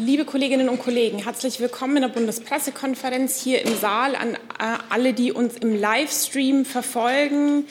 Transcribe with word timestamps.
Liebe 0.00 0.24
Kolleginnen 0.24 0.68
und 0.68 0.78
Kollegen, 0.78 1.18
herzlich 1.18 1.58
willkommen 1.58 1.96
in 1.96 2.02
der 2.02 2.08
Bundespressekonferenz 2.10 3.42
hier 3.42 3.62
im 3.62 3.76
Saal 3.76 4.14
an 4.14 4.34
äh, 4.34 4.78
alle, 4.90 5.12
die 5.12 5.32
uns 5.32 5.56
im 5.56 5.74
Livestream 5.74 6.64
verfolgen. 6.64 7.64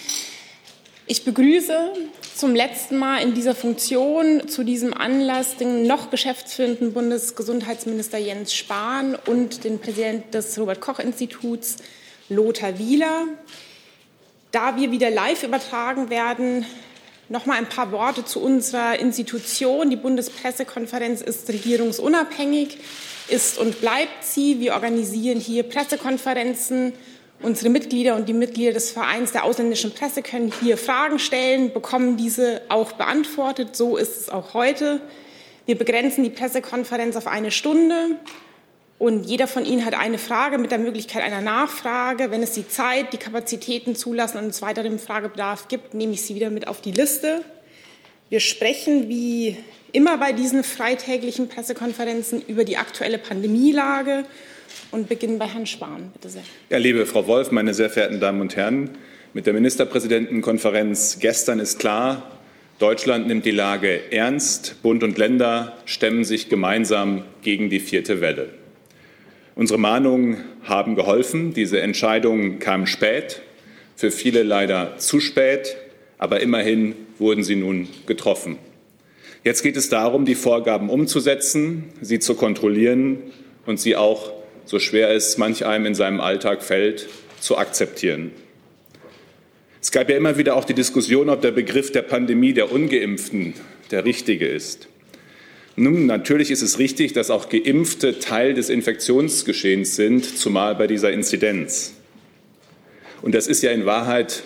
Ich 1.05 1.24
begrüße 1.24 1.94
zum 2.36 2.54
letzten 2.54 2.98
Mal 2.98 3.20
in 3.20 3.34
dieser 3.34 3.55
Funktion 3.55 4.50
zu 4.50 4.66
diesem 4.66 4.94
Anlass 4.94 5.55
den 5.55 5.88
noch 5.88 6.10
geschäftsführenden 6.10 6.92
Bundesgesundheitsminister 6.92 8.18
Jens 8.18 8.54
Spahn 8.54 9.16
und 9.16 9.64
den 9.64 9.80
Präsidenten 9.80 10.30
des 10.32 10.59
Robert 10.59 10.82
Koch 10.82 11.00
Instituts 11.00 11.78
Lothar 12.28 12.78
Wieler. 12.78 13.23
Da 14.52 14.75
wir 14.75 14.91
wieder 14.91 15.09
live 15.09 15.44
übertragen 15.44 16.09
werden, 16.09 16.66
noch 17.30 17.46
mal 17.46 17.57
ein 17.57 17.70
paar 17.70 17.91
Worte 17.91 18.25
zu 18.25 18.41
unserer 18.41 19.00
Institution. 19.00 19.89
Die 19.89 19.96
Bundespressekonferenz 19.96 21.21
ist 21.21 21.50
regierungsunabhängig, 21.50 22.78
ist 23.28 23.57
und 23.57 23.82
bleibt 23.82 24.24
sie. 24.24 24.60
Wir 24.60 24.74
organisieren 24.74 25.39
hier 25.39 25.64
Pressekonferenzen 25.64 26.93
Unsere 27.39 27.70
Mitglieder 27.70 28.15
und 28.15 28.28
die 28.28 28.34
Mitglieder 28.34 28.74
des 28.74 28.89
Vereins 28.89 29.32
der 29.32 29.43
ausländischen 29.43 29.93
Presse 29.93 30.24
können 30.24 30.51
hier 30.60 30.75
Fragen 30.75 31.20
stellen, 31.20 31.71
bekommen 31.71 32.17
diese 32.17 32.64
auch 32.67 32.94
beantwortet. 32.94 33.75
So 33.75 33.95
ist 33.95 34.20
es 34.20 34.30
auch 34.30 34.56
heute. 34.56 35.02
Wir 35.67 35.78
begrenzen 35.78 36.23
die 36.23 36.31
Pressekonferenz 36.31 37.16
auf 37.16 37.28
eine 37.28 37.52
Stunde 37.52 38.17
und 39.00 39.25
jeder 39.25 39.47
von 39.47 39.66
Ihnen 39.66 39.86
hat 39.86 39.94
eine 39.94 40.17
Frage 40.17 40.58
mit 40.58 40.72
der 40.72 40.80
Möglichkeit 40.80 41.23
einer 41.23 41.42
Nachfrage. 41.42 42.31
Wenn 42.31 42.42
es 42.42 42.53
die 42.53 42.67
Zeit, 42.67 43.14
die 43.14 43.17
Kapazitäten 43.17 43.95
zulassen 43.95 44.39
und 44.39 44.47
es 44.47 44.61
weiteren 44.64 44.97
Fragebedarf 44.97 45.67
gibt, 45.67 45.94
nehme 45.94 46.14
ich 46.14 46.23
Sie 46.23 46.33
wieder 46.33 46.50
mit 46.50 46.67
auf 46.67 46.81
die 46.81 46.92
Liste. 46.92 47.42
Wir 48.30 48.39
sprechen 48.39 49.08
wie 49.08 49.56
immer 49.92 50.17
bei 50.17 50.33
diesen 50.33 50.64
freitäglichen 50.64 51.47
Pressekonferenzen 51.47 52.42
über 52.47 52.64
die 52.64 52.78
aktuelle 52.78 53.20
Pandemielage 53.20 54.25
und 54.92 55.08
beginnen 55.08 55.38
bei 55.38 55.45
Herrn 55.45 55.67
Spahn. 55.67 56.09
Bitte 56.14 56.30
sehr. 56.30 56.42
Ja, 56.70 56.78
liebe 56.78 57.06
Frau 57.06 57.28
Wolf, 57.28 57.52
meine 57.52 57.75
sehr 57.75 57.92
verehrten 57.92 58.20
Damen 58.20 58.42
und 58.42 58.56
Herren, 58.56 58.98
mit 59.34 59.45
der 59.45 59.53
Ministerpräsidentenkonferenz 59.53 61.20
gestern 61.20 61.59
ist 61.59 61.78
klar, 61.78 62.31
Deutschland 62.80 63.28
nimmt 63.28 63.45
die 63.45 63.52
Lage 63.52 64.12
ernst. 64.12 64.81
Bund 64.81 65.03
und 65.03 65.18
Länder 65.18 65.78
stemmen 65.86 66.23
sich 66.23 66.50
gemeinsam 66.50 67.23
gegen 67.42 67.70
die 67.70 67.80
vierte 67.80 68.22
Welle. 68.22 68.50
Unsere 69.58 69.80
Mahnungen 69.80 70.38
haben 70.66 70.94
geholfen. 70.94 71.52
Diese 71.52 71.81
Entscheidung 71.81 72.59
kam 72.59 72.86
spät, 72.86 73.41
für 73.95 74.11
viele 74.11 74.44
leider 74.44 75.00
zu 75.00 75.19
spät, 75.19 75.75
aber 76.19 76.41
immerhin 76.41 76.94
wurden 77.17 77.44
sie 77.44 77.55
nun 77.55 77.88
getroffen. 78.05 78.59
Jetzt 79.44 79.63
geht 79.63 79.75
es 79.75 79.89
darum, 79.89 80.25
die 80.25 80.35
Vorgaben 80.35 80.91
umzusetzen, 80.91 81.85
sie 82.02 82.19
zu 82.19 82.35
kontrollieren 82.35 83.17
und 83.66 83.80
sie 83.80 83.95
auch 83.95 84.31
so 84.66 84.78
schwer 84.78 85.09
es 85.09 85.39
manch 85.39 85.66
einem 85.66 85.88
in 85.88 85.95
seinem 85.95 86.19
Alltag 86.19 86.61
fällt, 86.61 87.08
zu 87.39 87.58
akzeptieren. 87.58 88.30
Es 89.81 89.91
gab 89.91 90.08
ja 90.08 90.17
immer 90.17 90.38
wieder 90.38 90.55
auch 90.55 90.66
die 90.66 90.75
Diskussion, 90.75 91.30
ob 91.30 91.41
der 91.41 91.52
Begriff 91.52 91.91
der 91.91 92.03
Pandemie 92.03 92.53
der 92.53 92.72
ungeimpften 92.72 93.55
der 93.89 94.05
richtige 94.05 94.45
ist. 94.45 94.88
Nun, 95.80 96.08
natürlich 96.08 96.50
ist 96.50 96.64
es 96.64 96.80
richtig, 96.80 97.14
dass 97.14 97.30
auch 97.30 97.50
Geimpfte 97.50 98.17
Teil 98.17 98.56
des 98.56 98.70
Infektionsgeschehens 98.70 99.95
sind, 99.95 100.25
zumal 100.25 100.73
bei 100.73 100.88
dieser 100.88 101.11
Inzidenz. 101.11 101.94
Und 103.22 103.36
das 103.36 103.45
ist 103.45 103.61
ja 103.61 103.69
in 103.69 103.86
Wahrheit 103.86 104.42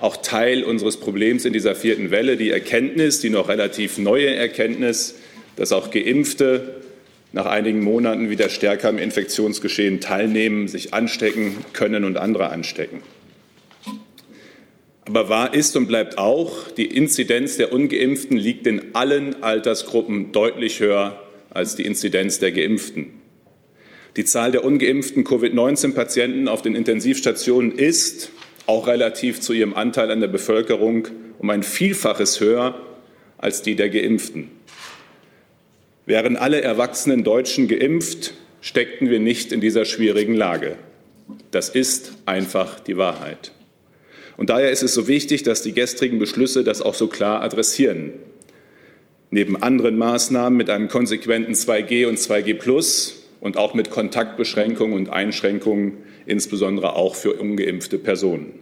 auch 0.00 0.18
Teil 0.18 0.62
unseres 0.62 0.98
Problems 0.98 1.46
in 1.46 1.54
dieser 1.54 1.74
vierten 1.74 2.10
Welle, 2.10 2.36
die 2.36 2.50
Erkenntnis, 2.50 3.20
die 3.20 3.30
noch 3.30 3.48
relativ 3.48 3.96
neue 3.96 4.34
Erkenntnis, 4.34 5.14
dass 5.56 5.72
auch 5.72 5.90
Geimpfte 5.90 6.82
nach 7.32 7.46
einigen 7.46 7.82
Monaten 7.82 8.28
wieder 8.28 8.50
stärker 8.50 8.90
am 8.90 8.98
Infektionsgeschehen 8.98 10.00
teilnehmen, 10.00 10.68
sich 10.68 10.92
anstecken 10.92 11.56
können 11.72 12.04
und 12.04 12.18
andere 12.18 12.50
anstecken. 12.50 13.00
Aber 15.10 15.28
wahr 15.28 15.54
ist 15.54 15.76
und 15.76 15.88
bleibt 15.88 16.18
auch, 16.18 16.68
die 16.68 16.86
Inzidenz 16.86 17.56
der 17.56 17.72
ungeimpften 17.72 18.36
liegt 18.36 18.68
in 18.68 18.94
allen 18.94 19.42
Altersgruppen 19.42 20.30
deutlich 20.30 20.78
höher 20.78 21.20
als 21.50 21.74
die 21.74 21.84
Inzidenz 21.84 22.38
der 22.38 22.52
geimpften. 22.52 23.06
Die 24.16 24.24
Zahl 24.24 24.52
der 24.52 24.62
ungeimpften 24.62 25.24
Covid-19-Patienten 25.24 26.46
auf 26.46 26.62
den 26.62 26.76
Intensivstationen 26.76 27.72
ist, 27.72 28.30
auch 28.66 28.86
relativ 28.86 29.40
zu 29.40 29.52
ihrem 29.52 29.74
Anteil 29.74 30.12
an 30.12 30.20
der 30.20 30.28
Bevölkerung, 30.28 31.08
um 31.40 31.50
ein 31.50 31.64
Vielfaches 31.64 32.38
höher 32.38 32.80
als 33.36 33.62
die 33.62 33.74
der 33.74 33.88
geimpften. 33.88 34.48
Wären 36.06 36.36
alle 36.36 36.60
erwachsenen 36.60 37.24
Deutschen 37.24 37.66
geimpft, 37.66 38.34
steckten 38.60 39.10
wir 39.10 39.18
nicht 39.18 39.50
in 39.50 39.60
dieser 39.60 39.86
schwierigen 39.86 40.36
Lage. 40.36 40.76
Das 41.50 41.68
ist 41.68 42.12
einfach 42.26 42.78
die 42.78 42.96
Wahrheit. 42.96 43.50
Und 44.40 44.48
daher 44.48 44.70
ist 44.70 44.82
es 44.82 44.94
so 44.94 45.06
wichtig, 45.06 45.42
dass 45.42 45.60
die 45.60 45.74
gestrigen 45.74 46.18
Beschlüsse 46.18 46.64
das 46.64 46.80
auch 46.80 46.94
so 46.94 47.08
klar 47.08 47.42
adressieren. 47.42 48.14
Neben 49.28 49.62
anderen 49.62 49.98
Maßnahmen 49.98 50.56
mit 50.56 50.70
einem 50.70 50.88
konsequenten 50.88 51.52
2G 51.52 52.06
und 52.06 52.18
2G 52.18 52.54
Plus 52.54 53.28
und 53.40 53.58
auch 53.58 53.74
mit 53.74 53.90
Kontaktbeschränkungen 53.90 54.96
und 54.96 55.10
Einschränkungen, 55.10 55.98
insbesondere 56.24 56.96
auch 56.96 57.16
für 57.16 57.34
ungeimpfte 57.34 57.98
Personen. 57.98 58.54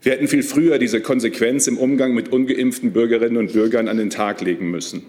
Wir 0.00 0.12
hätten 0.12 0.28
viel 0.28 0.44
früher 0.44 0.78
diese 0.78 1.00
Konsequenz 1.00 1.66
im 1.66 1.76
Umgang 1.76 2.14
mit 2.14 2.28
ungeimpften 2.28 2.92
Bürgerinnen 2.92 3.38
und 3.38 3.52
Bürgern 3.52 3.88
an 3.88 3.96
den 3.96 4.10
Tag 4.10 4.42
legen 4.42 4.70
müssen. 4.70 5.02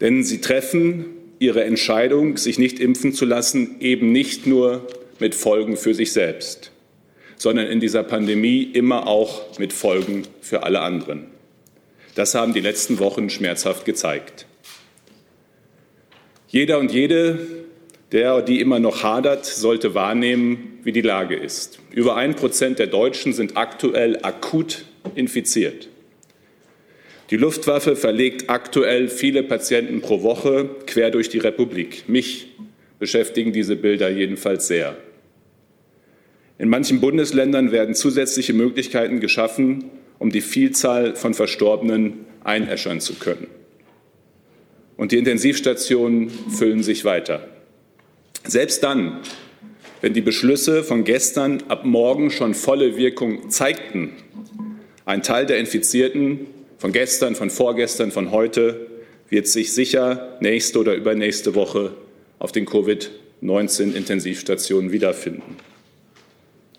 Denn 0.00 0.24
sie 0.24 0.40
treffen 0.40 1.04
ihre 1.38 1.62
Entscheidung, 1.62 2.38
sich 2.38 2.58
nicht 2.58 2.80
impfen 2.80 3.12
zu 3.12 3.24
lassen, 3.24 3.76
eben 3.78 4.10
nicht 4.10 4.48
nur 4.48 4.88
mit 5.20 5.36
Folgen 5.36 5.76
für 5.76 5.94
sich 5.94 6.10
selbst, 6.10 6.72
sondern 7.40 7.68
in 7.68 7.80
dieser 7.80 8.02
Pandemie 8.02 8.62
immer 8.64 9.06
auch 9.06 9.58
mit 9.58 9.72
Folgen 9.72 10.24
für 10.42 10.62
alle 10.62 10.82
anderen. 10.82 11.24
Das 12.14 12.34
haben 12.34 12.52
die 12.52 12.60
letzten 12.60 12.98
Wochen 12.98 13.30
schmerzhaft 13.30 13.86
gezeigt. 13.86 14.44
Jeder 16.48 16.78
und 16.78 16.92
jede, 16.92 17.38
der 18.12 18.42
die 18.42 18.60
immer 18.60 18.78
noch 18.78 19.02
hadert, 19.02 19.46
sollte 19.46 19.94
wahrnehmen, 19.94 20.80
wie 20.82 20.92
die 20.92 21.00
Lage 21.00 21.34
ist. 21.34 21.78
Über 21.92 22.14
ein 22.14 22.36
Prozent 22.36 22.78
der 22.78 22.88
Deutschen 22.88 23.32
sind 23.32 23.56
aktuell 23.56 24.18
akut 24.22 24.84
infiziert. 25.14 25.88
Die 27.30 27.38
Luftwaffe 27.38 27.96
verlegt 27.96 28.50
aktuell 28.50 29.08
viele 29.08 29.42
Patienten 29.42 30.02
pro 30.02 30.22
Woche 30.22 30.68
quer 30.86 31.10
durch 31.10 31.30
die 31.30 31.38
Republik. 31.38 32.06
Mich 32.06 32.48
beschäftigen 32.98 33.54
diese 33.54 33.76
Bilder 33.76 34.10
jedenfalls 34.10 34.66
sehr. 34.66 34.94
In 36.60 36.68
manchen 36.68 37.00
Bundesländern 37.00 37.72
werden 37.72 37.94
zusätzliche 37.94 38.52
Möglichkeiten 38.52 39.20
geschaffen, 39.20 39.84
um 40.18 40.28
die 40.28 40.42
Vielzahl 40.42 41.16
von 41.16 41.32
Verstorbenen 41.32 42.26
einäschern 42.44 43.00
zu 43.00 43.14
können. 43.14 43.46
Und 44.98 45.12
die 45.12 45.16
Intensivstationen 45.16 46.28
füllen 46.50 46.82
sich 46.82 47.06
weiter. 47.06 47.48
Selbst 48.46 48.82
dann, 48.82 49.20
wenn 50.02 50.12
die 50.12 50.20
Beschlüsse 50.20 50.84
von 50.84 51.04
gestern 51.04 51.62
ab 51.68 51.86
morgen 51.86 52.30
schon 52.30 52.52
volle 52.52 52.98
Wirkung 52.98 53.48
zeigten, 53.48 54.12
ein 55.06 55.22
Teil 55.22 55.46
der 55.46 55.56
Infizierten 55.56 56.40
von 56.76 56.92
gestern, 56.92 57.36
von 57.36 57.48
vorgestern, 57.48 58.10
von 58.10 58.32
heute 58.32 58.86
wird 59.30 59.48
sich 59.48 59.72
sicher 59.72 60.36
nächste 60.42 60.78
oder 60.78 60.94
übernächste 60.94 61.54
Woche 61.54 61.94
auf 62.38 62.52
den 62.52 62.66
Covid-19-Intensivstationen 62.66 64.92
wiederfinden. 64.92 65.56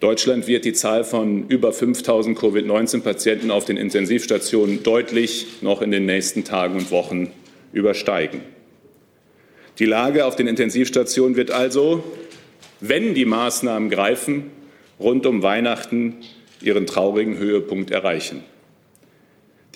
Deutschland 0.02 0.48
wird 0.48 0.66
die 0.66 0.74
Zahl 0.74 1.04
von 1.04 1.48
über 1.48 1.72
5000 1.72 2.36
Covid-19-Patienten 2.36 3.52
auf 3.52 3.66
den 3.66 3.78
Intensivstationen 3.78 4.82
deutlich 4.82 5.46
noch 5.62 5.84
in 5.84 5.92
den 5.92 6.08
nächsten 6.08 6.44
Tagen 6.44 6.76
und 6.76 6.90
Wochen 6.90 7.32
übersteigen. 7.72 8.42
Die 9.78 9.86
Lage 9.86 10.26
auf 10.26 10.36
den 10.36 10.48
Intensivstationen 10.48 11.36
wird 11.36 11.52
also, 11.52 12.04
wenn 12.80 13.14
die 13.14 13.26
Maßnahmen 13.26 13.92
greifen, 13.92 14.50
rund 15.00 15.28
um 15.28 15.44
Weihnachten 15.44 16.16
ihren 16.64 16.88
traurigen 16.88 17.38
Höhepunkt 17.38 17.92
erreichen. 17.92 18.44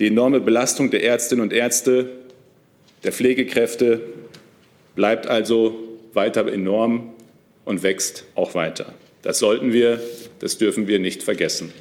Die 0.00 0.08
enorme 0.08 0.40
Belastung 0.40 0.90
der 0.90 1.04
Ärztinnen 1.04 1.44
und 1.44 1.52
Ärzte, 1.52 2.10
der 3.04 3.12
Pflegekräfte 3.12 4.00
bleibt 4.96 5.28
also 5.28 5.78
weiter 6.14 6.52
enorm 6.52 7.14
und 7.64 7.84
wächst 7.84 8.24
auch 8.34 8.56
weiter. 8.56 8.92
Das 9.26 9.40
sollten 9.40 9.72
wir, 9.72 10.00
das 10.38 10.56
dürfen 10.56 10.86
wir 10.86 11.00
nicht 11.00 11.20
vergessen. 11.20 11.72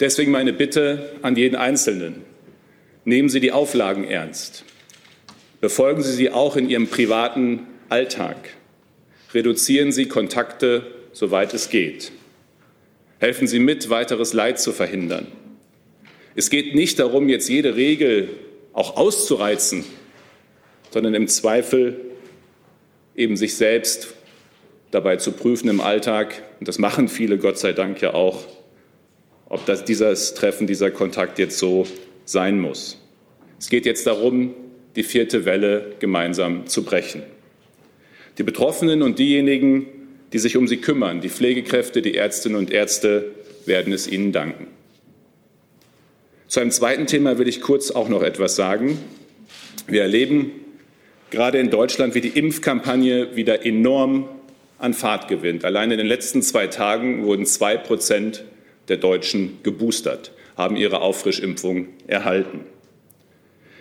Deswegen 0.00 0.32
meine 0.32 0.52
Bitte 0.52 1.12
an 1.22 1.36
jeden 1.36 1.54
Einzelnen. 1.54 2.24
Nehmen 3.04 3.28
Sie 3.28 3.38
die 3.38 3.52
Auflagen 3.52 4.02
ernst. 4.02 4.64
Befolgen 5.60 6.02
Sie 6.02 6.10
sie 6.10 6.32
auch 6.32 6.56
in 6.56 6.68
Ihrem 6.68 6.88
privaten 6.88 7.60
Alltag. 7.90 8.56
Reduzieren 9.34 9.92
Sie 9.92 10.06
Kontakte, 10.06 10.88
soweit 11.12 11.54
es 11.54 11.70
geht. 11.70 12.10
Helfen 13.20 13.46
Sie 13.46 13.60
mit, 13.60 13.88
weiteres 13.88 14.32
Leid 14.32 14.58
zu 14.58 14.72
verhindern. 14.72 15.28
Es 16.34 16.50
geht 16.50 16.74
nicht 16.74 16.98
darum, 16.98 17.28
jetzt 17.28 17.48
jede 17.48 17.76
Regel 17.76 18.30
auch 18.72 18.96
auszureizen, 18.96 19.84
sondern 20.90 21.14
im 21.14 21.28
Zweifel 21.28 22.00
eben 23.14 23.36
sich 23.36 23.54
selbst 23.54 24.15
dabei 24.90 25.16
zu 25.16 25.32
prüfen 25.32 25.68
im 25.68 25.80
Alltag, 25.80 26.42
und 26.60 26.68
das 26.68 26.78
machen 26.78 27.08
viele 27.08 27.38
Gott 27.38 27.58
sei 27.58 27.72
Dank 27.72 28.00
ja 28.00 28.14
auch, 28.14 28.44
ob 29.48 29.64
das, 29.66 29.84
dieses 29.84 30.34
Treffen, 30.34 30.66
dieser 30.66 30.90
Kontakt 30.90 31.38
jetzt 31.38 31.58
so 31.58 31.86
sein 32.24 32.60
muss. 32.60 33.00
Es 33.58 33.68
geht 33.68 33.86
jetzt 33.86 34.06
darum, 34.06 34.54
die 34.96 35.02
vierte 35.02 35.44
Welle 35.44 35.94
gemeinsam 35.98 36.66
zu 36.66 36.84
brechen. 36.84 37.22
Die 38.38 38.42
Betroffenen 38.42 39.02
und 39.02 39.18
diejenigen, 39.18 39.86
die 40.32 40.38
sich 40.38 40.56
um 40.56 40.66
sie 40.66 40.78
kümmern, 40.78 41.20
die 41.20 41.28
Pflegekräfte, 41.28 42.02
die 42.02 42.16
Ärztinnen 42.16 42.58
und 42.58 42.70
Ärzte, 42.70 43.32
werden 43.64 43.92
es 43.92 44.08
ihnen 44.08 44.32
danken. 44.32 44.66
Zu 46.48 46.60
einem 46.60 46.70
zweiten 46.70 47.06
Thema 47.06 47.38
will 47.38 47.48
ich 47.48 47.60
kurz 47.60 47.90
auch 47.90 48.08
noch 48.08 48.22
etwas 48.22 48.56
sagen. 48.56 48.98
Wir 49.86 50.02
erleben 50.02 50.52
gerade 51.30 51.58
in 51.58 51.70
Deutschland, 51.70 52.14
wie 52.14 52.20
die 52.20 52.28
Impfkampagne 52.38 53.36
wieder 53.36 53.64
enorm 53.66 54.28
an 54.78 54.94
Fahrt 54.94 55.28
gewinnt. 55.28 55.64
Allein 55.64 55.90
in 55.90 55.98
den 55.98 56.06
letzten 56.06 56.42
zwei 56.42 56.66
Tagen 56.66 57.24
wurden 57.24 57.46
zwei 57.46 57.76
Prozent 57.76 58.44
der 58.88 58.96
Deutschen 58.96 59.58
geboostert, 59.62 60.32
haben 60.56 60.76
ihre 60.76 61.00
Auffrischimpfung 61.00 61.88
erhalten. 62.06 62.60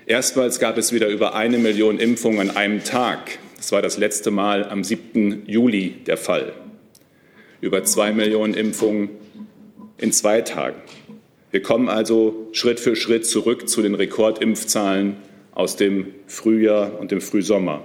Erstmals 0.08 0.60
gab 0.60 0.78
es 0.78 0.94
wieder 0.94 1.08
über 1.08 1.36
eine 1.36 1.58
Million 1.58 2.00
Impfungen 2.00 2.50
an 2.50 2.56
einem 2.56 2.84
Tag. 2.84 3.40
Das 3.58 3.72
war 3.72 3.82
das 3.82 3.98
letzte 3.98 4.30
Mal 4.32 4.70
am 4.70 4.84
7. 4.84 5.44
Juli 5.48 5.96
der 6.06 6.18
Fall. 6.18 6.54
Über 7.62 7.84
zwei 7.84 8.12
Millionen 8.12 8.54
Impfungen 8.54 9.10
in 9.98 10.12
zwei 10.12 10.42
Tagen. 10.42 10.78
Wir 11.50 11.62
kommen 11.62 11.90
also 11.90 12.50
Schritt 12.52 12.80
für 12.80 12.96
Schritt 12.96 13.26
zurück 13.26 13.68
zu 13.68 13.82
den 13.82 13.96
Rekordimpfzahlen 13.96 15.16
aus 15.54 15.78
dem 15.78 16.14
Frühjahr 16.28 17.00
und 17.00 17.12
dem 17.12 17.22
Frühsommer. 17.22 17.84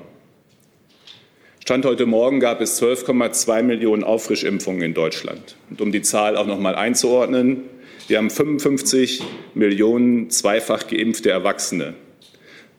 Stand 1.71 1.85
heute 1.85 2.05
Morgen 2.05 2.41
gab 2.41 2.61
es 2.61 2.83
12,2 2.83 3.63
Millionen 3.63 4.03
Auffrischimpfungen 4.03 4.83
in 4.83 4.93
Deutschland. 4.93 5.55
Und 5.71 5.81
um 5.81 5.93
die 5.93 6.03
Zahl 6.03 6.37
auch 6.37 6.49
noch 6.49 6.59
mal 6.59 6.75
einzuordnen, 6.75 7.59
wir 8.09 8.19
haben 8.19 8.29
55 8.29 9.23
Millionen 9.55 10.31
zweifach 10.31 10.89
geimpfte 10.89 11.31
Erwachsene. 11.31 11.95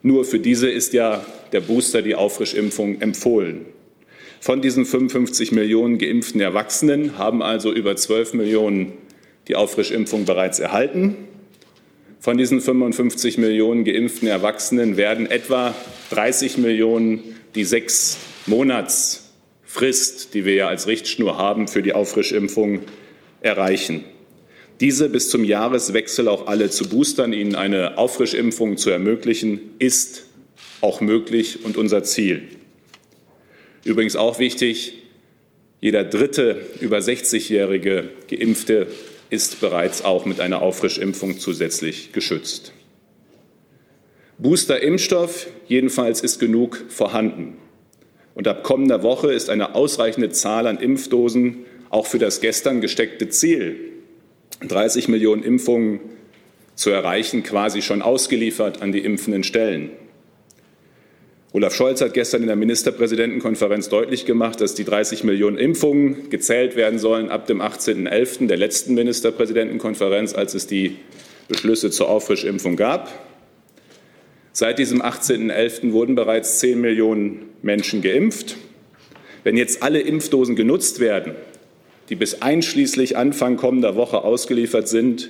Nur 0.02 0.26
für 0.26 0.40
diese 0.40 0.70
ist 0.70 0.92
ja 0.92 1.26
der 1.54 1.62
Booster, 1.62 2.02
die 2.02 2.16
Auffrischimpfung, 2.16 3.00
empfohlen. 3.00 3.66
Von 4.42 4.62
diesen 4.62 4.84
55 4.84 5.54
Millionen 5.54 5.98
geimpften 5.98 6.42
Erwachsenen 6.42 7.18
haben 7.18 7.42
also 7.42 7.72
über 7.72 7.96
12 7.96 8.34
Millionen 8.34 8.92
die 9.48 9.56
Auffrischimpfung 9.56 10.26
bereits 10.26 10.60
erhalten. 10.60 11.16
Von 12.20 12.38
diesen 12.38 12.60
55 12.60 13.38
Millionen 13.38 13.86
geimpften 13.86 14.28
Erwachsenen 14.28 14.98
werden 14.98 15.32
etwa 15.32 15.74
30 16.10 16.58
Millionen 16.58 17.22
die 17.56 17.64
sechs 17.64 18.18
Monatsfrist, 18.48 20.34
die 20.34 20.46
wir 20.46 20.56
ja 20.56 20.68
als 20.68 20.88
Richtschnur 20.88 21.38
haben 21.38 21.68
für 21.68 21.82
die 21.82 21.94
Auffrischimpfung, 21.94 22.82
erreichen. 23.42 24.04
Diese 24.80 25.10
bis 25.10 25.30
zum 25.30 25.44
Jahreswechsel 25.44 26.28
auch 26.28 26.48
alle 26.48 26.70
zu 26.70 26.90
boostern, 26.90 27.34
ihnen 27.34 27.56
eine 27.56 27.98
Auffrischimpfung 27.98 28.78
zu 28.78 28.90
ermöglichen, 28.90 29.60
ist 29.78 30.26
auch 30.82 31.02
möglich 31.02 31.64
und 31.64 31.78
unser 31.78 32.04
Ziel. 32.04 32.44
Übrigens 33.84 34.16
auch 34.16 34.40
wichtig, 34.40 34.94
jeder 35.80 36.04
dritte 36.04 36.66
über 36.80 36.98
60-jährige 36.98 38.10
Geimpfte 38.30 38.88
ist 39.30 39.62
bereits 39.62 40.04
auch 40.04 40.26
mit 40.26 40.40
einer 40.40 40.62
Auffrischimpfung 40.62 41.40
zusätzlich 41.40 42.12
geschützt. 42.12 42.74
Booster-Impfstoff 44.38 45.48
jedenfalls 45.68 46.22
ist 46.22 46.40
genug 46.40 46.86
vorhanden. 46.90 47.58
Und 48.34 48.48
ab 48.48 48.64
kommender 48.64 49.04
Woche 49.04 49.34
ist 49.34 49.50
eine 49.50 49.76
ausreichende 49.76 50.30
Zahl 50.30 50.68
an 50.68 50.78
Impfdosen 50.78 51.66
auch 51.90 52.06
für 52.06 52.20
das 52.20 52.40
gestern 52.40 52.82
gesteckte 52.82 53.30
Ziel, 53.30 53.78
30 54.68 55.08
Millionen 55.10 55.44
Impfungen 55.44 56.00
zu 56.76 56.90
erreichen, 56.90 57.44
quasi 57.44 57.82
schon 57.82 58.02
ausgeliefert 58.02 58.82
an 58.82 58.92
die 58.92 59.00
impfenden 59.00 59.44
Stellen. 59.44 59.92
Olaf 61.54 61.76
Scholz 61.76 62.00
hat 62.00 62.14
gestern 62.14 62.44
in 62.44 62.48
der 62.48 62.56
Ministerpräsidentenkonferenz 62.56 63.90
deutlich 63.90 64.26
gemacht, 64.26 64.62
dass 64.62 64.74
die 64.74 64.86
30 64.86 65.26
Millionen 65.26 65.58
Impfungen 65.58 66.30
gezählt 66.30 66.78
werden 66.78 66.98
sollen 66.98 67.30
ab 67.30 67.46
dem 67.46 67.62
18.11. 67.62 68.48
der 68.48 68.56
letzten 68.56 68.94
Ministerpräsidentenkonferenz, 68.94 70.34
als 70.34 70.54
es 70.54 70.66
die 70.66 70.96
Beschlüsse 71.50 71.92
zur 71.92 72.10
Auffrischimpfung 72.10 72.78
gab. 72.78 73.10
Seit 74.54 74.80
diesem 74.80 75.02
18.11. 75.02 75.94
wurden 75.94 76.16
bereits 76.16 76.60
10 76.60 76.80
Millionen 76.82 77.50
Menschen 77.62 78.02
geimpft. 78.02 78.58
Wenn 79.44 79.56
jetzt 79.56 79.82
alle 79.82 80.02
Impfdosen 80.02 80.56
genutzt 80.56 81.00
werden, 81.00 81.36
die 82.10 82.16
bis 82.16 82.42
einschließlich 82.42 83.16
Anfang 83.16 83.56
kommender 83.56 83.96
Woche 83.96 84.24
ausgeliefert 84.24 84.90
sind, 84.90 85.30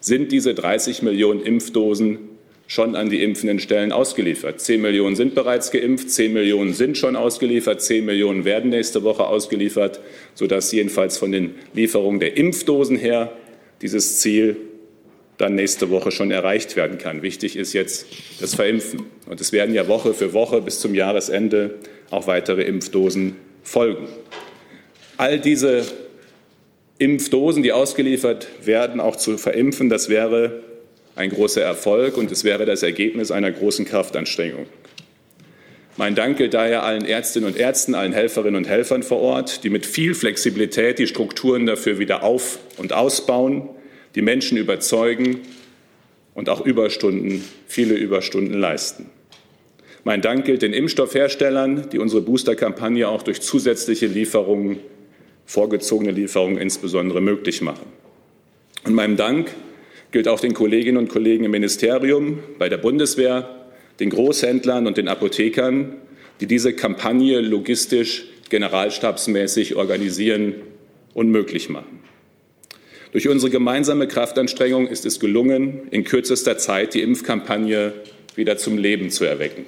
sind 0.00 0.32
diese 0.32 0.54
30 0.54 1.02
Millionen 1.02 1.42
Impfdosen 1.42 2.18
schon 2.66 2.96
an 2.96 3.10
die 3.10 3.22
impfenden 3.22 3.58
Stellen 3.58 3.92
ausgeliefert. 3.92 4.58
10 4.58 4.80
Millionen 4.80 5.14
sind 5.14 5.34
bereits 5.34 5.70
geimpft, 5.70 6.10
10 6.10 6.32
Millionen 6.32 6.72
sind 6.72 6.96
schon 6.96 7.16
ausgeliefert, 7.16 7.82
10 7.82 8.06
Millionen 8.06 8.46
werden 8.46 8.70
nächste 8.70 9.02
Woche 9.02 9.26
ausgeliefert, 9.26 10.00
sodass 10.34 10.72
jedenfalls 10.72 11.18
von 11.18 11.32
den 11.32 11.54
Lieferungen 11.74 12.18
der 12.18 12.38
Impfdosen 12.38 12.96
her 12.96 13.32
dieses 13.82 14.20
Ziel 14.20 14.56
dann 15.42 15.54
nächste 15.56 15.90
Woche 15.90 16.10
schon 16.12 16.30
erreicht 16.30 16.76
werden 16.76 16.98
kann. 16.98 17.22
Wichtig 17.22 17.56
ist 17.56 17.72
jetzt 17.72 18.06
das 18.40 18.54
Verimpfen. 18.54 19.06
Und 19.26 19.40
es 19.40 19.52
werden 19.52 19.74
ja 19.74 19.88
Woche 19.88 20.14
für 20.14 20.32
Woche 20.32 20.60
bis 20.60 20.80
zum 20.80 20.94
Jahresende 20.94 21.74
auch 22.10 22.26
weitere 22.26 22.62
Impfdosen 22.62 23.36
folgen. 23.62 24.06
All 25.16 25.38
diese 25.40 25.84
Impfdosen, 26.98 27.62
die 27.62 27.72
ausgeliefert 27.72 28.48
werden, 28.64 29.00
auch 29.00 29.16
zu 29.16 29.36
verimpfen, 29.36 29.88
das 29.88 30.08
wäre 30.08 30.62
ein 31.16 31.30
großer 31.30 31.62
Erfolg 31.62 32.16
und 32.16 32.30
es 32.30 32.44
wäre 32.44 32.64
das 32.64 32.82
Ergebnis 32.82 33.30
einer 33.30 33.50
großen 33.50 33.84
Kraftanstrengung. 33.84 34.66
Mein 35.96 36.14
Dank 36.14 36.38
gilt 36.38 36.54
daher 36.54 36.84
allen 36.84 37.04
Ärztinnen 37.04 37.48
und 37.48 37.58
Ärzten, 37.58 37.94
allen 37.94 38.12
Helferinnen 38.12 38.56
und 38.56 38.66
Helfern 38.66 39.02
vor 39.02 39.20
Ort, 39.20 39.62
die 39.62 39.68
mit 39.68 39.84
viel 39.84 40.14
Flexibilität 40.14 40.98
die 40.98 41.06
Strukturen 41.06 41.66
dafür 41.66 41.98
wieder 41.98 42.22
auf- 42.22 42.60
und 42.78 42.94
ausbauen, 42.94 43.68
die 44.14 44.22
Menschen 44.22 44.58
überzeugen 44.58 45.40
und 46.34 46.48
auch 46.48 46.64
Überstunden, 46.64 47.44
viele 47.66 47.94
Überstunden 47.94 48.58
leisten. 48.58 49.06
Mein 50.04 50.20
Dank 50.20 50.44
gilt 50.44 50.62
den 50.62 50.72
Impfstoffherstellern, 50.72 51.88
die 51.90 51.98
unsere 51.98 52.22
Boosterkampagne 52.22 53.08
auch 53.08 53.22
durch 53.22 53.40
zusätzliche 53.40 54.06
Lieferungen, 54.06 54.80
vorgezogene 55.46 56.10
Lieferungen 56.10 56.58
insbesondere 56.58 57.20
möglich 57.20 57.62
machen. 57.62 57.86
Und 58.84 58.94
meinem 58.94 59.16
Dank 59.16 59.54
gilt 60.10 60.26
auch 60.26 60.40
den 60.40 60.54
Kolleginnen 60.54 60.98
und 60.98 61.08
Kollegen 61.08 61.44
im 61.44 61.52
Ministerium, 61.52 62.40
bei 62.58 62.68
der 62.68 62.78
Bundeswehr, 62.78 63.66
den 64.00 64.10
Großhändlern 64.10 64.86
und 64.86 64.96
den 64.96 65.08
Apothekern, 65.08 65.94
die 66.40 66.46
diese 66.46 66.72
Kampagne 66.72 67.40
logistisch 67.40 68.24
generalstabsmäßig 68.50 69.76
organisieren 69.76 70.54
und 71.14 71.30
möglich 71.30 71.68
machen. 71.68 72.01
Durch 73.12 73.28
unsere 73.28 73.50
gemeinsame 73.50 74.08
Kraftanstrengung 74.08 74.88
ist 74.88 75.04
es 75.04 75.20
gelungen, 75.20 75.82
in 75.90 76.04
kürzester 76.04 76.56
Zeit 76.56 76.94
die 76.94 77.02
Impfkampagne 77.02 77.92
wieder 78.34 78.56
zum 78.56 78.78
Leben 78.78 79.10
zu 79.10 79.24
erwecken. 79.24 79.66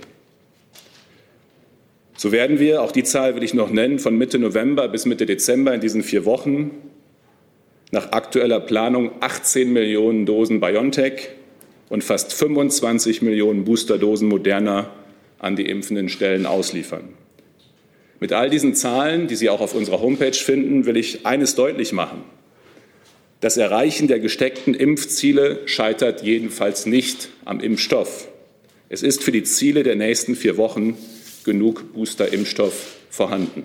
So 2.17 2.33
werden 2.33 2.59
wir, 2.59 2.81
auch 2.81 2.91
die 2.91 3.05
Zahl 3.05 3.37
will 3.37 3.43
ich 3.43 3.53
noch 3.53 3.71
nennen, 3.71 3.99
von 3.99 4.17
Mitte 4.17 4.39
November 4.39 4.89
bis 4.89 5.05
Mitte 5.05 5.27
Dezember 5.27 5.75
in 5.75 5.83
diesen 5.83 6.03
vier 6.03 6.25
Wochen 6.25 6.71
nach 7.91 8.13
aktueller 8.13 8.61
Planung 8.61 9.11
18 9.21 9.71
Millionen 9.71 10.25
Dosen 10.25 10.61
BioNTech 10.61 11.29
und 11.91 12.03
fast 12.03 12.33
25 12.33 13.21
Millionen 13.21 13.65
Boosterdosen 13.65 14.27
Moderna 14.27 14.89
an 15.39 15.55
die 15.55 15.67
impfenden 15.67 16.09
Stellen 16.09 16.47
ausliefern. 16.47 17.11
Mit 18.21 18.33
all 18.33 18.49
diesen 18.49 18.75
Zahlen, 18.75 19.27
die 19.29 19.37
Sie 19.37 19.51
auch 19.51 19.61
auf 19.61 19.75
unserer 19.75 20.01
Homepage 20.01 20.33
finden, 20.33 20.87
will 20.87 20.97
ich 20.97 21.27
eines 21.27 21.57
deutlich 21.57 21.93
machen. 21.93 22.25
Das 23.45 23.59
Erreichen 23.59 24.09
der 24.09 24.21
gesteckten 24.21 24.73
Impfziele 24.73 25.61
scheitert 25.67 26.23
jedenfalls 26.23 26.87
nicht 26.87 27.29
am 27.45 27.61
Impfstoff. 27.61 28.27
Es 28.89 29.03
ist 29.03 29.23
für 29.23 29.33
die 29.33 29.43
Ziele 29.43 29.83
der 29.83 29.97
nächsten 29.97 30.35
vier 30.35 30.57
Wochen 30.57 30.97
genug 31.45 31.93
Booster-Impfstoff 31.93 32.97
vorhanden. 33.11 33.65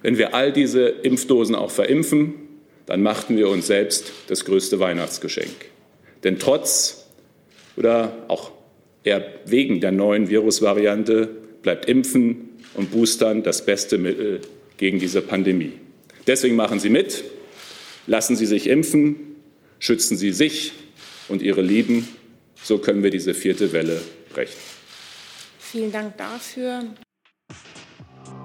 Wenn 0.00 0.16
wir 0.16 0.34
all 0.34 0.54
diese 0.54 0.86
Impfdosen 0.88 1.54
auch 1.54 1.70
verimpfen, 1.70 2.32
dann 2.86 3.02
machten 3.02 3.36
wir 3.36 3.50
uns 3.50 3.66
selbst 3.66 4.10
das 4.28 4.46
größte 4.46 4.80
Weihnachtsgeschenk. 4.80 5.66
Denn 6.24 6.38
trotz 6.38 7.08
oder 7.76 8.24
auch 8.28 8.52
eher 9.04 9.22
wegen 9.44 9.82
der 9.82 9.92
neuen 9.92 10.30
Virusvariante 10.30 11.28
bleibt 11.60 11.90
Impfen 11.90 12.48
und 12.72 12.90
Boostern 12.90 13.42
das 13.42 13.66
beste 13.66 13.98
Mittel 13.98 14.40
gegen 14.78 14.98
diese 14.98 15.20
Pandemie. 15.20 15.72
Deswegen 16.26 16.56
machen 16.56 16.80
Sie 16.80 16.88
mit. 16.88 17.22
Lassen 18.06 18.36
Sie 18.36 18.46
sich 18.46 18.68
impfen, 18.68 19.16
schützen 19.78 20.16
Sie 20.16 20.32
sich 20.32 20.72
und 21.28 21.42
Ihre 21.42 21.62
Lieben. 21.62 22.06
So 22.62 22.78
können 22.78 23.02
wir 23.02 23.10
diese 23.10 23.34
vierte 23.34 23.72
Welle 23.72 24.00
brechen. 24.32 24.58
Vielen 25.58 25.90
Dank 25.90 26.16
dafür. 26.16 26.84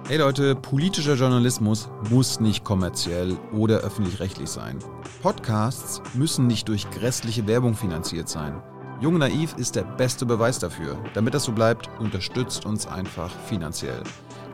Hey 0.08 0.18
Leute, 0.18 0.56
politischer 0.56 1.14
Journalismus 1.14 1.90
muss 2.10 2.40
nicht 2.40 2.64
kommerziell 2.64 3.38
oder 3.54 3.80
öffentlich-rechtlich 3.82 4.50
sein. 4.50 4.80
Podcasts 5.22 6.02
müssen 6.16 6.48
nicht 6.48 6.68
durch 6.68 6.90
grässliche 6.90 7.48
Werbung 7.48 7.76
finanziert 7.76 8.28
sein. 8.28 8.62
Jung 9.00 9.18
Naiv 9.20 9.56
ist 9.58 9.76
der 9.76 9.84
beste 9.84 10.26
Beweis 10.26 10.60
dafür. 10.60 11.02
Damit 11.14 11.34
das 11.34 11.46
so 11.46 11.52
bleibt, 11.52 11.90
unterstützt 12.00 12.66
uns 12.66 12.88
einfach 12.88 13.32
finanziell. 13.46 14.02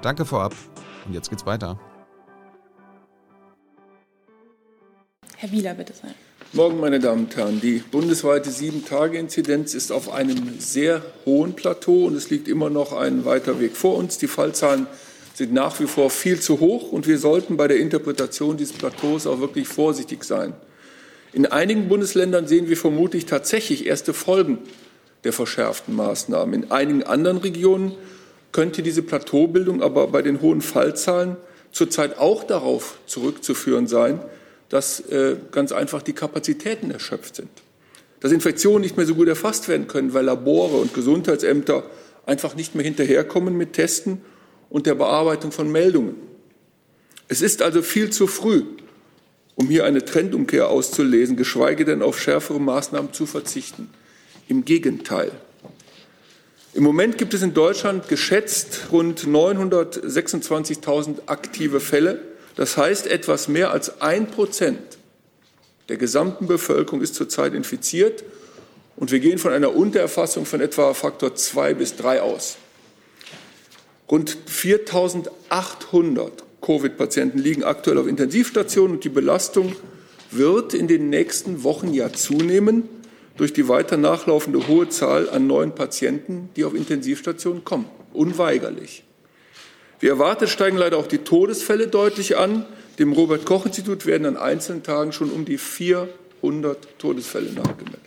Danke 0.02 0.26
vorab 0.26 0.54
und 1.06 1.14
jetzt 1.14 1.30
geht's 1.30 1.46
weiter. 1.46 1.80
Herr 5.40 5.52
Wieler, 5.52 5.76
bitte 5.76 5.94
sehr. 5.94 6.16
Morgen, 6.54 6.80
meine 6.80 7.00
Damen 7.00 7.26
und 7.26 7.38
Herren. 7.38 7.62
Die 7.62 7.84
bundesweite 7.92 8.50
Sieben-Tage-Inzidenz 8.50 9.76
ist 9.76 9.92
auf 9.92 10.12
einem 10.12 10.60
sehr 10.60 11.04
hohen 11.28 11.54
Plateau 11.54 12.06
und 12.08 12.16
es 12.16 12.32
liegt 12.32 12.48
immer 12.48 12.72
noch 12.72 12.92
ein 12.92 13.24
weiter 13.24 13.60
Weg 13.60 13.78
vor 13.78 13.98
uns. 13.98 14.18
Die 14.18 14.26
Fallzahlen 14.26 14.88
sind 15.36 15.54
nach 15.54 15.80
wie 15.80 15.86
vor 15.86 16.10
viel 16.10 16.40
zu 16.40 16.60
hoch 16.60 16.92
und 16.92 17.06
wir 17.06 17.20
sollten 17.20 17.56
bei 17.56 17.68
der 17.68 17.78
Interpretation 17.78 18.58
dieses 18.58 18.76
Plateaus 18.76 19.28
auch 19.28 19.40
wirklich 19.40 19.68
vorsichtig 19.68 20.24
sein. 20.24 20.54
In 21.34 21.46
einigen 21.46 21.88
Bundesländern 21.88 22.48
sehen 22.48 22.68
wir 22.68 22.78
vermutlich 22.78 23.28
tatsächlich 23.28 23.86
erste 23.86 24.16
Folgen 24.16 24.58
der 25.24 25.34
verschärften 25.34 25.96
Maßnahmen. 25.96 26.64
In 26.64 26.72
einigen 26.72 27.04
anderen 27.04 27.38
Regionen 27.38 27.94
könnte 28.52 28.82
diese 28.82 29.04
Plateaubildung 29.04 29.84
aber 29.84 30.08
bei 30.08 30.24
den 30.24 30.42
hohen 30.42 30.62
Fallzahlen 30.62 31.38
zurzeit 31.72 32.18
auch 32.18 32.44
darauf 32.44 32.98
zurückzuführen 33.06 33.86
sein, 33.86 34.20
dass 34.70 35.00
äh, 35.00 35.38
ganz 35.52 35.72
einfach 35.72 36.02
die 36.02 36.14
Kapazitäten 36.14 36.92
erschöpft 36.92 37.36
sind. 37.36 37.50
Dass 38.20 38.32
Infektionen 38.32 38.82
nicht 38.82 38.98
mehr 38.98 39.06
so 39.06 39.16
gut 39.16 39.28
erfasst 39.28 39.68
werden 39.68 39.88
können, 39.88 40.14
weil 40.14 40.26
Labore 40.26 40.78
und 40.78 40.94
Gesundheitsämter 40.94 41.84
einfach 42.26 42.56
nicht 42.56 42.76
mehr 42.76 42.84
hinterherkommen 42.84 43.56
mit 43.56 43.74
Testen 43.74 44.22
und 44.70 44.86
der 44.86 44.96
Bearbeitung 44.96 45.52
von 45.52 45.72
Meldungen. 45.72 46.16
Es 47.28 47.42
ist 47.42 47.62
also 47.62 47.82
viel 47.82 48.10
zu 48.10 48.28
früh, 48.28 48.64
um 49.56 49.68
hier 49.68 49.86
eine 49.86 50.04
Trendumkehr 50.06 50.70
auszulesen, 50.70 51.36
geschweige 51.36 51.86
denn 51.86 52.02
auf 52.02 52.20
schärfere 52.20 52.60
Maßnahmen 52.60 53.14
zu 53.14 53.26
verzichten. 53.26 53.90
Im 54.48 54.66
Gegenteil. 54.66 55.32
Im 56.74 56.84
Moment 56.84 57.18
gibt 57.18 57.34
es 57.34 57.42
in 57.42 57.54
Deutschland 57.54 58.08
geschätzt 58.08 58.88
rund 58.92 59.26
926.000 59.26 61.22
aktive 61.26 61.80
Fälle. 61.80 62.22
Das 62.58 62.76
heißt, 62.76 63.08
etwas 63.08 63.48
mehr 63.48 63.72
als 63.72 64.02
ein 64.02 64.28
Prozent 64.28 64.98
der 65.90 65.98
gesamten 65.98 66.48
Bevölkerung 66.48 67.02
ist 67.02 67.16
zurzeit 67.16 67.54
infiziert. 67.54 68.24
Und 68.98 69.12
wir 69.12 69.20
gehen 69.20 69.38
von 69.38 69.54
einer 69.54 69.76
Untererfassung 69.76 70.46
von 70.46 70.60
etwa 70.60 70.94
Faktor 70.94 71.36
zwei 71.36 71.74
bis 71.74 71.96
drei 71.96 72.22
aus. 72.22 72.58
Rund 74.10 74.38
4.800 74.50 76.32
Covid-Patienten 76.62 77.40
liegen 77.40 77.64
aktuell 77.64 77.98
auf 78.00 78.08
Intensivstationen 78.08 78.96
und 78.96 79.04
die 79.04 79.10
Belastung 79.10 79.76
wird 80.32 80.74
in 80.74 80.88
den 80.88 81.10
nächsten 81.10 81.64
Wochen 81.64 81.94
ja 81.94 82.12
zunehmen 82.12 82.90
durch 83.38 83.54
die 83.54 83.68
weiter 83.68 83.98
nachlaufende 83.98 84.68
hohe 84.68 84.90
Zahl 84.90 85.30
an 85.30 85.46
neuen 85.46 85.76
Patienten, 85.76 86.50
die 86.56 86.66
auf 86.66 86.74
Intensivstationen 86.74 87.64
kommen. 87.64 87.86
Unweigerlich. 88.14 89.04
Wie 90.00 90.08
erwartet 90.08 90.50
steigen 90.50 90.78
leider 90.78 90.98
auch 90.98 91.08
die 91.08 91.20
Todesfälle 91.20 91.88
deutlich 91.88 92.38
an. 92.38 92.66
Dem 93.00 93.14
Robert 93.14 93.46
Koch 93.46 93.66
Institut 93.66 94.06
werden 94.06 94.26
an 94.26 94.38
einzelnen 94.38 94.84
Tagen 94.84 95.12
schon 95.12 95.32
um 95.32 95.46
die 95.46 95.58
400 95.58 97.00
Todesfälle 97.00 97.52
nachgemeldet. 97.52 98.02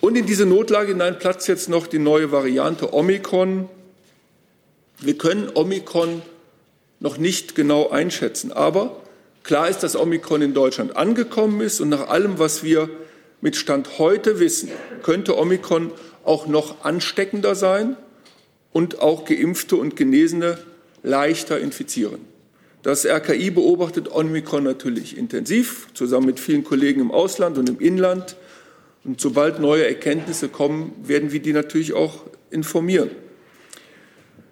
Und 0.00 0.16
in 0.16 0.26
diese 0.26 0.46
Notlage 0.46 0.92
hinein 0.92 1.18
platzt 1.18 1.46
jetzt 1.46 1.68
noch 1.68 1.86
die 1.86 1.98
neue 1.98 2.32
Variante 2.32 2.94
Omikron. 2.94 3.68
Wir 4.98 5.16
können 5.18 5.50
Omikron 5.54 6.22
noch 7.00 7.16
nicht 7.16 7.54
genau 7.54 7.90
einschätzen, 7.90 8.52
aber 8.52 9.00
klar 9.42 9.68
ist, 9.68 9.80
dass 9.80 9.96
Omikron 9.96 10.42
in 10.42 10.54
Deutschland 10.54 10.96
angekommen 10.96 11.60
ist 11.60 11.80
und 11.80 11.90
nach 11.90 12.08
allem, 12.08 12.38
was 12.38 12.62
wir 12.62 12.88
mit 13.40 13.56
Stand 13.56 13.98
heute 13.98 14.38
wissen, 14.38 14.70
könnte 15.02 15.38
Omikron 15.38 15.92
auch 16.24 16.46
noch 16.46 16.84
ansteckender 16.84 17.54
sein 17.54 17.96
und 18.72 19.00
auch 19.00 19.24
Geimpfte 19.24 19.76
und 19.76 19.96
Genesene 19.96 20.58
leichter 21.02 21.58
infizieren. 21.58 22.20
Das 22.82 23.04
RKI 23.04 23.50
beobachtet 23.50 24.10
Omikron 24.10 24.64
natürlich 24.64 25.18
intensiv, 25.18 25.88
zusammen 25.92 26.26
mit 26.26 26.40
vielen 26.40 26.64
Kollegen 26.64 27.00
im 27.00 27.10
Ausland 27.10 27.58
und 27.58 27.68
im 27.68 27.78
Inland. 27.78 28.36
Und 29.04 29.20
sobald 29.20 29.60
neue 29.60 29.86
Erkenntnisse 29.86 30.48
kommen, 30.48 30.92
werden 31.02 31.32
wir 31.32 31.40
die 31.40 31.52
natürlich 31.52 31.92
auch 31.92 32.24
informieren. 32.50 33.10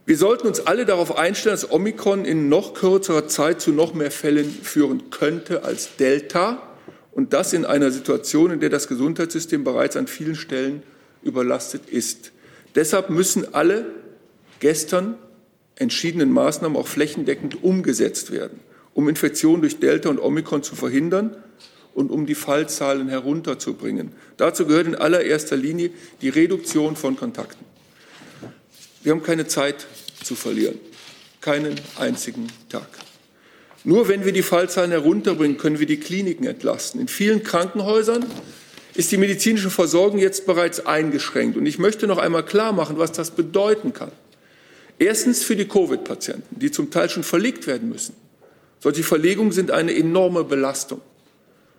Wir 0.05 0.17
sollten 0.17 0.47
uns 0.47 0.61
alle 0.61 0.87
darauf 0.87 1.19
einstellen, 1.19 1.55
dass 1.55 1.71
Omikron 1.71 2.25
in 2.25 2.49
noch 2.49 2.75
kürzerer 2.75 3.29
Zeit 3.29 3.61
zu 3.61 3.73
noch 3.73 3.95
mehr 3.95 4.11
Fällen 4.11 4.51
führen 4.51 5.11
könnte 5.11 5.65
als 5.65 5.97
Delta. 5.97 6.63
Und 7.13 7.33
das 7.33 7.53
in 7.53 7.65
einer 7.65 7.91
Situation, 7.91 8.51
in 8.51 8.61
der 8.61 8.71
das 8.71 8.89
Gesundheitssystem 8.89 9.65
bereits 9.65 9.97
an 9.97 10.07
vielen 10.07 10.35
Stellen 10.35 10.83
überlastet 11.23 11.89
ist. 11.91 12.33
Deshalb 12.75 13.11
müssen 13.11 13.55
alle 13.55 13.87
gestern 14.61 15.17
entschiedenen 15.77 16.33
Maßnahmen 16.33 16.77
auch 16.77 16.89
flächendeckend 16.89 17.63
umgesetzt 17.63 18.33
werden, 18.33 18.61
um 18.95 19.09
Infektionen 19.09 19.63
durch 19.63 19.79
Delta 19.79 20.09
und 20.09 20.19
Omikron 20.19 20.63
zu 20.63 20.75
verhindern 20.75 21.37
und 21.95 22.11
um 22.11 22.27
die 22.27 22.35
Fallzahlen 22.35 23.09
herunterzubringen. 23.09 24.13
Dazu 24.37 24.67
gehört 24.67 24.87
in 24.87 24.95
allererster 24.95 25.57
Linie 25.57 25.91
die 26.21 26.29
Reduktion 26.29 26.97
von 26.97 27.17
Kontakten. 27.17 27.65
Wir 29.03 29.13
haben 29.13 29.23
keine 29.23 29.47
Zeit 29.47 29.87
zu 30.23 30.35
verlieren, 30.35 30.79
keinen 31.41 31.75
einzigen 31.99 32.49
Tag. 32.69 32.89
Nur 33.85 34.09
wenn 34.09 34.25
wir 34.25 34.33
die 34.33 34.43
Fallzahlen 34.43 34.91
herunterbringen, 34.91 35.57
können 35.57 35.79
wir 35.79 35.87
die 35.87 36.01
Kliniken 36.01 36.47
entlasten. 36.47 37.01
In 37.01 37.09
vielen 37.09 37.45
Krankenhäusern 37.45 38.27
ist 38.95 39.13
die 39.13 39.17
medizinische 39.17 39.71
Versorgung 39.71 40.19
jetzt 40.19 40.47
bereits 40.47 40.85
eingeschränkt. 40.85 41.57
Und 41.57 41.67
ich 41.67 41.79
möchte 41.79 42.09
noch 42.09 42.19
einmal 42.19 42.45
klar 42.45 42.73
machen, 42.73 42.99
was 42.99 43.13
das 43.13 43.31
bedeuten 43.31 43.93
kann. 43.93 44.11
Erstens 44.99 45.45
für 45.45 45.57
die 45.57 45.69
Covid-Patienten, 45.69 46.59
die 46.59 46.71
zum 46.71 46.91
Teil 46.91 47.09
schon 47.09 47.23
verlegt 47.23 47.67
werden 47.67 47.89
müssen. 47.89 48.15
Solche 48.81 49.03
Verlegungen 49.03 49.53
sind 49.53 49.71
eine 49.71 49.95
enorme 49.95 50.45
Belastung 50.45 51.01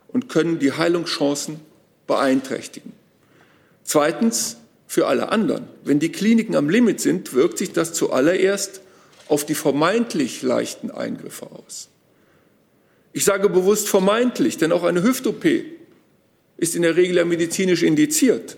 und 0.08 0.30
können 0.30 0.60
die 0.60 0.72
Heilungschancen 0.72 1.60
beeinträchtigen. 2.08 2.94
Zweitens 3.84 4.58
für 4.88 5.08
alle 5.08 5.30
anderen. 5.32 5.68
Wenn 5.84 6.00
die 6.00 6.12
Kliniken 6.12 6.56
am 6.56 6.70
Limit 6.70 7.00
sind, 7.00 7.34
wirkt 7.34 7.58
sich 7.58 7.74
das 7.74 7.94
zuallererst 7.94 8.82
auf 9.28 9.46
die 9.46 9.54
vermeintlich 9.54 10.42
leichten 10.42 10.90
Eingriffe 10.90 11.48
aus. 11.52 11.90
Ich 13.14 13.26
sage 13.26 13.50
bewusst 13.50 13.90
vermeintlich, 13.90 14.58
denn 14.58 14.72
auch 14.72 14.84
eine 14.84 15.04
Hüft-OP 15.04 15.46
ist 16.58 16.76
in 16.76 16.82
der 16.82 16.96
Regel 16.96 17.18
ja 17.18 17.26
medizinisch 17.26 17.84
indiziert. 17.84 18.58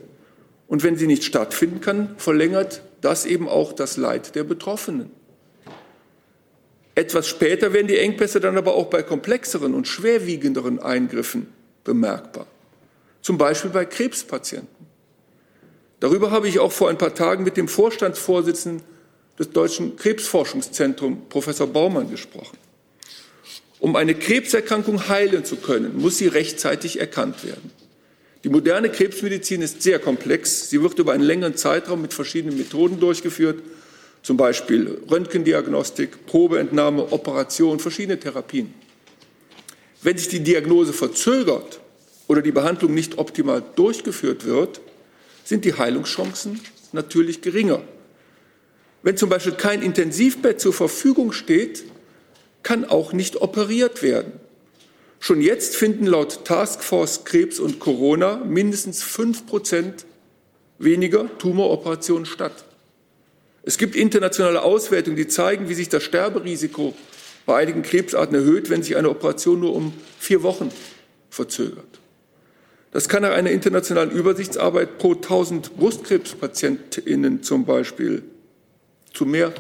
Und 0.67 0.83
wenn 0.83 0.97
sie 0.97 1.07
nicht 1.07 1.23
stattfinden 1.23 1.81
kann, 1.81 2.15
verlängert 2.17 2.81
das 3.01 3.25
eben 3.25 3.49
auch 3.49 3.73
das 3.73 3.97
Leid 3.97 4.35
der 4.35 4.43
Betroffenen. 4.43 5.11
Etwas 6.93 7.27
später 7.27 7.73
werden 7.73 7.87
die 7.87 7.97
Engpässe 7.97 8.39
dann 8.39 8.57
aber 8.57 8.75
auch 8.75 8.87
bei 8.87 9.01
komplexeren 9.01 9.73
und 9.73 9.87
schwerwiegenderen 9.87 10.79
Eingriffen 10.79 11.47
bemerkbar. 11.83 12.45
Zum 13.21 13.37
Beispiel 13.37 13.71
bei 13.71 13.85
Krebspatienten. 13.85 14.87
Darüber 15.99 16.31
habe 16.31 16.47
ich 16.47 16.59
auch 16.59 16.71
vor 16.71 16.89
ein 16.89 16.97
paar 16.97 17.13
Tagen 17.13 17.43
mit 17.43 17.57
dem 17.57 17.67
Vorstandsvorsitzenden 17.67 18.83
des 19.37 19.51
Deutschen 19.51 19.95
Krebsforschungszentrums, 19.95 21.17
Professor 21.29 21.67
Baumann, 21.67 22.09
gesprochen. 22.09 22.57
Um 23.79 23.95
eine 23.95 24.13
Krebserkrankung 24.13 25.07
heilen 25.07 25.45
zu 25.45 25.55
können, 25.55 25.97
muss 25.97 26.17
sie 26.17 26.27
rechtzeitig 26.27 26.99
erkannt 26.99 27.43
werden. 27.43 27.71
Die 28.43 28.49
moderne 28.49 28.89
Krebsmedizin 28.89 29.61
ist 29.61 29.83
sehr 29.83 29.99
komplex. 29.99 30.69
Sie 30.69 30.81
wird 30.81 30.97
über 30.97 31.13
einen 31.13 31.23
längeren 31.23 31.55
Zeitraum 31.55 32.01
mit 32.01 32.13
verschiedenen 32.13 32.57
Methoden 32.57 32.99
durchgeführt, 32.99 33.61
zum 34.23 34.37
Beispiel 34.37 34.99
Röntgendiagnostik, 35.09 36.25
Probeentnahme, 36.25 37.11
Operation, 37.11 37.79
verschiedene 37.79 38.19
Therapien. 38.19 38.73
Wenn 40.01 40.17
sich 40.17 40.29
die 40.29 40.39
Diagnose 40.39 40.93
verzögert 40.93 41.79
oder 42.27 42.41
die 42.41 42.51
Behandlung 42.51 42.93
nicht 42.93 43.19
optimal 43.19 43.63
durchgeführt 43.75 44.45
wird, 44.45 44.81
sind 45.43 45.65
die 45.65 45.75
Heilungschancen 45.75 46.59
natürlich 46.91 47.41
geringer. 47.41 47.81
Wenn 49.03 49.17
zum 49.17 49.29
Beispiel 49.29 49.53
kein 49.53 49.81
Intensivbett 49.81 50.59
zur 50.59 50.73
Verfügung 50.73 51.31
steht, 51.31 51.83
kann 52.63 52.85
auch 52.85 53.13
nicht 53.13 53.41
operiert 53.41 54.01
werden. 54.01 54.33
Schon 55.23 55.39
jetzt 55.39 55.75
finden 55.75 56.07
laut 56.07 56.45
Taskforce 56.45 57.25
Krebs 57.25 57.59
und 57.59 57.77
Corona 57.77 58.37
mindestens 58.43 59.03
fünf 59.03 59.45
Prozent 59.45 60.07
weniger 60.79 61.29
Tumoroperationen 61.37 62.25
statt. 62.25 62.65
Es 63.61 63.77
gibt 63.77 63.95
internationale 63.95 64.63
Auswertungen, 64.63 65.15
die 65.15 65.27
zeigen, 65.27 65.69
wie 65.69 65.75
sich 65.75 65.89
das 65.89 66.01
Sterberisiko 66.01 66.95
bei 67.45 67.55
einigen 67.57 67.83
Krebsarten 67.83 68.35
erhöht, 68.35 68.71
wenn 68.71 68.81
sich 68.81 68.97
eine 68.97 69.11
Operation 69.11 69.59
nur 69.59 69.75
um 69.75 69.93
vier 70.17 70.41
Wochen 70.41 70.71
verzögert. 71.29 71.99
Das 72.89 73.07
kann 73.07 73.21
nach 73.21 73.33
einer 73.33 73.51
internationalen 73.51 74.09
Übersichtsarbeit 74.09 74.97
pro 74.97 75.13
1000 75.13 75.77
Brustkrebspatientinnen 75.77 77.43
zum 77.43 77.65
Beispiel 77.65 78.23
zu 79.13 79.27
mehr 79.27 79.53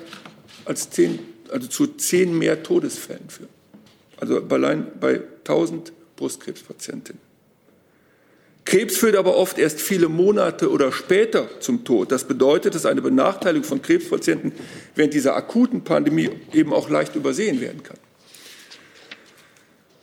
als 0.65 0.89
zehn, 0.89 1.19
also 1.51 1.67
zu 1.67 1.85
zehn 1.85 2.35
mehr 2.35 2.63
Todesfällen 2.63 3.29
führen. 3.29 3.49
Also 4.17 4.41
allein 4.49 4.87
bei 4.99 5.21
1000 5.41 5.93
Brustkrebspatientinnen. 6.15 7.31
Krebs 8.63 8.97
führt 8.97 9.15
aber 9.15 9.35
oft 9.35 9.57
erst 9.57 9.81
viele 9.81 10.07
Monate 10.07 10.69
oder 10.69 10.91
später 10.91 11.49
zum 11.59 11.83
Tod. 11.83 12.11
Das 12.11 12.25
bedeutet, 12.25 12.75
dass 12.75 12.85
eine 12.85 13.01
Benachteiligung 13.01 13.67
von 13.67 13.81
Krebspatienten 13.81 14.51
während 14.95 15.13
dieser 15.13 15.35
akuten 15.35 15.83
Pandemie 15.83 16.29
eben 16.53 16.71
auch 16.71 16.89
leicht 16.89 17.15
übersehen 17.15 17.59
werden 17.59 17.83
kann. 17.83 17.97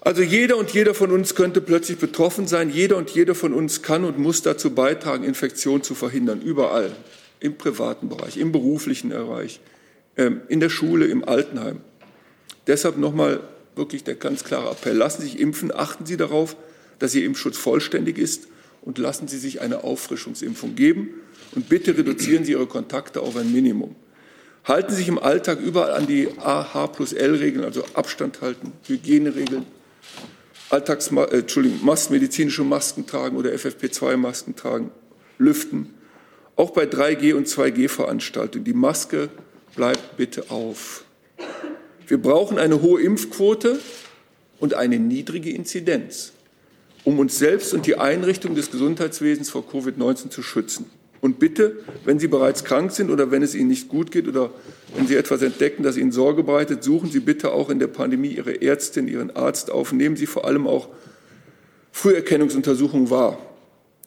Also 0.00 0.22
jeder 0.22 0.56
und 0.56 0.70
jeder 0.70 0.94
von 0.94 1.12
uns 1.12 1.34
könnte 1.34 1.60
plötzlich 1.60 1.98
betroffen 1.98 2.46
sein. 2.46 2.70
Jeder 2.70 2.96
und 2.96 3.10
jeder 3.10 3.34
von 3.34 3.52
uns 3.52 3.82
kann 3.82 4.04
und 4.04 4.18
muss 4.18 4.42
dazu 4.42 4.70
beitragen, 4.70 5.24
Infektionen 5.24 5.82
zu 5.82 5.94
verhindern, 5.94 6.40
überall, 6.40 6.92
im 7.40 7.56
privaten 7.56 8.08
Bereich, 8.08 8.36
im 8.36 8.50
beruflichen 8.50 9.10
Bereich, 9.10 9.60
ähm, 10.16 10.40
in 10.48 10.60
der 10.60 10.70
Schule, 10.70 11.06
im 11.06 11.26
Altenheim. 11.26 11.80
Deshalb 12.66 12.96
nochmal 12.96 13.40
wirklich 13.78 14.04
der 14.04 14.16
ganz 14.16 14.44
klare 14.44 14.70
Appell. 14.70 14.96
Lassen 14.96 15.22
Sie 15.22 15.28
sich 15.28 15.40
impfen, 15.40 15.72
achten 15.74 16.04
Sie 16.04 16.18
darauf, 16.18 16.56
dass 16.98 17.14
Ihr 17.14 17.24
Impfschutz 17.24 17.56
vollständig 17.56 18.18
ist 18.18 18.48
und 18.82 18.98
lassen 18.98 19.28
Sie 19.28 19.38
sich 19.38 19.60
eine 19.62 19.84
Auffrischungsimpfung 19.84 20.74
geben. 20.74 21.08
Und 21.54 21.68
bitte 21.70 21.96
reduzieren 21.96 22.44
Sie 22.44 22.52
Ihre 22.52 22.66
Kontakte 22.66 23.22
auf 23.22 23.36
ein 23.36 23.52
Minimum. 23.52 23.96
Halten 24.64 24.90
Sie 24.90 24.96
sich 24.96 25.08
im 25.08 25.18
Alltag 25.18 25.60
überall 25.60 25.92
an 25.92 26.06
die 26.06 26.28
AH 26.38 26.88
plus 26.88 27.14
L-Regeln, 27.14 27.64
also 27.64 27.84
Abstand 27.94 28.42
halten, 28.42 28.72
Hygieneregeln, 28.86 29.64
Alltags 30.70 31.10
äh, 31.10 31.38
Entschuldigung, 31.38 31.80
Mas 31.82 32.10
medizinische 32.10 32.64
Masken 32.64 33.06
tragen 33.06 33.36
oder 33.36 33.50
FFP2-Masken 33.50 34.56
tragen, 34.56 34.90
lüften. 35.38 35.94
Auch 36.56 36.70
bei 36.70 36.84
3G- 36.84 37.34
und 37.34 37.46
2G-Veranstaltungen. 37.46 38.64
Die 38.64 38.74
Maske 38.74 39.30
bleibt 39.74 40.16
bitte 40.16 40.50
auf. 40.50 41.04
Wir 42.08 42.18
brauchen 42.18 42.58
eine 42.58 42.82
hohe 42.82 43.00
Impfquote 43.02 43.78
und 44.58 44.74
eine 44.74 44.98
niedrige 44.98 45.50
Inzidenz 45.50 46.32
um 47.04 47.18
uns 47.18 47.38
selbst 47.38 47.72
und 47.72 47.86
die 47.86 47.96
Einrichtung 47.96 48.54
des 48.54 48.70
Gesundheitswesens 48.70 49.48
vor 49.48 49.64
Covid-19 49.64 50.28
zu 50.28 50.42
schützen. 50.42 50.90
Und 51.20 51.38
bitte, 51.38 51.78
wenn 52.04 52.18
Sie 52.18 52.28
bereits 52.28 52.64
krank 52.64 52.92
sind 52.92 53.10
oder 53.10 53.30
wenn 53.30 53.42
es 53.42 53.54
Ihnen 53.54 53.68
nicht 53.68 53.88
gut 53.88 54.10
geht 54.10 54.28
oder 54.28 54.50
wenn 54.94 55.06
Sie 55.06 55.16
etwas 55.16 55.42
entdecken, 55.42 55.82
das 55.82 55.96
Ihnen 55.96 56.12
Sorge 56.12 56.42
bereitet, 56.42 56.84
suchen 56.84 57.10
Sie 57.10 57.20
bitte 57.20 57.52
auch 57.52 57.70
in 57.70 57.78
der 57.78 57.86
Pandemie 57.86 58.28
Ihre 58.28 58.60
Ärztin, 58.60 59.08
Ihren 59.08 59.34
Arzt 59.34 59.70
auf. 59.70 59.92
Nehmen 59.92 60.16
Sie 60.16 60.26
vor 60.26 60.44
allem 60.44 60.66
auch 60.66 60.88
Früherkennungsuntersuchungen 61.92 63.08
wahr. 63.08 63.38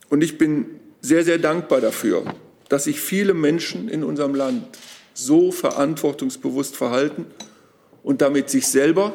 Und 0.09 0.23
ich 0.23 0.37
bin 0.37 0.65
sehr, 1.01 1.23
sehr 1.23 1.39
dankbar 1.39 1.81
dafür, 1.81 2.23
dass 2.69 2.83
sich 2.83 3.01
viele 3.01 3.33
Menschen 3.33 3.89
in 3.89 4.03
unserem 4.03 4.35
Land 4.35 4.63
so 5.13 5.51
verantwortungsbewusst 5.51 6.75
verhalten 6.75 7.25
und 8.03 8.21
damit 8.21 8.49
sich 8.49 8.67
selber 8.67 9.13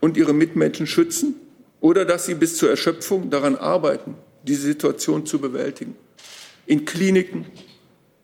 und 0.00 0.16
ihre 0.16 0.32
Mitmenschen 0.32 0.86
schützen 0.86 1.34
oder 1.80 2.04
dass 2.04 2.26
sie 2.26 2.34
bis 2.34 2.56
zur 2.56 2.70
Erschöpfung 2.70 3.30
daran 3.30 3.56
arbeiten, 3.56 4.14
diese 4.42 4.62
Situation 4.62 5.26
zu 5.26 5.38
bewältigen. 5.38 5.96
In 6.66 6.84
Kliniken, 6.84 7.46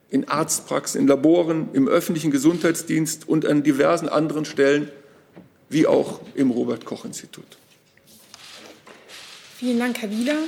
in 0.08 0.28
Arztpraxen, 0.28 1.00
in 1.00 1.06
Laboren, 1.06 1.68
im 1.72 1.88
öffentlichen 1.88 2.30
Gesundheitsdienst 2.30 3.28
und 3.28 3.46
an 3.46 3.62
diversen 3.62 4.08
anderen 4.08 4.44
Stellen, 4.44 4.90
wie 5.68 5.86
auch 5.86 6.20
im 6.34 6.50
Robert 6.50 6.84
Koch 6.84 7.04
Institut. 7.04 7.58
Vielen 9.58 9.78
Dank, 9.78 10.00
Herr 10.00 10.10
Wieler. 10.10 10.38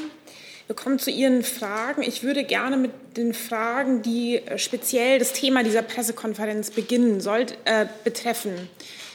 Wir 0.67 0.77
kommen 0.77 0.99
zu 0.99 1.11
Ihren 1.11 1.43
Fragen. 1.43 2.03
Ich 2.03 2.23
würde 2.23 2.45
gerne 2.45 2.77
mit 2.77 2.93
den 3.17 3.35
Fragen, 3.35 4.01
die 4.01 4.41
speziell 4.57 5.19
das 5.19 5.35
Thema 5.35 5.63
dieser 5.63 5.83
Pressekonferenz 5.83 6.71
beginnen 6.71 7.21
sollt, 7.21 7.59
äh, 7.67 7.87
betreffen. 8.05 8.71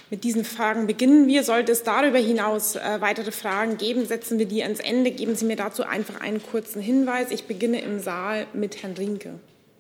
Mit 0.09 0.23
diesen 0.23 0.45
Fragen 0.45 0.87
beginnen 0.87 1.27
wir. 1.27 1.43
Sollte 1.43 1.73
es 1.73 1.84
darüber 1.84 2.17
hinaus 2.17 2.75
äh, 2.77 3.01
weitere 3.01 3.32
Fragen 3.32 3.77
geben, 3.77 4.05
setzen 4.05 4.39
wir 4.39 4.45
die 4.45 4.63
ans 4.63 4.79
Ende. 4.79 5.12
Geben 5.12 5.36
Sie 5.36 5.45
mir 5.45 5.58
dazu 5.58 5.84
einfach 5.84 6.21
einen 6.21 6.41
kurzen 6.41 6.82
Hinweis. 6.82 7.29
Ich 7.32 7.45
beginne 7.45 7.82
im 7.82 7.99
Saal 7.99 8.47
mit 8.53 8.82
Herrn 8.82 8.93
Rinke. 8.93 9.34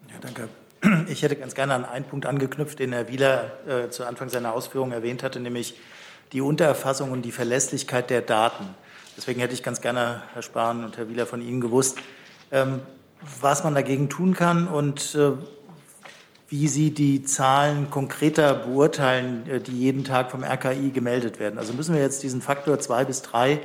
Ja, 0.09 0.15
danke. 0.21 0.49
Ich 1.09 1.23
hätte 1.23 1.35
ganz 1.35 1.55
gerne 1.55 1.73
an 1.73 1.85
einen 1.85 2.05
Punkt 2.05 2.25
angeknüpft, 2.25 2.79
den 2.79 2.93
Herr 2.93 3.07
Wieler 3.07 3.51
äh, 3.67 3.89
zu 3.89 4.05
Anfang 4.05 4.29
seiner 4.29 4.53
Ausführungen 4.53 4.91
erwähnt 4.91 5.23
hatte, 5.23 5.39
nämlich 5.39 5.75
die 6.33 6.41
Untererfassung 6.41 7.11
und 7.11 7.23
die 7.23 7.31
Verlässlichkeit 7.31 8.09
der 8.09 8.21
Daten. 8.21 8.65
Deswegen 9.15 9.39
hätte 9.39 9.53
ich 9.53 9.63
ganz 9.63 9.81
gerne, 9.81 10.21
Herr 10.33 10.43
Spahn 10.43 10.83
und 10.83 10.97
Herr 10.97 11.09
Wieler, 11.09 11.25
von 11.25 11.41
Ihnen 11.41 11.61
gewusst, 11.61 11.97
ähm, 12.51 12.81
was 13.41 13.63
man 13.63 13.73
dagegen 13.73 14.09
tun 14.09 14.33
kann 14.33 14.67
und 14.67 15.15
äh, 15.15 15.31
wie 16.49 16.67
Sie 16.67 16.91
die 16.91 17.23
Zahlen 17.23 17.89
konkreter 17.89 18.53
beurteilen, 18.53 19.49
äh, 19.49 19.59
die 19.59 19.77
jeden 19.77 20.03
Tag 20.03 20.31
vom 20.31 20.43
RKI 20.43 20.91
gemeldet 20.91 21.39
werden. 21.39 21.59
Also 21.59 21.73
müssen 21.73 21.93
wir 21.93 22.01
jetzt 22.01 22.23
diesen 22.23 22.41
Faktor 22.41 22.79
zwei 22.79 23.05
bis 23.05 23.21
drei 23.21 23.59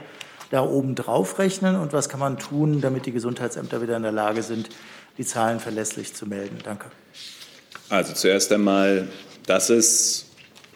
da 0.50 0.62
oben 0.62 0.94
drauf 0.94 1.38
rechnen 1.38 1.76
und 1.76 1.92
was 1.92 2.08
kann 2.08 2.20
man 2.20 2.38
tun, 2.38 2.80
damit 2.80 3.06
die 3.06 3.12
Gesundheitsämter 3.12 3.80
wieder 3.80 3.96
in 3.96 4.02
der 4.02 4.12
Lage 4.12 4.42
sind, 4.42 4.68
die 5.16 5.24
Zahlen 5.24 5.60
verlässlich 5.60 6.12
zu 6.12 6.26
melden? 6.26 6.58
Danke. 6.62 6.90
Also 7.88 8.12
zuerst 8.12 8.52
einmal, 8.52 9.08
dass 9.46 9.70
es 9.70 10.26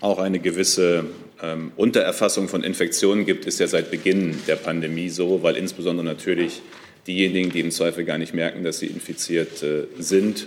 auch 0.00 0.18
eine 0.18 0.38
gewisse 0.38 1.04
ähm, 1.42 1.72
Untererfassung 1.76 2.48
von 2.48 2.62
Infektionen 2.62 3.26
gibt, 3.26 3.46
ist 3.46 3.58
ja 3.58 3.66
seit 3.66 3.90
Beginn 3.90 4.38
der 4.46 4.56
Pandemie 4.56 5.08
so, 5.08 5.42
weil 5.42 5.56
insbesondere 5.56 6.06
natürlich 6.06 6.62
diejenigen, 7.06 7.50
die 7.50 7.60
im 7.60 7.70
Zweifel 7.70 8.04
gar 8.04 8.18
nicht 8.18 8.34
merken, 8.34 8.64
dass 8.64 8.78
sie 8.78 8.86
infiziert 8.86 9.62
äh, 9.62 9.86
sind, 9.98 10.46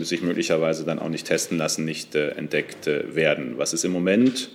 sich 0.00 0.22
möglicherweise 0.22 0.84
dann 0.84 0.98
auch 0.98 1.08
nicht 1.08 1.26
testen 1.26 1.56
lassen, 1.56 1.84
nicht 1.84 2.14
äh, 2.14 2.30
entdeckt 2.30 2.86
äh, 2.86 3.14
werden. 3.14 3.58
Was 3.58 3.72
es 3.72 3.84
im 3.84 3.92
Moment 3.92 4.50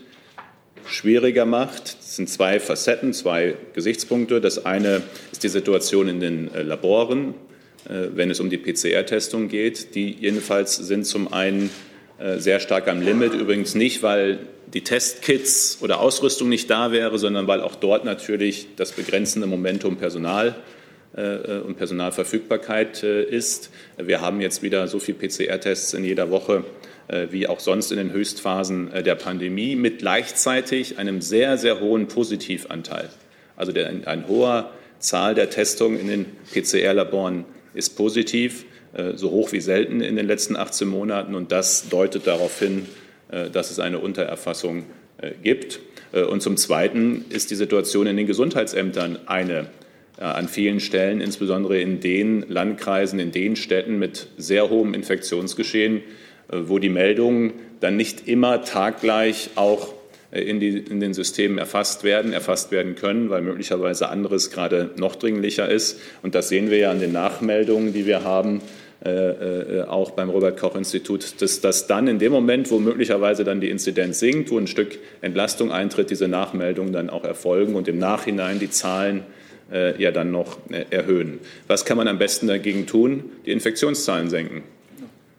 schwieriger 0.86 1.46
macht, 1.46 2.02
sind 2.02 2.30
zwei 2.30 2.60
Facetten, 2.60 3.14
zwei 3.14 3.56
Gesichtspunkte. 3.74 4.42
Das 4.42 4.66
eine 4.66 5.02
ist 5.32 5.44
die 5.44 5.50
Situation 5.50 6.08
in 6.08 6.22
den 6.22 6.50
Laboren, 6.54 7.34
wenn 7.84 8.32
es 8.32 8.40
um 8.40 8.50
die 8.50 8.58
PCR-Testung 8.58 9.50
geht. 9.50 9.96
Die 9.96 10.12
jedenfalls 10.14 10.78
sind 10.78 11.06
zum 11.06 11.34
einen 11.34 11.70
sehr 12.38 12.62
stark 12.62 12.88
am 12.88 13.02
Limit, 13.02 13.34
übrigens 13.34 13.76
nicht, 13.76 14.02
weil 14.02 14.40
die 14.74 14.86
Testkits 14.86 15.80
oder 15.82 16.00
Ausrüstung 16.00 16.48
nicht 16.48 16.70
da 16.70 16.94
wäre, 16.94 17.20
sondern 17.20 17.48
weil 17.48 17.60
auch 17.60 17.76
dort 17.76 18.06
natürlich 18.06 18.68
das 18.78 18.94
begrenzende 18.94 19.46
Momentum 19.46 19.98
Personal 19.98 20.50
äh, 20.50 20.77
und 21.18 21.78
Personalverfügbarkeit 21.78 23.02
äh, 23.02 23.24
ist. 23.24 23.72
Wir 23.98 24.22
haben 24.22 24.40
jetzt 24.40 24.62
wieder 24.62 24.88
so 24.88 25.00
viele 25.00 25.18
PCR-Tests 25.18 25.96
in 25.96 26.04
jeder 26.04 26.30
Woche 26.30 26.64
äh, 27.08 27.28
wie 27.32 27.48
auch 27.48 27.60
sonst 27.60 27.92
in 27.92 27.98
den 27.98 28.12
Höchstphasen 28.12 28.92
der 29.04 29.16
Pandemie 29.16 29.76
mit 29.76 30.00
gleichzeitig 30.00 31.00
einem 31.00 31.22
sehr, 31.22 31.58
sehr 31.58 31.80
hohen 31.80 32.08
Positivanteil. 32.08 33.10
Also 33.56 33.72
der, 33.72 33.88
ein 33.88 34.28
hoher 34.28 34.70
Zahl 35.00 35.34
der 35.34 35.50
Testungen 35.50 36.00
in 36.00 36.08
den 36.08 36.26
PCR-Laboren 36.54 37.46
ist 37.74 37.96
positiv, 37.96 38.66
so 39.16 39.30
hoch 39.30 39.52
wie 39.52 39.62
selten 39.62 40.02
in 40.02 40.16
den 40.16 40.26
letzten 40.26 40.56
18 40.56 40.88
Monaten. 40.88 41.36
Und 41.36 41.52
das 41.52 41.90
deutet 41.90 42.26
darauf 42.26 42.58
hin, 42.58 42.88
dass 43.52 43.70
es 43.70 43.80
eine 43.80 44.00
Untererfassung 44.00 44.86
gibt. 45.44 45.80
Und 46.14 46.42
zum 46.42 46.58
Zweiten 46.58 47.26
ist 47.30 47.52
die 47.52 47.56
Situation 47.56 48.08
in 48.08 48.18
den 48.18 48.26
Gesundheitsämtern 48.26 49.20
eine 49.28 49.60
äh, 49.60 49.66
an 50.24 50.48
vielen 50.48 50.80
Stellen, 50.80 51.22
insbesondere 51.22 51.80
in 51.80 52.00
den 52.00 52.46
Landkreisen, 52.48 53.20
in 53.20 53.32
den 53.32 53.56
Städten 53.56 54.00
mit 54.00 54.28
sehr 54.38 54.70
hohem 54.70 54.94
Infektionsgeschehen, 54.94 55.98
äh, 55.98 56.58
wo 56.66 56.80
die 56.80 56.90
Meldungen 56.90 57.54
dann 57.80 57.96
nicht 57.96 58.28
immer 58.28 58.64
taggleich 58.64 59.52
auch 59.56 59.94
äh, 60.32 60.42
in, 60.42 60.60
die, 60.60 60.78
in, 60.78 61.00
den 61.00 61.14
Systemen 61.14 61.58
erfasst 61.58 62.04
werden, 62.04 62.34
erfasst 62.34 62.72
werden 62.72 62.96
können, 62.96 63.30
weil 63.30 63.42
möglicherweise 63.42 64.10
anderes 64.10 64.52
gerade 64.52 64.92
noch 64.98 65.16
dringlicher 65.16 65.70
ist. 65.70 66.00
Und 66.24 66.36
das 66.36 66.50
sehen 66.50 66.70
wir 66.72 66.78
ja 66.78 66.92
an 66.92 67.00
den 67.00 67.12
Nachmeldungen, 67.12 67.94
die 67.94 68.06
wir 68.06 68.24
haben, 68.24 68.62
äh, 69.06 69.10
äh, 69.12 69.84
auch 69.84 70.12
beim 70.12 70.32
Robert 70.32 70.60
Koch 70.60 70.76
Institut, 70.76 71.40
dass 71.40 71.62
das 71.62 71.86
dann 71.86 72.08
in 72.08 72.18
dem 72.18 72.32
Moment, 72.32 72.72
wo 72.72 72.80
möglicherweise 72.80 73.44
dann 73.44 73.62
die 73.62 73.70
Inzidenz 73.70 74.20
sinkt, 74.20 74.50
wo 74.50 74.58
ein 74.58 74.66
Stück 74.66 74.98
Entlastung 75.22 75.72
eintritt, 75.72 76.10
diese 76.10 76.28
Nachmeldungen 76.28 76.92
dann 76.92 77.12
auch 77.12 77.24
erfolgen 77.24 77.76
und 77.76 77.88
im 77.88 78.00
Nachhinein 78.00 78.58
die 78.58 78.72
Zahlen 78.72 79.24
äh, 79.72 80.02
ja 80.02 80.12
dann 80.12 80.32
noch 80.32 80.58
äh, 80.70 80.86
erhöhen. 80.90 81.40
Was 81.68 81.86
kann 81.86 81.98
man 81.98 82.08
am 82.08 82.18
besten 82.18 82.48
dagegen 82.48 82.86
tun? 82.86 83.26
Die 83.46 83.52
Infektionszahlen 83.52 84.30
senken. 84.30 84.64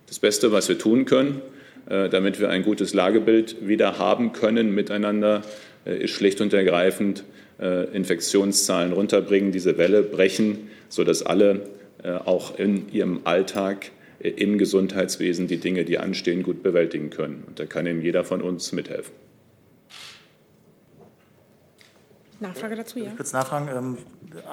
Das 0.06 0.18
Beste, 0.18 0.52
was 0.52 0.68
wir 0.68 0.78
tun 0.78 1.04
können, 1.04 1.40
äh, 1.88 2.08
damit 2.08 2.40
wir 2.40 2.50
ein 2.50 2.62
gutes 2.62 2.94
Lagebild 2.94 3.56
wieder 3.66 3.98
haben 3.98 4.32
können 4.32 4.74
miteinander, 4.74 5.42
ist 5.84 6.10
schlicht 6.10 6.42
und 6.42 6.52
ergreifend 6.52 7.24
Infektionszahlen 7.58 8.92
runterbringen, 8.92 9.52
diese 9.52 9.78
Welle 9.78 10.02
brechen, 10.02 10.68
sodass 10.90 11.22
alle 11.22 11.62
auch 12.26 12.58
in 12.58 12.92
ihrem 12.92 13.20
Alltag 13.24 13.90
im 14.20 14.58
Gesundheitswesen 14.58 15.46
die 15.46 15.56
Dinge, 15.56 15.86
die 15.86 15.96
anstehen, 15.96 16.42
gut 16.42 16.62
bewältigen 16.62 17.08
können. 17.08 17.44
Und 17.46 17.58
da 17.58 17.64
kann 17.64 17.86
Ihnen 17.86 18.02
jeder 18.02 18.24
von 18.24 18.42
uns 18.42 18.72
mithelfen. 18.72 19.14
Nachfrage 22.40 22.76
dazu, 22.76 22.98
ja. 22.98 23.06
Ich 23.06 23.16
kurz 23.16 23.32
nachfragen. 23.32 23.68
Ähm, 23.68 23.98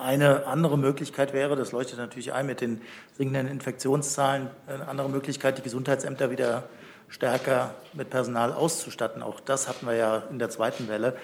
eine 0.02 0.48
andere 0.48 0.78
Möglichkeit 0.78 1.34
wäre, 1.34 1.56
das 1.56 1.72
leuchtet 1.72 1.98
natürlich 2.00 2.34
ein 2.34 2.48
mit 2.48 2.62
den 2.62 2.82
sinkenden 3.18 3.48
Infektionszahlen, 3.48 4.48
eine 4.68 4.88
andere 4.88 5.10
Möglichkeit, 5.10 5.58
die 5.58 5.62
Gesundheitsämter 5.62 6.32
wieder 6.32 6.64
stärker 7.10 7.76
mit 7.94 8.10
Personal 8.10 8.54
auszustatten. 8.54 9.22
Auch 9.22 9.40
das 9.40 9.68
hatten 9.68 9.86
wir 9.86 9.96
ja 9.96 10.24
in 10.32 10.40
der 10.40 10.50
zweiten 10.50 10.88
Welle. 10.88 11.16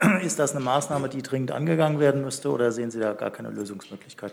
Ist 0.24 0.38
das 0.38 0.54
eine 0.54 0.64
Maßnahme, 0.64 1.08
die 1.08 1.22
dringend 1.22 1.50
angegangen 1.50 1.98
werden 2.00 2.22
müsste 2.22 2.50
oder 2.50 2.70
sehen 2.72 2.90
Sie 2.90 3.00
da 3.00 3.12
gar 3.12 3.30
keine 3.30 3.50
Lösungsmöglichkeit? 3.50 4.32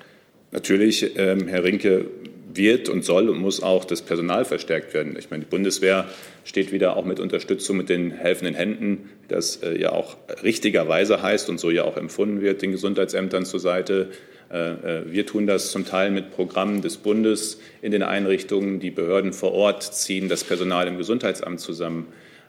Natürlich, 0.51 1.17
ähm, 1.17 1.47
Herr 1.47 1.63
Rinke, 1.63 2.05
wird 2.53 2.89
und 2.89 3.05
soll 3.05 3.29
und 3.29 3.39
muss 3.39 3.63
auch 3.63 3.85
das 3.85 4.01
Personal 4.01 4.43
verstärkt 4.43 4.93
werden. 4.93 5.15
Ich 5.17 5.31
meine, 5.31 5.45
die 5.45 5.49
Bundeswehr 5.49 6.05
steht 6.43 6.73
wieder 6.73 6.97
auch 6.97 7.05
mit 7.05 7.21
Unterstützung 7.21 7.77
mit 7.77 7.87
den 7.87 8.11
helfenden 8.11 8.55
Händen, 8.55 9.09
das 9.31 9.57
äh, 9.57 9.79
ja 9.79 9.91
auch 9.91 10.17
richtigerweise 10.43 11.21
heißt 11.21 11.49
und 11.49 11.59
so 11.59 11.71
ja 11.71 11.83
auch 11.83 11.97
empfunden 11.97 12.41
wird, 12.41 12.61
den 12.61 12.71
Gesundheitsämtern 12.71 13.45
zur 13.45 13.59
Seite. 13.59 14.09
Äh, 14.51 14.57
äh, 14.57 15.11
wir 15.11 15.25
tun 15.25 15.47
das 15.47 15.71
zum 15.71 15.85
Teil 15.85 16.11
mit 16.11 16.31
Programmen 16.31 16.81
des 16.81 16.97
Bundes 16.97 17.59
in 17.81 17.91
den 17.91 18.03
Einrichtungen. 18.03 18.79
Die 18.79 18.91
Behörden 18.91 19.33
vor 19.33 19.53
Ort 19.53 19.83
ziehen 19.83 20.29
das 20.29 20.43
Personal 20.43 20.87
im 20.87 20.97
Gesundheitsamt 20.97 21.59
zusammen. 21.59 22.07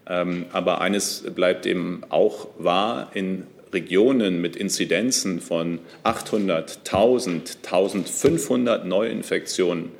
Ähm, 0.09 0.47
aber 0.53 0.81
eines 0.81 1.23
bleibt 1.35 1.64
eben 1.64 2.03
auch 2.09 2.49
wahr, 2.59 3.11
in 3.14 3.45
Regionen 3.73 4.40
mit 4.40 4.57
Inzidenzen 4.57 5.40
von 5.40 5.79
800, 6.03 6.81
1000, 6.85 7.59
1500 7.64 8.85
Neuinfektionen 8.85 9.92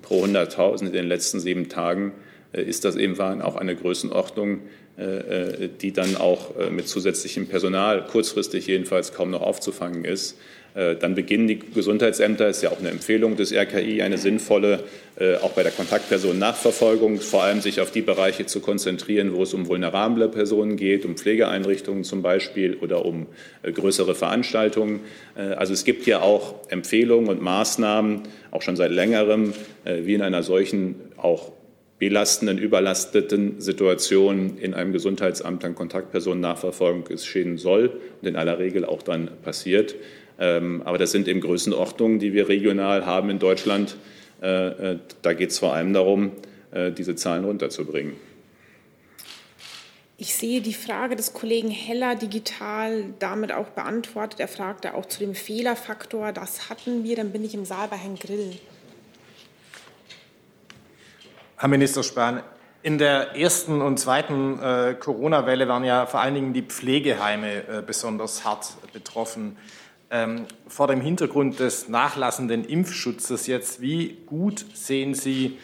pro 0.00 0.24
100.000 0.24 0.86
in 0.86 0.92
den 0.92 1.08
letzten 1.08 1.40
sieben 1.40 1.68
Tagen 1.68 2.12
ist 2.52 2.86
das 2.86 2.96
eben 2.96 3.20
auch 3.20 3.56
eine 3.56 3.76
Größenordnung, 3.76 4.62
die 4.98 5.92
dann 5.92 6.16
auch 6.16 6.54
mit 6.70 6.88
zusätzlichem 6.88 7.46
Personal 7.46 8.04
kurzfristig 8.04 8.66
jedenfalls 8.66 9.12
kaum 9.12 9.30
noch 9.30 9.42
aufzufangen 9.42 10.04
ist. 10.04 10.36
Äh, 10.78 10.94
dann 10.94 11.16
beginnen 11.16 11.48
die 11.48 11.58
Gesundheitsämter, 11.58 12.48
ist 12.48 12.62
ja 12.62 12.70
auch 12.70 12.78
eine 12.78 12.90
Empfehlung 12.90 13.36
des 13.36 13.52
RKI, 13.52 14.02
eine 14.02 14.16
sinnvolle, 14.16 14.84
äh, 15.18 15.34
auch 15.36 15.50
bei 15.50 15.64
der 15.64 15.72
Kontaktpersonennachverfolgung, 15.72 17.20
vor 17.20 17.42
allem 17.42 17.60
sich 17.60 17.80
auf 17.80 17.90
die 17.90 18.02
Bereiche 18.02 18.46
zu 18.46 18.60
konzentrieren, 18.60 19.34
wo 19.34 19.42
es 19.42 19.54
um 19.54 19.66
vulnerable 19.66 20.28
Personen 20.28 20.76
geht, 20.76 21.04
um 21.04 21.16
Pflegeeinrichtungen 21.16 22.04
zum 22.04 22.22
Beispiel 22.22 22.76
oder 22.76 23.04
um 23.04 23.26
äh, 23.62 23.72
größere 23.72 24.14
Veranstaltungen. 24.14 25.00
Also 25.34 25.72
es 25.72 25.84
gibt 25.84 26.06
ja 26.06 26.20
auch 26.20 26.54
Empfehlungen 26.68 27.28
und 27.28 27.40
Maßnahmen, 27.40 28.22
auch 28.50 28.62
schon 28.62 28.74
seit 28.74 28.90
längerem, 28.90 29.52
wie 29.84 30.14
in 30.14 30.22
einer 30.22 30.42
solchen 30.42 30.96
auch 31.16 31.52
belastenden, 31.98 32.58
überlasteten 32.58 33.60
Situation 33.60 34.58
in 34.58 34.74
einem 34.74 34.92
Gesundheitsamt 34.92 35.64
an 35.64 35.74
Kontaktpersonennachverfolgung 35.74 37.04
geschehen 37.04 37.58
soll 37.58 38.00
und 38.20 38.28
in 38.28 38.36
aller 38.36 38.58
Regel 38.58 38.84
auch 38.84 39.02
dann 39.02 39.30
passiert. 39.42 39.96
Ähm, 40.38 40.82
aber 40.84 40.98
das 40.98 41.10
sind 41.10 41.26
eben 41.26 41.40
Größenordnungen, 41.40 42.20
die 42.20 42.32
wir 42.32 42.48
regional 42.48 43.04
haben 43.04 43.30
in 43.30 43.40
Deutschland. 43.40 43.96
Äh, 44.40 44.92
äh, 44.92 44.98
da 45.22 45.32
geht 45.32 45.50
es 45.50 45.58
vor 45.58 45.74
allem 45.74 45.92
darum, 45.92 46.32
äh, 46.70 46.92
diese 46.92 47.16
Zahlen 47.16 47.44
runterzubringen. 47.44 48.14
Ich 50.20 50.34
sehe 50.34 50.60
die 50.60 50.74
Frage 50.74 51.14
des 51.14 51.32
Kollegen 51.32 51.70
Heller 51.70 52.16
digital 52.16 53.04
damit 53.20 53.52
auch 53.52 53.68
beantwortet. 53.68 54.40
Er 54.40 54.48
fragte 54.48 54.94
auch 54.94 55.06
zu 55.06 55.20
dem 55.20 55.34
Fehlerfaktor. 55.34 56.32
Das 56.32 56.68
hatten 56.68 57.04
wir. 57.04 57.14
Dann 57.14 57.30
bin 57.30 57.44
ich 57.44 57.54
im 57.54 57.64
Saal 57.64 57.86
bei 57.88 57.96
Herrn 57.96 58.16
Grill. 58.16 58.54
Herr 61.60 61.68
Minister 61.68 62.04
Spahn, 62.04 62.44
in 62.84 62.98
der 62.98 63.34
ersten 63.34 63.82
und 63.82 63.98
zweiten 63.98 64.60
äh, 64.62 64.94
Corona-Welle 64.94 65.66
waren 65.66 65.82
ja 65.82 66.06
vor 66.06 66.20
allen 66.20 66.34
Dingen 66.34 66.52
die 66.52 66.62
Pflegeheime 66.62 67.66
äh, 67.66 67.82
besonders 67.84 68.44
hart 68.44 68.76
betroffen 68.92 69.56
ähm, 70.08 70.46
vor 70.68 70.86
dem 70.86 71.00
Hintergrund 71.00 71.58
des 71.58 71.88
nachlassenden 71.88 72.64
Impfschutzes 72.64 73.48
jetzt, 73.48 73.80
wie 73.80 74.18
gut 74.26 74.66
sehen 74.72 75.14
Sie 75.14 75.58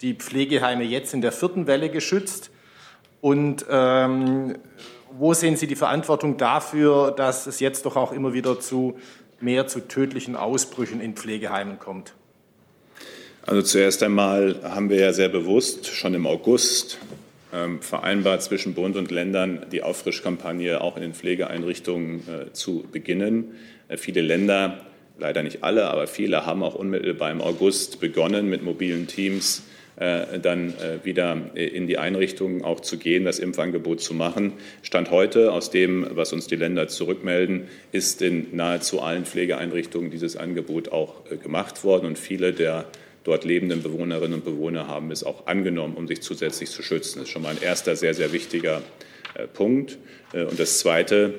die 0.00 0.14
Pflegeheime 0.14 0.84
jetzt 0.84 1.12
in 1.12 1.22
der 1.22 1.32
vierten 1.32 1.66
Welle 1.66 1.90
geschützt? 1.90 2.52
Und 3.20 3.66
ähm, 3.68 4.58
wo 5.10 5.34
sehen 5.34 5.56
Sie 5.56 5.66
die 5.66 5.74
Verantwortung 5.74 6.36
dafür, 6.36 7.10
dass 7.10 7.48
es 7.48 7.58
jetzt 7.58 7.84
doch 7.84 7.96
auch 7.96 8.12
immer 8.12 8.32
wieder 8.32 8.60
zu 8.60 8.96
mehr 9.40 9.66
zu 9.66 9.88
tödlichen 9.88 10.36
Ausbrüchen 10.36 11.00
in 11.00 11.16
Pflegeheimen 11.16 11.80
kommt? 11.80 12.14
Also 13.44 13.62
zuerst 13.62 14.04
einmal 14.04 14.54
haben 14.62 14.88
wir 14.88 14.98
ja 14.98 15.12
sehr 15.12 15.28
bewusst 15.28 15.88
schon 15.88 16.14
im 16.14 16.28
August 16.28 16.98
ähm, 17.52 17.80
vereinbart 17.80 18.40
zwischen 18.40 18.74
Bund 18.74 18.96
und 18.96 19.10
Ländern 19.10 19.66
die 19.72 19.82
Auffrischkampagne 19.82 20.80
auch 20.80 20.96
in 20.96 21.02
den 21.02 21.12
Pflegeeinrichtungen 21.12 22.20
äh, 22.28 22.52
zu 22.52 22.84
beginnen. 22.92 23.56
Äh, 23.88 23.96
viele 23.96 24.20
Länder, 24.20 24.86
leider 25.18 25.42
nicht 25.42 25.64
alle, 25.64 25.90
aber 25.90 26.06
viele 26.06 26.46
haben 26.46 26.62
auch 26.62 26.76
unmittelbar 26.76 27.32
im 27.32 27.40
August 27.40 27.98
begonnen, 27.98 28.48
mit 28.48 28.62
mobilen 28.62 29.08
Teams 29.08 29.64
äh, 29.96 30.38
dann 30.38 30.74
äh, 30.78 31.04
wieder 31.04 31.36
in 31.54 31.88
die 31.88 31.98
Einrichtungen 31.98 32.62
auch 32.62 32.78
zu 32.78 32.96
gehen, 32.96 33.24
das 33.24 33.40
Impfangebot 33.40 34.00
zu 34.00 34.14
machen. 34.14 34.52
Stand 34.82 35.10
heute, 35.10 35.52
aus 35.52 35.70
dem, 35.70 36.06
was 36.12 36.32
uns 36.32 36.46
die 36.46 36.56
Länder 36.56 36.86
zurückmelden, 36.86 37.64
ist 37.90 38.22
in 38.22 38.46
nahezu 38.52 39.02
allen 39.02 39.24
Pflegeeinrichtungen 39.24 40.12
dieses 40.12 40.36
Angebot 40.36 40.92
auch 40.92 41.24
gemacht 41.42 41.82
worden 41.82 42.06
und 42.06 42.18
viele 42.18 42.52
der 42.52 42.86
dort 43.24 43.44
lebenden 43.44 43.82
Bewohnerinnen 43.82 44.34
und 44.34 44.44
Bewohner 44.44 44.86
haben 44.88 45.10
es 45.10 45.24
auch 45.24 45.46
angenommen, 45.46 45.94
um 45.96 46.08
sich 46.08 46.22
zusätzlich 46.22 46.70
zu 46.70 46.82
schützen. 46.82 47.20
Das 47.20 47.28
ist 47.28 47.32
schon 47.32 47.42
mal 47.42 47.50
ein 47.56 47.62
erster 47.62 47.96
sehr, 47.96 48.14
sehr 48.14 48.32
wichtiger 48.32 48.82
Punkt. 49.54 49.98
Und 50.32 50.58
das 50.58 50.78
Zweite, 50.78 51.34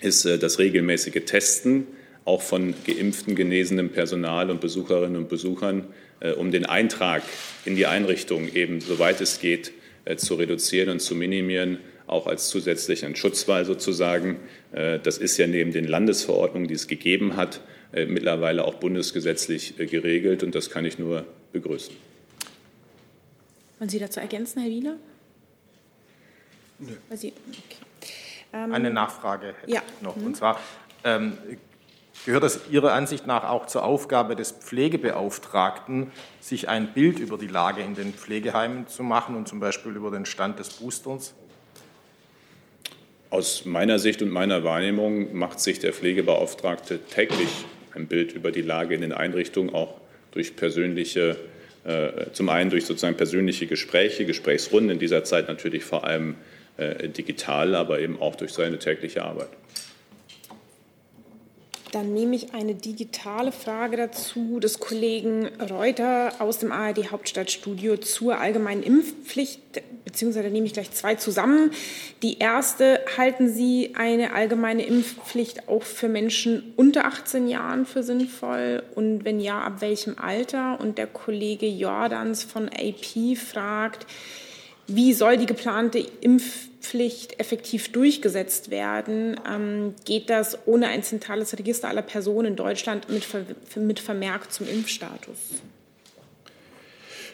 ist 0.00 0.24
äh, 0.24 0.38
das 0.38 0.58
regelmäßige 0.58 1.24
Testen 1.24 1.86
auch 2.24 2.42
von 2.42 2.74
geimpften, 2.86 3.36
genesenem 3.36 3.90
Personal 3.90 4.50
und 4.50 4.60
Besucherinnen 4.60 5.16
und 5.16 5.28
Besuchern, 5.28 5.86
äh, 6.20 6.32
um 6.32 6.50
den 6.50 6.66
Eintrag 6.66 7.22
in 7.64 7.76
die 7.76 7.86
Einrichtung 7.86 8.52
eben, 8.52 8.80
soweit 8.80 9.20
es 9.20 9.40
geht, 9.40 9.72
äh, 10.04 10.16
zu 10.16 10.34
reduzieren 10.34 10.90
und 10.90 11.00
zu 11.00 11.14
minimieren, 11.14 11.78
auch 12.06 12.26
als 12.26 12.48
zusätzlichen 12.48 13.16
Schutzwall 13.16 13.64
sozusagen. 13.64 14.36
Das 14.70 15.18
ist 15.18 15.38
ja 15.38 15.48
neben 15.48 15.72
den 15.72 15.88
Landesverordnungen, 15.88 16.68
die 16.68 16.74
es 16.74 16.86
gegeben 16.86 17.34
hat, 17.34 17.60
mittlerweile 17.92 18.64
auch 18.64 18.74
bundesgesetzlich 18.74 19.76
geregelt 19.76 20.42
und 20.42 20.54
das 20.54 20.70
kann 20.70 20.84
ich 20.84 20.98
nur 20.98 21.24
begrüßen. 21.52 21.94
Wollen 23.78 23.90
Sie 23.90 23.98
dazu 23.98 24.20
ergänzen, 24.20 24.62
Herr 24.62 24.70
Wieler? 24.70 24.96
Nö. 26.78 26.92
Okay. 27.10 27.32
Ähm, 28.52 28.72
Eine 28.72 28.90
Nachfrage 28.90 29.54
ja. 29.66 29.82
noch. 30.00 30.16
Mhm. 30.16 30.26
Und 30.26 30.36
zwar 30.36 30.60
ähm, 31.04 31.36
gehört 32.24 32.44
es 32.44 32.60
Ihrer 32.70 32.92
Ansicht 32.92 33.26
nach 33.26 33.44
auch 33.44 33.66
zur 33.66 33.84
Aufgabe 33.84 34.36
des 34.36 34.52
Pflegebeauftragten, 34.52 36.10
sich 36.40 36.68
ein 36.68 36.92
Bild 36.92 37.18
über 37.18 37.38
die 37.38 37.48
Lage 37.48 37.82
in 37.82 37.94
den 37.94 38.12
Pflegeheimen 38.12 38.86
zu 38.88 39.02
machen 39.02 39.36
und 39.36 39.48
zum 39.48 39.60
Beispiel 39.60 39.92
über 39.92 40.10
den 40.10 40.26
Stand 40.26 40.58
des 40.58 40.70
Boosters? 40.70 41.34
Aus 43.28 43.64
meiner 43.64 43.98
Sicht 43.98 44.22
und 44.22 44.30
meiner 44.30 44.64
Wahrnehmung 44.64 45.36
macht 45.36 45.60
sich 45.60 45.80
der 45.80 45.92
Pflegebeauftragte 45.92 47.00
täglich 47.04 47.66
ein 47.96 48.06
Bild 48.06 48.32
über 48.32 48.52
die 48.52 48.62
Lage 48.62 48.94
in 48.94 49.00
den 49.00 49.12
Einrichtungen, 49.12 49.74
auch 49.74 50.00
durch 50.30 50.54
persönliche, 50.54 51.36
äh, 51.84 52.30
zum 52.32 52.48
einen 52.48 52.70
durch 52.70 52.84
sozusagen 52.84 53.16
persönliche 53.16 53.66
Gespräche, 53.66 54.24
Gesprächsrunden, 54.24 54.90
in 54.90 54.98
dieser 54.98 55.24
Zeit 55.24 55.48
natürlich 55.48 55.84
vor 55.84 56.04
allem 56.04 56.34
äh, 56.76 57.08
digital, 57.08 57.74
aber 57.74 58.00
eben 58.00 58.20
auch 58.20 58.36
durch 58.36 58.52
seine 58.52 58.78
tägliche 58.78 59.24
Arbeit. 59.24 59.48
Dann 61.96 62.12
nehme 62.12 62.36
ich 62.36 62.52
eine 62.52 62.74
digitale 62.74 63.52
Frage 63.52 63.96
dazu 63.96 64.60
des 64.60 64.80
Kollegen 64.80 65.48
Reuter 65.70 66.30
aus 66.40 66.58
dem 66.58 66.70
ARD 66.70 67.10
Hauptstadtstudio 67.10 67.96
zur 67.96 68.38
allgemeinen 68.38 68.82
Impfpflicht, 68.82 69.62
beziehungsweise 70.04 70.50
nehme 70.50 70.66
ich 70.66 70.74
gleich 70.74 70.90
zwei 70.90 71.14
zusammen. 71.14 71.70
Die 72.22 72.36
erste, 72.36 73.00
halten 73.16 73.48
Sie 73.48 73.94
eine 73.94 74.34
allgemeine 74.34 74.84
Impfpflicht 74.84 75.70
auch 75.70 75.84
für 75.84 76.08
Menschen 76.08 76.74
unter 76.76 77.06
18 77.06 77.48
Jahren 77.48 77.86
für 77.86 78.02
sinnvoll? 78.02 78.82
Und 78.94 79.24
wenn 79.24 79.40
ja, 79.40 79.62
ab 79.62 79.80
welchem 79.80 80.18
Alter? 80.18 80.78
Und 80.78 80.98
der 80.98 81.06
Kollege 81.06 81.66
Jordans 81.66 82.44
von 82.44 82.68
AP 82.68 83.38
fragt, 83.38 84.06
wie 84.86 85.14
soll 85.14 85.38
die 85.38 85.46
geplante 85.46 86.06
Impfpflicht 86.20 86.75
effektiv 86.94 87.92
durchgesetzt 87.92 88.70
werden? 88.70 89.40
Ähm, 89.48 89.94
geht 90.04 90.30
das 90.30 90.58
ohne 90.66 90.88
ein 90.88 91.02
zentrales 91.02 91.58
Register 91.58 91.88
aller 91.88 92.02
Personen 92.02 92.48
in 92.48 92.56
Deutschland 92.56 93.08
mit, 93.08 93.26
mit 93.76 94.00
Vermerk 94.00 94.52
zum 94.52 94.68
Impfstatus? 94.68 95.36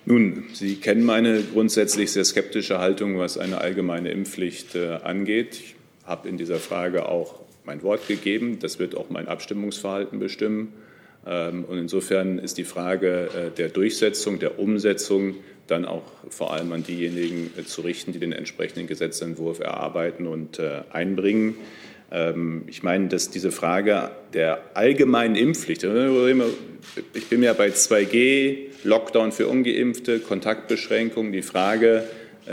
Nun, 0.05 0.45
Sie 0.53 0.77
kennen 0.77 1.05
meine 1.05 1.43
grundsätzlich 1.43 2.11
sehr 2.11 2.25
skeptische 2.25 2.79
Haltung, 2.79 3.19
was 3.19 3.39
eine 3.39 3.59
allgemeine 3.59 4.11
Impfpflicht 4.11 4.75
äh, 4.75 4.95
angeht. 5.03 5.55
Ich 5.55 5.75
habe 6.05 6.29
in 6.29 6.37
dieser 6.37 6.59
Frage 6.59 7.09
auch 7.09 7.41
mein 7.65 7.83
Wort 7.83 8.09
gegeben. 8.09 8.59
Das 8.59 8.79
wird 8.81 8.97
auch 8.97 9.11
mein 9.11 9.29
Abstimmungsverhalten 9.29 10.19
bestimmen. 10.19 10.73
Ähm, 11.25 11.65
und 11.65 11.79
insofern 11.79 12.39
ist 12.39 12.59
die 12.59 12.65
Frage 12.65 13.29
äh, 13.29 13.57
der 13.57 13.69
Durchsetzung, 13.69 14.39
der 14.41 14.59
Umsetzung 14.59 15.37
dann 15.67 15.85
auch 15.85 16.03
vor 16.29 16.53
allem 16.53 16.73
an 16.73 16.85
diejenigen 16.85 17.51
äh, 17.57 17.65
zu 17.65 17.83
richten, 17.83 18.13
die 18.13 18.19
den 18.19 18.33
entsprechenden 18.33 18.87
Gesetzentwurf 18.87 19.61
erarbeiten 19.61 20.27
und 20.27 20.59
äh, 20.59 20.83
einbringen. 20.93 21.57
Ähm, 22.11 22.65
ich 22.67 22.83
meine, 22.83 23.09
dass 23.09 23.31
diese 23.31 23.51
Frage 23.51 24.11
der 24.35 24.63
allgemeinen 24.75 25.37
Impfpflicht, 25.37 25.85
ich 27.15 27.27
bin 27.29 27.43
ja 27.43 27.53
bei 27.53 27.69
2G, 27.69 28.69
Lockdown 28.85 29.33
für 29.33 29.47
Ungeimpfte, 29.47 30.19
Kontaktbeschränkungen, 30.19 31.33
die 31.33 31.43
Frage, 31.43 32.05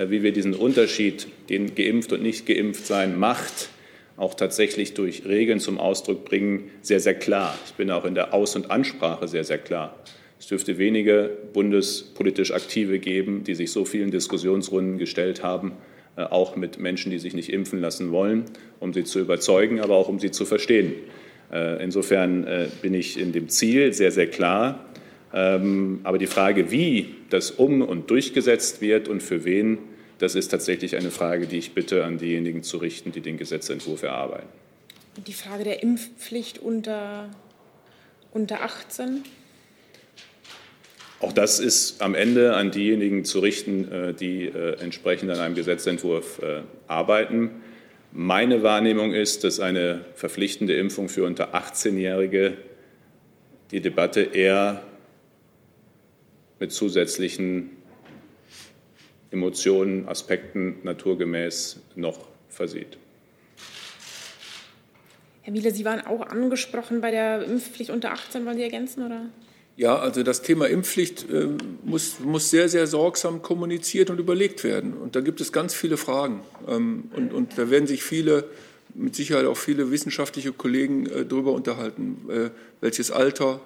wie 0.08 0.22
wir 0.22 0.32
diesen 0.32 0.54
Unterschied, 0.54 1.28
den 1.50 1.74
geimpft 1.74 2.14
und 2.14 2.22
nicht 2.22 2.46
geimpft 2.46 2.86
sein 2.86 3.18
macht, 3.18 3.70
auch 4.18 4.36
tatsächlich 4.36 4.94
durch 4.94 5.26
Regeln 5.26 5.60
zum 5.60 5.80
Ausdruck 5.80 6.26
bringen, 6.26 6.70
sehr, 6.84 7.00
sehr 7.00 7.16
klar. 7.16 7.58
Ich 7.66 7.74
bin 7.74 7.90
auch 7.90 8.06
in 8.06 8.14
der 8.14 8.36
Aus- 8.36 8.56
und 8.56 8.70
Ansprache 8.70 9.28
sehr, 9.28 9.44
sehr 9.44 9.58
klar. 9.58 9.96
Es 10.40 10.48
dürfte 10.48 10.78
wenige 10.78 11.30
bundespolitisch 11.54 12.54
Aktive 12.54 13.00
geben, 13.00 13.44
die 13.44 13.56
sich 13.56 13.72
so 13.72 13.84
vielen 13.84 14.10
Diskussionsrunden 14.10 14.98
gestellt 14.98 15.44
haben, 15.44 15.74
äh, 16.16 16.24
auch 16.24 16.56
mit 16.56 16.80
Menschen, 16.80 17.12
die 17.12 17.20
sich 17.20 17.34
nicht 17.34 17.52
impfen 17.52 17.82
lassen 17.82 18.12
wollen, 18.12 18.46
um 18.80 18.94
sie 18.94 19.04
zu 19.04 19.20
überzeugen, 19.20 19.82
aber 19.82 19.96
auch 19.96 20.08
um 20.08 20.18
sie 20.18 20.32
zu 20.32 20.46
verstehen. 20.46 20.94
Äh, 21.52 21.84
insofern 21.84 22.46
äh, 22.48 22.68
bin 22.82 22.94
ich 22.94 23.20
in 23.20 23.34
dem 23.34 23.50
Ziel 23.50 23.94
sehr, 23.94 24.12
sehr 24.12 24.28
klar. 24.28 24.86
Ähm, 25.34 26.00
aber 26.04 26.18
die 26.18 26.28
Frage, 26.28 26.72
wie 26.72 27.16
das 27.30 27.52
um 27.52 27.82
und 27.82 28.10
durchgesetzt 28.10 28.82
wird 28.82 29.08
und 29.08 29.22
für 29.22 29.44
wen, 29.44 29.78
das 30.20 30.36
ist 30.36 30.50
tatsächlich 30.50 30.96
eine 30.96 31.12
Frage, 31.12 31.48
die 31.48 31.58
ich 31.58 31.74
bitte 31.74 32.06
an 32.06 32.18
diejenigen 32.18 32.64
zu 32.64 32.78
richten, 32.78 33.12
die 33.12 33.22
den 33.22 33.38
Gesetzentwurf 33.38 34.04
erarbeiten. 34.04 34.48
Die 35.28 35.34
Frage 35.34 35.66
der 35.66 35.84
Impfpflicht 35.84 36.60
unter, 36.60 37.30
unter 38.32 38.62
18? 38.62 39.24
Auch 41.22 41.34
das 41.34 41.60
ist 41.60 42.02
am 42.02 42.16
Ende 42.16 42.56
an 42.56 42.72
diejenigen 42.72 43.26
zu 43.26 43.40
richten, 43.40 43.92
äh, 43.92 44.14
die 44.14 44.46
äh, 44.46 44.80
entsprechend 44.80 45.30
an 45.32 45.40
einem 45.40 45.56
Gesetzentwurf 45.56 46.42
äh, 46.42 46.62
arbeiten. 46.88 47.62
Meine 48.12 48.64
Wahrnehmung 48.64 49.14
ist, 49.14 49.44
dass 49.44 49.60
eine 49.60 50.06
verpflichtende 50.16 50.76
Impfung 50.76 51.10
für 51.10 51.26
unter 51.26 51.54
18-Jährige 51.54 52.58
die 53.72 53.82
Debatte 53.82 54.22
eher 54.22 54.82
mit 56.60 56.72
zusätzlichen 56.72 57.72
Emotionen, 59.32 60.08
Aspekten 60.08 60.78
naturgemäß 60.84 61.82
noch 61.96 62.28
versieht. 62.48 62.98
Herr 65.44 65.54
Wiele, 65.54 65.72
Sie 65.72 65.86
waren 65.86 66.02
auch 66.02 66.22
angesprochen 66.22 67.02
bei 67.02 67.12
der 67.12 67.44
Impfpflicht 67.44 67.92
unter 67.92 68.12
18. 68.12 68.46
Wollen 68.46 68.58
Sie 68.58 68.64
ergänzen? 68.64 69.06
Oder? 69.06 69.30
Ja, 69.80 69.98
also 69.98 70.24
das 70.24 70.42
Thema 70.42 70.68
Impfpflicht 70.68 71.30
äh, 71.30 71.48
muss, 71.86 72.20
muss 72.20 72.50
sehr, 72.50 72.68
sehr 72.68 72.86
sorgsam 72.86 73.42
kommuniziert 73.42 74.10
und 74.10 74.20
überlegt 74.20 74.66
werden. 74.66 74.92
Und 74.92 75.16
da 75.16 75.22
gibt 75.22 75.40
es 75.40 75.54
ganz 75.54 75.74
viele 75.74 75.96
Fragen. 75.96 76.42
Ähm, 76.68 77.06
und, 77.16 77.32
und 77.32 77.58
da 77.58 77.70
werden 77.70 77.88
sich 77.88 78.04
viele, 78.04 78.44
mit 78.94 79.16
Sicherheit 79.16 79.46
auch 79.46 79.56
viele 79.56 79.90
wissenschaftliche 79.90 80.52
Kollegen 80.52 81.06
äh, 81.06 81.26
darüber 81.26 81.54
unterhalten. 81.54 82.26
Äh, 82.30 82.50
welches 82.82 83.10
Alter, 83.10 83.62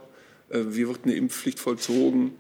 äh, 0.50 0.60
wie 0.70 0.88
wird 0.88 1.00
eine 1.06 1.16
Impfpflicht 1.16 1.58
vollzogen, 1.58 2.36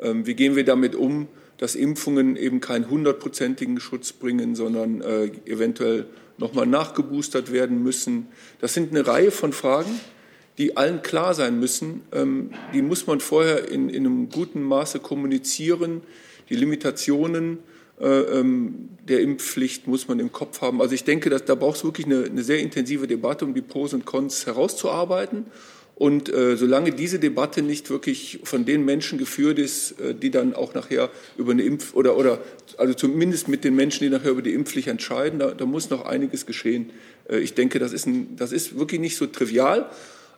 ähm, 0.00 0.26
wie 0.26 0.32
gehen 0.32 0.56
wir 0.56 0.64
damit 0.64 0.94
um, 0.94 1.28
dass 1.58 1.74
Impfungen 1.74 2.34
eben 2.34 2.62
keinen 2.62 2.88
hundertprozentigen 2.88 3.78
Schutz 3.78 4.14
bringen, 4.14 4.54
sondern 4.54 5.02
äh, 5.02 5.26
eventuell 5.44 6.06
nochmal 6.38 6.66
nachgeboostert 6.66 7.52
werden 7.52 7.82
müssen. 7.82 8.28
Das 8.62 8.72
sind 8.72 8.92
eine 8.92 9.06
Reihe 9.06 9.30
von 9.30 9.52
Fragen 9.52 10.00
die 10.58 10.76
allen 10.76 11.02
klar 11.02 11.34
sein 11.34 11.58
müssen. 11.58 12.02
Ähm, 12.12 12.50
die 12.74 12.82
muss 12.82 13.06
man 13.06 13.20
vorher 13.20 13.70
in, 13.70 13.88
in, 13.88 14.04
einem 14.04 14.28
guten 14.28 14.62
Maße 14.62 14.98
kommunizieren. 14.98 16.02
Die 16.50 16.56
Limitationen 16.56 17.58
äh, 18.00 18.06
ähm, 18.06 18.90
der 19.08 19.20
Impfpflicht 19.20 19.86
muss 19.86 20.08
man 20.08 20.18
im 20.18 20.32
Kopf 20.32 20.60
haben. 20.60 20.82
Also 20.82 20.94
ich 20.94 21.04
denke, 21.04 21.30
dass, 21.30 21.44
da 21.44 21.54
braucht 21.54 21.78
es 21.78 21.84
wirklich 21.84 22.06
eine, 22.06 22.24
eine, 22.24 22.42
sehr 22.42 22.58
intensive 22.58 23.06
Debatte, 23.06 23.44
um 23.44 23.54
die 23.54 23.62
Pros 23.62 23.94
und 23.94 24.04
Cons 24.04 24.46
herauszuarbeiten. 24.46 25.46
Und 25.94 26.32
äh, 26.32 26.56
solange 26.56 26.92
diese 26.92 27.18
Debatte 27.18 27.60
nicht 27.60 27.90
wirklich 27.90 28.38
von 28.44 28.64
den 28.64 28.84
Menschen 28.84 29.18
geführt 29.18 29.58
ist, 29.58 30.00
äh, 30.00 30.14
die 30.14 30.30
dann 30.30 30.54
auch 30.54 30.74
nachher 30.74 31.10
über 31.36 31.52
eine 31.52 31.62
Impf- 31.62 31.92
oder, 31.94 32.16
oder 32.16 32.40
also 32.76 32.94
zumindest 32.94 33.48
mit 33.48 33.64
den 33.64 33.74
Menschen, 33.74 34.04
die 34.04 34.10
nachher 34.10 34.30
über 34.30 34.42
die 34.42 34.54
Impfpflicht 34.54 34.86
entscheiden, 34.86 35.40
da, 35.40 35.50
da 35.52 35.66
muss 35.66 35.90
noch 35.90 36.04
einiges 36.04 36.46
geschehen. 36.46 36.90
Äh, 37.28 37.38
ich 37.38 37.54
denke, 37.54 37.80
das 37.80 37.92
ist, 37.92 38.06
ein, 38.06 38.36
das 38.36 38.52
ist 38.52 38.78
wirklich 38.78 39.00
nicht 39.00 39.16
so 39.16 39.26
trivial. 39.26 39.90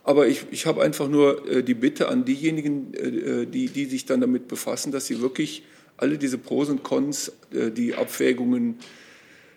Aber 0.03 0.27
ich, 0.29 0.47
ich 0.51 0.67
habe 0.67 0.83
einfach 0.83 1.09
nur 1.09 1.47
äh, 1.49 1.63
die 1.63 1.75
Bitte 1.75 2.09
an 2.09 2.25
diejenigen, 2.25 2.95
äh, 2.95 3.43
äh, 3.43 3.47
die, 3.47 3.69
die 3.69 3.85
sich 3.85 4.07
dann 4.07 4.21
damit 4.21 4.49
befassen, 4.49 4.93
dass 4.93 5.07
sie 5.07 5.21
wirklich 5.21 5.63
alle 5.97 6.17
diese 6.17 6.39
Pros 6.39 6.69
und 6.71 6.83
Cons, 6.83 7.33
äh, 7.53 7.71
die 7.71 7.95
Abwägungen, 7.95 8.77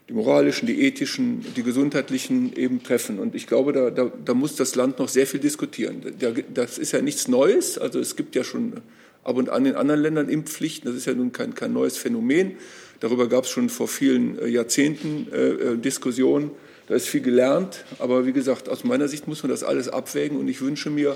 die 0.09 0.13
moralischen, 0.13 0.67
die 0.67 0.81
ethischen, 0.81 1.45
die 1.55 1.63
gesundheitlichen 1.63 2.53
eben 2.55 2.83
treffen. 2.83 3.19
Und 3.19 3.35
ich 3.35 3.47
glaube, 3.47 3.71
da, 3.71 3.89
da, 3.89 4.11
da 4.23 4.33
muss 4.33 4.55
das 4.55 4.75
Land 4.75 4.99
noch 4.99 5.07
sehr 5.07 5.25
viel 5.25 5.39
diskutieren. 5.39 6.01
Da, 6.19 6.31
das 6.53 6.77
ist 6.77 6.91
ja 6.91 7.01
nichts 7.01 7.29
Neues. 7.29 7.77
Also 7.77 7.99
es 7.99 8.17
gibt 8.17 8.35
ja 8.35 8.43
schon 8.43 8.81
ab 9.23 9.37
und 9.37 9.49
an 9.49 9.65
in 9.65 9.75
anderen 9.75 10.01
Ländern 10.01 10.27
Impfpflichten. 10.29 10.89
Das 10.89 10.97
ist 10.97 11.05
ja 11.05 11.13
nun 11.13 11.31
kein, 11.31 11.55
kein 11.55 11.71
neues 11.71 11.97
Phänomen. 11.97 12.57
Darüber 12.99 13.29
gab 13.29 13.45
es 13.45 13.49
schon 13.49 13.69
vor 13.69 13.87
vielen 13.87 14.37
äh, 14.39 14.47
Jahrzehnten 14.47 15.31
äh, 15.31 15.77
Diskussionen. 15.77 16.51
Da 16.87 16.95
ist 16.95 17.07
viel 17.07 17.21
gelernt, 17.21 17.85
aber 17.99 18.25
wie 18.25 18.33
gesagt, 18.33 18.67
aus 18.67 18.83
meiner 18.83 19.07
Sicht 19.07 19.27
muss 19.27 19.41
man 19.41 19.49
das 19.49 19.63
alles 19.63 19.87
abwägen 19.87 20.37
und 20.37 20.47
ich 20.47 20.61
wünsche 20.61 20.89
mir, 20.89 21.15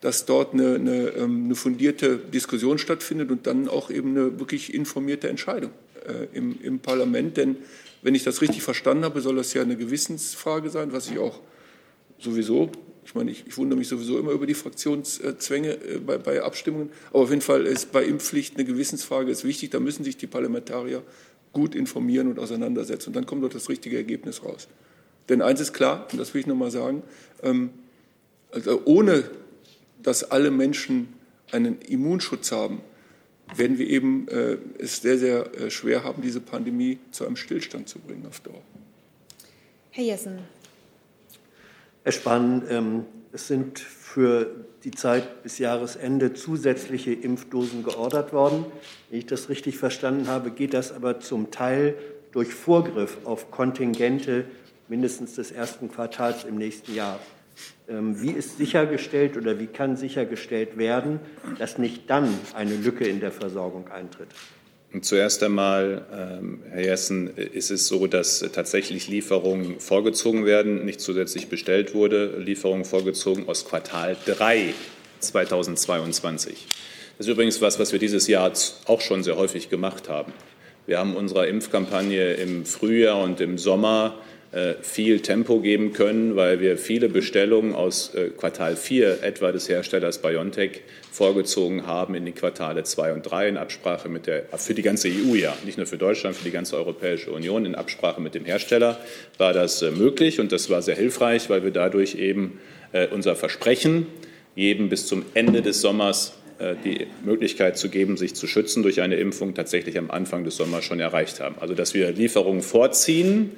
dass 0.00 0.24
dort 0.24 0.54
eine, 0.54 0.76
eine, 0.76 1.08
ähm, 1.10 1.44
eine 1.46 1.54
fundierte 1.54 2.16
Diskussion 2.16 2.78
stattfindet 2.78 3.30
und 3.30 3.46
dann 3.46 3.68
auch 3.68 3.90
eben 3.90 4.10
eine 4.10 4.38
wirklich 4.38 4.72
informierte 4.72 5.28
Entscheidung 5.28 5.72
äh, 6.06 6.36
im, 6.36 6.58
im 6.62 6.78
Parlament. 6.78 7.36
Denn 7.36 7.56
wenn 8.02 8.14
ich 8.14 8.24
das 8.24 8.40
richtig 8.40 8.62
verstanden 8.62 9.04
habe, 9.04 9.20
soll 9.20 9.36
das 9.36 9.52
ja 9.52 9.62
eine 9.62 9.76
Gewissensfrage 9.76 10.70
sein, 10.70 10.92
was 10.92 11.10
ich 11.10 11.18
auch 11.18 11.40
sowieso, 12.18 12.70
ich 13.04 13.14
meine, 13.14 13.30
ich, 13.30 13.44
ich 13.46 13.56
wundere 13.58 13.78
mich 13.78 13.88
sowieso 13.88 14.18
immer 14.18 14.30
über 14.30 14.46
die 14.46 14.54
Fraktionszwänge 14.54 15.72
äh, 15.72 15.98
bei, 15.98 16.18
bei, 16.18 16.42
Abstimmungen, 16.42 16.90
aber 17.10 17.20
auf 17.20 17.30
jeden 17.30 17.42
Fall 17.42 17.66
ist 17.66 17.92
bei 17.92 18.04
Impfpflicht 18.04 18.56
eine 18.56 18.64
Gewissensfrage 18.64 19.30
ist 19.30 19.44
wichtig, 19.44 19.70
da 19.70 19.80
müssen 19.80 20.04
sich 20.04 20.16
die 20.16 20.26
Parlamentarier 20.26 21.02
gut 21.52 21.74
informieren 21.74 22.28
und 22.28 22.38
auseinandersetzen 22.38 23.08
und 23.08 23.16
dann 23.16 23.26
kommt 23.26 23.42
dort 23.42 23.54
das 23.54 23.68
richtige 23.68 23.96
Ergebnis 23.96 24.44
raus. 24.44 24.68
Denn 25.30 25.42
eins 25.42 25.60
ist 25.60 25.72
klar, 25.72 26.08
und 26.10 26.18
das 26.18 26.34
will 26.34 26.40
ich 26.40 26.46
nochmal 26.48 26.72
sagen, 26.72 27.02
ähm, 27.42 27.70
also 28.50 28.82
ohne 28.84 29.30
dass 30.02 30.24
alle 30.30 30.50
Menschen 30.50 31.08
einen 31.52 31.80
Immunschutz 31.82 32.50
haben, 32.50 32.80
werden 33.54 33.78
wir 33.78 33.88
eben 33.88 34.26
äh, 34.28 34.58
es 34.78 35.00
sehr, 35.00 35.18
sehr 35.18 35.54
äh, 35.54 35.70
schwer 35.70 36.04
haben, 36.04 36.20
diese 36.20 36.40
Pandemie 36.40 36.98
zu 37.12 37.26
einem 37.26 37.36
Stillstand 37.36 37.88
zu 37.88 38.00
bringen 38.00 38.26
auf 38.28 38.40
Dauer. 38.40 38.60
Herr 39.90 40.04
Jessen. 40.04 40.38
Herr 42.02 42.12
Spahn, 42.12 42.64
ähm, 42.68 43.04
es 43.32 43.46
sind 43.46 43.78
für 43.78 44.50
die 44.82 44.90
Zeit 44.90 45.44
bis 45.44 45.58
Jahresende 45.58 46.34
zusätzliche 46.34 47.12
Impfdosen 47.12 47.84
geordert 47.84 48.32
worden. 48.32 48.64
Wenn 49.10 49.20
ich 49.20 49.26
das 49.26 49.48
richtig 49.48 49.78
verstanden 49.78 50.26
habe, 50.26 50.50
geht 50.50 50.74
das 50.74 50.90
aber 50.90 51.20
zum 51.20 51.50
Teil 51.52 51.94
durch 52.32 52.54
Vorgriff 52.54 53.18
auf 53.24 53.50
Kontingente 53.50 54.46
mindestens 54.90 55.36
des 55.36 55.52
ersten 55.52 55.90
Quartals 55.90 56.44
im 56.44 56.58
nächsten 56.58 56.94
Jahr. 56.94 57.20
Ähm, 57.88 58.20
wie 58.20 58.32
ist 58.32 58.58
sichergestellt 58.58 59.36
oder 59.36 59.58
wie 59.58 59.66
kann 59.66 59.96
sichergestellt 59.96 60.76
werden, 60.76 61.20
dass 61.58 61.78
nicht 61.78 62.10
dann 62.10 62.28
eine 62.54 62.74
Lücke 62.76 63.04
in 63.04 63.20
der 63.20 63.30
Versorgung 63.30 63.88
eintritt? 63.88 64.28
Zuerst 65.02 65.44
einmal, 65.44 66.04
ähm, 66.12 66.62
Herr 66.68 66.82
Jessen, 66.82 67.28
ist 67.36 67.70
es 67.70 67.86
so, 67.86 68.08
dass 68.08 68.40
tatsächlich 68.52 69.06
Lieferungen 69.06 69.78
vorgezogen 69.78 70.44
werden, 70.44 70.84
nicht 70.84 71.00
zusätzlich 71.00 71.48
bestellt 71.48 71.94
wurde, 71.94 72.38
Lieferungen 72.38 72.84
vorgezogen 72.84 73.48
aus 73.48 73.64
Quartal 73.64 74.16
3 74.26 74.74
2022. 75.20 76.66
Das 77.16 77.28
ist 77.28 77.32
übrigens 77.32 77.60
was, 77.60 77.78
was 77.78 77.92
wir 77.92 78.00
dieses 78.00 78.26
Jahr 78.26 78.50
auch 78.86 79.00
schon 79.00 79.22
sehr 79.22 79.36
häufig 79.36 79.70
gemacht 79.70 80.08
haben. 80.08 80.32
Wir 80.86 80.98
haben 80.98 81.14
unserer 81.14 81.46
Impfkampagne 81.46 82.32
im 82.32 82.64
Frühjahr 82.64 83.22
und 83.22 83.40
im 83.40 83.58
Sommer 83.58 84.16
viel 84.82 85.20
Tempo 85.20 85.60
geben 85.60 85.92
können, 85.92 86.34
weil 86.34 86.58
wir 86.58 86.76
viele 86.76 87.08
Bestellungen 87.08 87.72
aus 87.72 88.14
äh, 88.16 88.30
Quartal 88.30 88.74
4 88.74 89.22
etwa 89.22 89.52
des 89.52 89.68
Herstellers 89.68 90.18
BioNTech 90.18 90.80
vorgezogen 91.12 91.86
haben 91.86 92.16
in 92.16 92.24
die 92.24 92.32
Quartale 92.32 92.82
2 92.82 93.12
und 93.12 93.22
3 93.22 93.48
in 93.50 93.56
Absprache 93.56 94.08
mit 94.08 94.26
der, 94.26 94.46
für 94.56 94.74
die 94.74 94.82
ganze 94.82 95.06
EU 95.06 95.36
ja, 95.36 95.56
nicht 95.64 95.78
nur 95.78 95.86
für 95.86 95.98
Deutschland, 95.98 96.34
für 96.34 96.42
die 96.42 96.50
ganze 96.50 96.76
Europäische 96.76 97.30
Union, 97.30 97.64
in 97.64 97.76
Absprache 97.76 98.20
mit 98.20 98.34
dem 98.34 98.44
Hersteller 98.44 98.98
war 99.38 99.52
das 99.52 99.82
äh, 99.82 99.92
möglich 99.92 100.40
und 100.40 100.50
das 100.50 100.68
war 100.68 100.82
sehr 100.82 100.96
hilfreich, 100.96 101.48
weil 101.48 101.62
wir 101.62 101.70
dadurch 101.70 102.16
eben 102.16 102.58
unser 103.12 103.36
Versprechen, 103.36 104.08
jedem 104.56 104.88
bis 104.88 105.06
zum 105.06 105.24
Ende 105.34 105.62
des 105.62 105.80
Sommers 105.80 106.32
die 106.84 107.06
Möglichkeit 107.24 107.78
zu 107.78 107.88
geben, 107.88 108.16
sich 108.16 108.34
zu 108.34 108.48
schützen 108.48 108.82
durch 108.82 109.00
eine 109.00 109.14
Impfung 109.14 109.54
tatsächlich 109.54 109.96
am 109.96 110.10
Anfang 110.10 110.42
des 110.42 110.56
Sommers 110.56 110.84
schon 110.84 110.98
erreicht 110.98 111.38
haben. 111.38 111.54
Also 111.60 111.74
dass 111.74 111.94
wir 111.94 112.10
Lieferungen 112.10 112.62
vorziehen, 112.62 113.52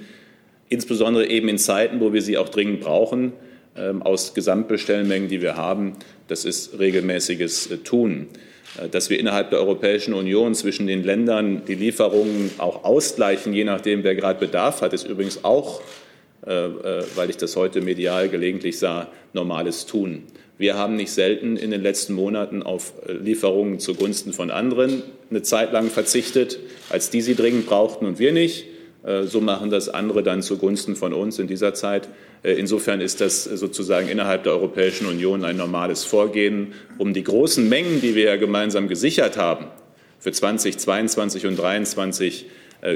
insbesondere 0.73 1.27
eben 1.29 1.49
in 1.49 1.59
Zeiten, 1.59 2.01
wo 2.01 2.13
wir 2.13 2.23
sie 2.23 2.39
auch 2.39 2.49
dringend 2.49 2.81
brauchen, 2.81 3.33
ähm, 3.77 4.03
aus 4.03 4.35
Gesamtbestellmengen, 4.35 5.29
die 5.29 5.41
wir 5.41 5.57
haben. 5.57 5.95
Das 6.29 6.45
ist 6.45 6.79
regelmäßiges 6.79 7.71
äh, 7.71 7.77
Tun. 7.79 8.29
Äh, 8.79 8.89
dass 8.89 9.09
wir 9.11 9.19
innerhalb 9.19 9.51
der 9.51 9.61
Europäischen 9.61 10.15
Union 10.15 10.55
zwischen 10.55 10.87
den 10.87 11.05
Ländern 11.05 11.63
die 11.67 11.75
Lieferungen 11.75 12.51
auch 12.59 12.85
ausgleichen, 12.85 13.53
je 13.53 13.65
nachdem, 13.65 14.03
wer 14.03 14.15
gerade 14.15 14.41
Bedarf 14.41 14.83
hat, 14.83 14.93
ist 14.93 15.07
übrigens 15.07 15.45
auch 15.45 15.81
weil 16.45 17.31
ich 17.31 17.37
das 17.37 17.55
heute 17.55 17.81
medial 17.83 18.29
gelegentlich 18.29 18.77
sah, 18.77 19.07
normales 19.33 19.87
Tun. 19.87 20.25
Wir 20.59 20.75
haben 20.75 20.97
nicht 20.97 21.13
selten 21.13 21.57
in 21.57 21.71
den 21.71 21.81
letzten 21.81 22.15
Monaten 22.15 22.65
auf 22.65 22.95
Lieferungen 23.07 23.79
zugunsten 23.79 24.33
von 24.33 24.51
anderen 24.51 25.05
eine 25.31 25.43
Zeit 25.43 25.73
lang 25.73 25.89
verzichtet, 25.89 26.59
als 26.91 27.11
die 27.11 27.21
sie 27.21 27.37
dringend 27.37 27.67
brauchten 27.67 28.07
und 28.07 28.19
wir 28.19 28.33
nicht. 28.33 28.67
So 29.25 29.41
machen 29.41 29.71
das 29.71 29.89
andere 29.89 30.23
dann 30.23 30.43
zugunsten 30.43 30.95
von 30.95 31.13
uns 31.13 31.39
in 31.41 31.49
dieser 31.49 31.75
Zeit. 31.75 32.09
Insofern 32.45 33.01
ist 33.01 33.21
das 33.21 33.45
sozusagen 33.45 34.09
innerhalb 34.09 34.45
der 34.45 34.53
Europäischen 34.53 35.07
Union 35.07 35.45
ein 35.45 35.57
normales 35.57 36.05
Vorgehen, 36.05 36.73
um 36.99 37.13
die 37.13 37.25
großen 37.25 37.69
Mengen, 37.69 38.01
die 38.01 38.15
wir 38.15 38.25
ja 38.25 38.37
gemeinsam 38.37 38.87
gesichert 38.87 39.37
haben, 39.37 39.67
für 40.21 40.31
2022 40.31 41.47
und 41.47 41.57
2023 41.57 42.47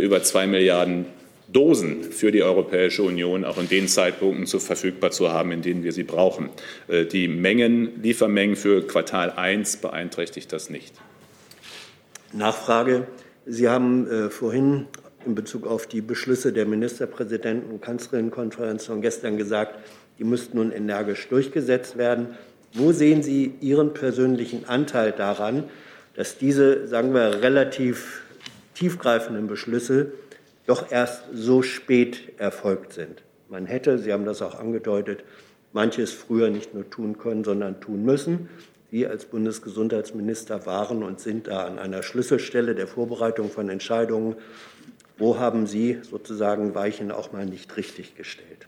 über 0.01 0.23
zwei 0.23 0.47
Milliarden 0.47 1.07
Dosen 1.49 2.03
für 2.03 2.33
die 2.33 2.43
Europäische 2.43 3.03
Union 3.03 3.45
auch 3.45 3.59
in 3.59 3.69
den 3.69 3.87
Zeitpunkten 3.87 4.47
zu 4.47 4.59
verfügbar 4.59 5.13
zu 5.13 5.33
haben, 5.33 5.53
in 5.53 5.63
denen 5.63 5.85
wir 5.85 5.93
sie 5.93 6.03
brauchen. 6.03 6.51
Die 6.89 7.29
Mengen, 7.29 8.03
Liefermengen 8.03 8.57
für 8.57 8.85
Quartal 8.87 9.31
1 9.31 9.77
beeinträchtigt 9.77 10.53
das 10.53 10.71
nicht. 10.71 10.95
Nachfrage. 12.33 13.07
Sie 13.47 13.69
haben 13.69 14.11
äh, 14.11 14.31
vorhin 14.31 14.87
in 15.27 15.35
Bezug 15.35 15.67
auf 15.67 15.87
die 15.87 16.01
Beschlüsse 16.01 16.53
der 16.53 16.67
Ministerpräsidenten- 16.67 17.71
und 17.71 17.83
Kanzlerinnenkonferenz 17.83 18.87
von 18.87 19.03
gestern 19.03 19.37
gesagt, 19.37 19.79
die 20.19 20.25
müssten 20.25 20.57
nun 20.57 20.73
energisch 20.73 21.29
durchgesetzt 21.29 21.99
werden. 21.99 22.29
Wo 22.73 22.93
sehen 22.93 23.23
Sie 23.23 23.55
Ihren 23.61 23.93
persönlichen 23.93 24.67
Anteil 24.67 25.13
daran, 25.13 25.65
dass 26.15 26.39
diese, 26.39 26.87
sagen 26.89 27.13
wir, 27.13 27.43
relativ 27.43 28.23
tiefgreifenden 28.75 29.47
Beschlüsse 29.47 30.13
doch 30.67 30.91
erst 30.91 31.25
so 31.33 31.63
spät 31.63 32.39
erfolgt 32.39 32.93
sind? 32.93 33.23
Man 33.49 33.67
hätte, 33.67 33.99
Sie 33.99 34.13
haben 34.13 34.25
das 34.25 34.43
auch 34.43 34.59
angedeutet, 34.59 35.25
manches 35.73 36.13
früher 36.13 36.51
nicht 36.51 36.75
nur 36.75 36.89
tun 36.89 37.19
können, 37.19 37.45
sondern 37.45 37.81
tun 37.81 38.05
müssen. 38.05 38.49
Sie 38.91 39.07
als 39.07 39.25
Bundesgesundheitsminister 39.25 40.65
waren 40.65 41.03
und 41.03 41.21
sind 41.21 41.49
da 41.49 41.67
an 41.67 41.79
einer 41.79 42.03
Schlüsselstelle 42.03 42.75
der 42.75 42.87
Vorbereitung 42.87 43.51
von 43.51 43.69
Entscheidungen 43.69 44.37
wo 45.19 45.39
haben 45.39 45.67
Sie 45.67 45.99
sozusagen 46.03 46.75
Weichen 46.75 47.11
auch 47.11 47.33
mal 47.33 47.47
nicht 47.47 47.77
richtig 47.77 48.17
gestellt? 48.17 48.67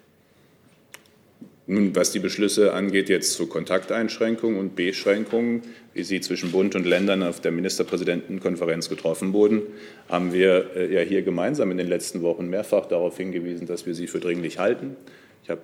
Nun, 1.70 1.94
was 1.94 2.12
die 2.12 2.18
Beschlüsse 2.18 2.72
angeht, 2.72 3.10
jetzt 3.10 3.34
zu 3.34 3.46
Kontakteinschränkungen 3.46 4.58
und 4.58 4.74
Beschränkungen, 4.74 5.60
wie 5.92 6.02
sie 6.02 6.22
zwischen 6.22 6.50
Bund 6.50 6.74
und 6.74 6.86
Ländern 6.86 7.22
auf 7.22 7.40
der 7.40 7.52
Ministerpräsidentenkonferenz 7.52 8.88
getroffen 8.88 9.34
wurden, 9.34 9.60
haben 10.08 10.32
wir 10.32 10.74
äh, 10.74 10.94
ja 10.94 11.02
hier 11.02 11.20
gemeinsam 11.20 11.70
in 11.70 11.76
den 11.76 11.88
letzten 11.88 12.22
Wochen 12.22 12.48
mehrfach 12.48 12.86
darauf 12.86 13.18
hingewiesen, 13.18 13.66
dass 13.66 13.84
wir 13.84 13.94
sie 13.94 14.06
für 14.06 14.18
dringlich 14.18 14.58
halten. 14.58 14.96
Ich 15.44 15.50
habe 15.50 15.60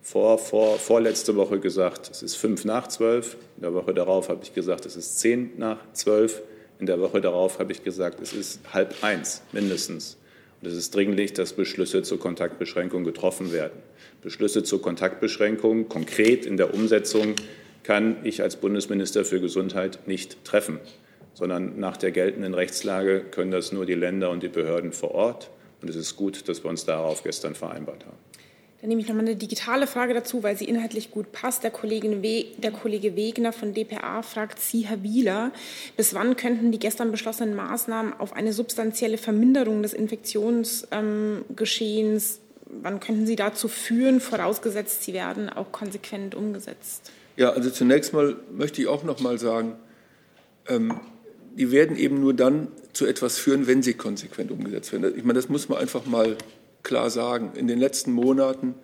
vor, 0.00 0.38
vor, 0.38 0.78
vorletzte 0.78 1.36
Woche 1.36 1.60
gesagt, 1.60 2.08
es 2.10 2.22
ist 2.22 2.36
fünf 2.36 2.64
nach 2.64 2.88
zwölf. 2.88 3.36
In 3.56 3.64
der 3.64 3.74
Woche 3.74 3.92
darauf 3.92 4.30
habe 4.30 4.40
ich 4.42 4.54
gesagt, 4.54 4.86
es 4.86 4.96
ist 4.96 5.20
zehn 5.20 5.50
nach 5.58 5.80
zwölf. 5.92 6.40
In 6.80 6.86
der 6.86 6.98
Woche 6.98 7.20
darauf 7.20 7.58
habe 7.58 7.72
ich 7.72 7.84
gesagt, 7.84 8.22
es 8.22 8.32
ist 8.32 8.60
halb 8.72 8.94
eins 9.04 9.42
mindestens. 9.52 10.16
Und 10.62 10.68
es 10.68 10.76
ist 10.76 10.94
dringlich, 10.94 11.32
dass 11.32 11.54
Beschlüsse 11.54 12.02
zur 12.02 12.20
Kontaktbeschränkung 12.20 13.02
getroffen 13.02 13.52
werden. 13.52 13.80
Beschlüsse 14.22 14.62
zur 14.62 14.80
Kontaktbeschränkung 14.80 15.88
konkret 15.88 16.46
in 16.46 16.56
der 16.56 16.72
Umsetzung 16.72 17.34
kann 17.82 18.18
ich 18.22 18.42
als 18.42 18.54
Bundesminister 18.54 19.24
für 19.24 19.40
Gesundheit 19.40 20.06
nicht 20.06 20.44
treffen, 20.44 20.78
sondern 21.34 21.80
nach 21.80 21.96
der 21.96 22.12
geltenden 22.12 22.54
Rechtslage 22.54 23.22
können 23.22 23.50
das 23.50 23.72
nur 23.72 23.86
die 23.86 23.94
Länder 23.94 24.30
und 24.30 24.44
die 24.44 24.48
Behörden 24.48 24.92
vor 24.92 25.10
Ort. 25.10 25.50
Und 25.80 25.90
es 25.90 25.96
ist 25.96 26.14
gut, 26.14 26.48
dass 26.48 26.62
wir 26.62 26.70
uns 26.70 26.84
darauf 26.84 27.24
gestern 27.24 27.56
vereinbart 27.56 28.06
haben. 28.06 28.16
Dann 28.82 28.88
nehme 28.88 29.00
ich 29.00 29.06
noch 29.06 29.14
mal 29.14 29.20
eine 29.20 29.36
digitale 29.36 29.86
Frage 29.86 30.12
dazu, 30.12 30.42
weil 30.42 30.56
sie 30.56 30.64
inhaltlich 30.64 31.12
gut 31.12 31.30
passt. 31.30 31.62
Der, 31.62 31.70
Kollegin 31.70 32.20
We 32.20 32.46
der 32.58 32.72
Kollege 32.72 33.14
Wegner 33.14 33.52
von 33.52 33.74
dpa 33.74 34.22
fragt 34.22 34.58
Sie, 34.58 34.80
Herr 34.80 35.04
Wieler, 35.04 35.52
bis 35.96 36.14
wann 36.14 36.36
könnten 36.36 36.72
die 36.72 36.80
gestern 36.80 37.12
beschlossenen 37.12 37.54
Maßnahmen 37.54 38.12
auf 38.14 38.32
eine 38.32 38.52
substanzielle 38.52 39.18
Verminderung 39.18 39.84
des 39.84 39.92
Infektionsgeschehens, 39.92 40.88
ähm, 40.90 42.82
wann 42.82 42.98
könnten 42.98 43.24
sie 43.24 43.36
dazu 43.36 43.68
führen, 43.68 44.20
vorausgesetzt, 44.20 45.04
sie 45.04 45.12
werden 45.12 45.48
auch 45.48 45.70
konsequent 45.70 46.34
umgesetzt? 46.34 47.12
Ja, 47.36 47.50
also 47.50 47.70
zunächst 47.70 48.12
mal 48.12 48.34
möchte 48.50 48.82
ich 48.82 48.88
auch 48.88 49.04
noch 49.04 49.20
mal 49.20 49.38
sagen, 49.38 49.76
ähm, 50.66 50.98
die 51.56 51.70
werden 51.70 51.96
eben 51.96 52.20
nur 52.20 52.34
dann 52.34 52.66
zu 52.94 53.06
etwas 53.06 53.38
führen, 53.38 53.68
wenn 53.68 53.84
sie 53.84 53.94
konsequent 53.94 54.50
umgesetzt 54.50 54.92
werden. 54.92 55.16
Ich 55.16 55.22
meine, 55.22 55.38
das 55.38 55.48
muss 55.48 55.68
man 55.68 55.78
einfach 55.78 56.04
mal 56.04 56.36
klar 56.82 57.10
sagen, 57.10 57.52
in 57.54 57.68
den 57.68 57.78
letzten 57.78 58.12
Monaten 58.12 58.74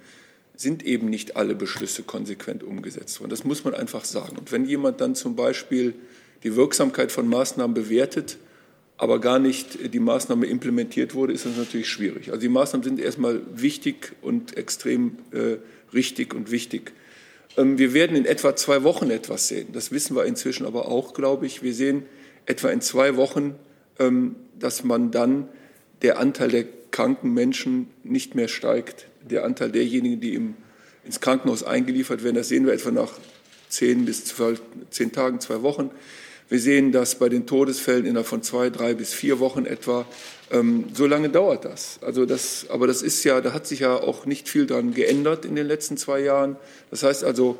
sind 0.56 0.84
eben 0.84 1.08
nicht 1.08 1.36
alle 1.36 1.54
Beschlüsse 1.54 2.02
konsequent 2.02 2.64
umgesetzt 2.64 3.20
worden. 3.20 3.30
Das 3.30 3.44
muss 3.44 3.64
man 3.64 3.74
einfach 3.74 4.04
sagen. 4.04 4.36
Und 4.36 4.50
wenn 4.50 4.64
jemand 4.64 5.00
dann 5.00 5.14
zum 5.14 5.36
Beispiel 5.36 5.94
die 6.42 6.56
Wirksamkeit 6.56 7.12
von 7.12 7.28
Maßnahmen 7.28 7.74
bewertet, 7.74 8.38
aber 8.96 9.20
gar 9.20 9.38
nicht 9.38 9.94
die 9.94 10.00
Maßnahme 10.00 10.46
implementiert 10.46 11.14
wurde, 11.14 11.32
ist 11.32 11.46
das 11.46 11.56
natürlich 11.56 11.88
schwierig. 11.88 12.30
Also 12.30 12.40
die 12.40 12.48
Maßnahmen 12.48 12.82
sind 12.82 13.00
erstmal 13.00 13.40
wichtig 13.54 14.12
und 14.22 14.56
extrem 14.56 15.18
äh, 15.30 15.58
richtig 15.94 16.34
und 16.34 16.50
wichtig. 16.50 16.92
Ähm, 17.56 17.78
wir 17.78 17.94
werden 17.94 18.16
in 18.16 18.24
etwa 18.24 18.56
zwei 18.56 18.82
Wochen 18.82 19.10
etwas 19.10 19.46
sehen. 19.46 19.68
Das 19.72 19.92
wissen 19.92 20.16
wir 20.16 20.24
inzwischen 20.24 20.66
aber 20.66 20.88
auch, 20.88 21.14
glaube 21.14 21.46
ich. 21.46 21.62
Wir 21.62 21.74
sehen 21.74 22.02
etwa 22.46 22.70
in 22.70 22.80
zwei 22.80 23.16
Wochen, 23.16 23.54
ähm, 24.00 24.34
dass 24.58 24.82
man 24.82 25.12
dann 25.12 25.48
der 26.02 26.18
Anteil 26.18 26.48
der 26.48 26.64
kranken 26.90 27.34
Menschen 27.34 27.88
nicht 28.04 28.34
mehr 28.34 28.48
steigt. 28.48 29.06
Der 29.28 29.44
Anteil 29.44 29.70
derjenigen, 29.70 30.20
die 30.20 30.34
im, 30.34 30.54
ins 31.04 31.20
Krankenhaus 31.20 31.62
eingeliefert 31.62 32.24
werden, 32.24 32.36
das 32.36 32.48
sehen 32.48 32.66
wir 32.66 32.72
etwa 32.72 32.90
nach 32.90 33.12
zehn 33.68 34.04
bis 34.04 34.24
zwölf, 34.24 34.60
zehn 34.90 35.12
Tagen, 35.12 35.40
zwei 35.40 35.62
Wochen. 35.62 35.90
Wir 36.48 36.60
sehen 36.60 36.92
das 36.92 37.18
bei 37.18 37.28
den 37.28 37.46
Todesfällen 37.46 38.06
innerhalb 38.06 38.26
von 38.26 38.42
zwei, 38.42 38.70
drei 38.70 38.94
bis 38.94 39.12
vier 39.12 39.38
Wochen 39.38 39.66
etwa. 39.66 40.06
Ähm, 40.50 40.86
so 40.94 41.06
lange 41.06 41.28
dauert 41.28 41.66
das. 41.66 41.98
Also 42.00 42.24
das. 42.24 42.66
Aber 42.70 42.86
das 42.86 43.02
ist 43.02 43.22
ja, 43.24 43.42
da 43.42 43.52
hat 43.52 43.66
sich 43.66 43.80
ja 43.80 43.94
auch 43.94 44.24
nicht 44.24 44.48
viel 44.48 44.66
dran 44.66 44.94
geändert 44.94 45.44
in 45.44 45.56
den 45.56 45.66
letzten 45.66 45.98
zwei 45.98 46.20
Jahren. 46.20 46.56
Das 46.90 47.02
heißt 47.02 47.22
also, 47.22 47.58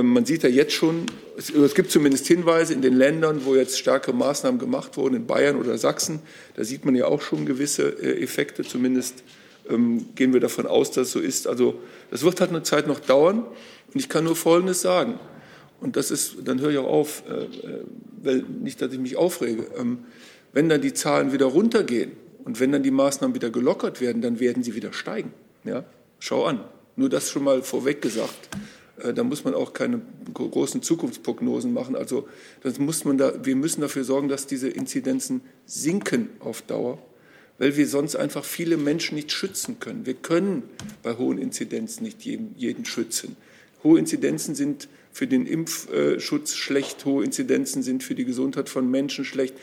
man 0.00 0.24
sieht 0.24 0.42
ja 0.42 0.48
jetzt 0.48 0.72
schon, 0.72 1.04
es 1.36 1.74
gibt 1.74 1.90
zumindest 1.90 2.26
Hinweise 2.26 2.72
in 2.72 2.80
den 2.80 2.94
Ländern, 2.94 3.44
wo 3.44 3.54
jetzt 3.54 3.78
starke 3.78 4.12
Maßnahmen 4.14 4.58
gemacht 4.58 4.96
wurden, 4.96 5.16
in 5.16 5.26
Bayern 5.26 5.56
oder 5.56 5.76
Sachsen, 5.76 6.20
da 6.56 6.64
sieht 6.64 6.86
man 6.86 6.94
ja 6.94 7.06
auch 7.06 7.20
schon 7.20 7.44
gewisse 7.44 7.88
äh, 7.88 8.22
Effekte, 8.22 8.62
zumindest 8.62 9.22
ähm, 9.68 10.06
gehen 10.14 10.32
wir 10.32 10.40
davon 10.40 10.66
aus, 10.66 10.90
dass 10.92 11.12
so 11.12 11.20
ist. 11.20 11.46
Also 11.46 11.74
das 12.10 12.22
wird 12.22 12.40
halt 12.40 12.50
eine 12.50 12.62
Zeit 12.62 12.86
noch 12.86 13.00
dauern 13.00 13.40
und 13.40 14.00
ich 14.00 14.08
kann 14.08 14.24
nur 14.24 14.36
Folgendes 14.36 14.80
sagen, 14.80 15.18
und 15.80 15.96
das 15.96 16.10
ist, 16.10 16.36
dann 16.44 16.60
höre 16.60 16.70
ich 16.70 16.78
auch 16.78 16.86
auf, 16.86 17.24
äh, 17.28 17.42
äh, 17.66 17.80
weil 18.22 18.44
nicht, 18.62 18.80
dass 18.80 18.92
ich 18.92 19.00
mich 19.00 19.16
aufrege, 19.16 19.66
ähm, 19.76 19.98
wenn 20.52 20.68
dann 20.68 20.80
die 20.80 20.94
Zahlen 20.94 21.32
wieder 21.32 21.46
runtergehen 21.46 22.12
und 22.44 22.60
wenn 22.60 22.72
dann 22.72 22.82
die 22.82 22.90
Maßnahmen 22.90 23.34
wieder 23.34 23.50
gelockert 23.50 24.00
werden, 24.00 24.22
dann 24.22 24.38
werden 24.38 24.62
sie 24.62 24.74
wieder 24.74 24.92
steigen. 24.92 25.32
Ja? 25.64 25.84
Schau 26.18 26.44
an. 26.44 26.60
Nur 26.94 27.08
das 27.08 27.30
schon 27.30 27.42
mal 27.42 27.62
vorweg 27.62 28.00
gesagt. 28.00 28.48
Äh, 29.02 29.14
da 29.14 29.24
muss 29.24 29.44
man 29.44 29.54
auch 29.54 29.72
keine 29.72 30.00
großen 30.32 30.82
Zukunftsprognosen 30.82 31.72
machen. 31.72 31.96
Also 31.96 32.28
das 32.62 32.78
muss 32.78 33.04
man 33.04 33.18
da, 33.18 33.44
wir 33.44 33.56
müssen 33.56 33.80
dafür 33.80 34.04
sorgen, 34.04 34.28
dass 34.28 34.46
diese 34.46 34.68
Inzidenzen 34.68 35.42
sinken 35.66 36.30
auf 36.40 36.62
Dauer, 36.62 36.98
weil 37.58 37.76
wir 37.76 37.86
sonst 37.86 38.16
einfach 38.16 38.44
viele 38.44 38.76
Menschen 38.76 39.16
nicht 39.16 39.32
schützen 39.32 39.78
können. 39.80 40.06
Wir 40.06 40.14
können 40.14 40.62
bei 41.02 41.14
hohen 41.14 41.38
Inzidenzen 41.38 42.04
nicht 42.04 42.22
jeden, 42.22 42.54
jeden 42.56 42.84
schützen. 42.84 43.36
Hohe 43.82 43.98
Inzidenzen 43.98 44.54
sind 44.54 44.88
für 45.10 45.26
den 45.26 45.44
Impfschutz 45.46 46.54
schlecht, 46.54 47.04
hohe 47.04 47.24
Inzidenzen 47.24 47.82
sind 47.82 48.02
für 48.02 48.14
die 48.14 48.24
Gesundheit 48.24 48.68
von 48.68 48.90
Menschen 48.90 49.24
schlecht. 49.24 49.54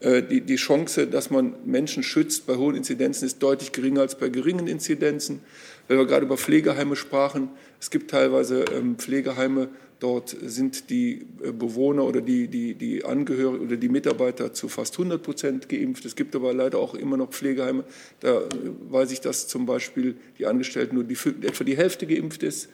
Äh, 0.00 0.22
die, 0.22 0.40
die 0.40 0.56
Chance, 0.56 1.06
dass 1.06 1.30
man 1.30 1.54
Menschen 1.64 2.02
schützt 2.02 2.46
bei 2.46 2.56
hohen 2.56 2.74
Inzidenzen, 2.74 3.26
ist 3.26 3.42
deutlich 3.42 3.72
geringer 3.72 4.00
als 4.00 4.14
bei 4.14 4.28
geringen 4.28 4.66
Inzidenzen. 4.66 5.40
Weil 5.88 5.98
wir 5.98 6.06
gerade 6.06 6.24
über 6.24 6.36
Pflegeheime 6.36 6.96
sprachen, 6.96 7.50
es 7.80 7.90
gibt 7.90 8.10
teilweise 8.10 8.64
ähm, 8.74 8.96
Pflegeheime, 8.96 9.68
dort 9.98 10.34
sind 10.42 10.88
die 10.88 11.26
äh, 11.42 11.52
Bewohner 11.52 12.04
oder 12.04 12.22
die, 12.22 12.48
die, 12.48 12.74
die 12.74 13.04
Angehörigen 13.04 13.66
oder 13.66 13.76
die 13.76 13.88
Mitarbeiter 13.90 14.54
zu 14.54 14.68
fast 14.68 14.94
100 14.94 15.22
Prozent 15.22 15.68
geimpft. 15.68 16.06
Es 16.06 16.16
gibt 16.16 16.34
aber 16.34 16.54
leider 16.54 16.78
auch 16.78 16.94
immer 16.94 17.18
noch 17.18 17.30
Pflegeheime, 17.30 17.84
da 18.20 18.38
äh, 18.38 18.46
weiß 18.88 19.12
ich, 19.12 19.20
dass 19.20 19.48
zum 19.48 19.66
Beispiel 19.66 20.16
die 20.38 20.46
Angestellten 20.46 20.94
nur 20.94 21.04
die, 21.04 21.18
etwa 21.46 21.64
die 21.64 21.76
Hälfte 21.76 22.06
geimpft 22.06 22.42
ist. 22.42 22.70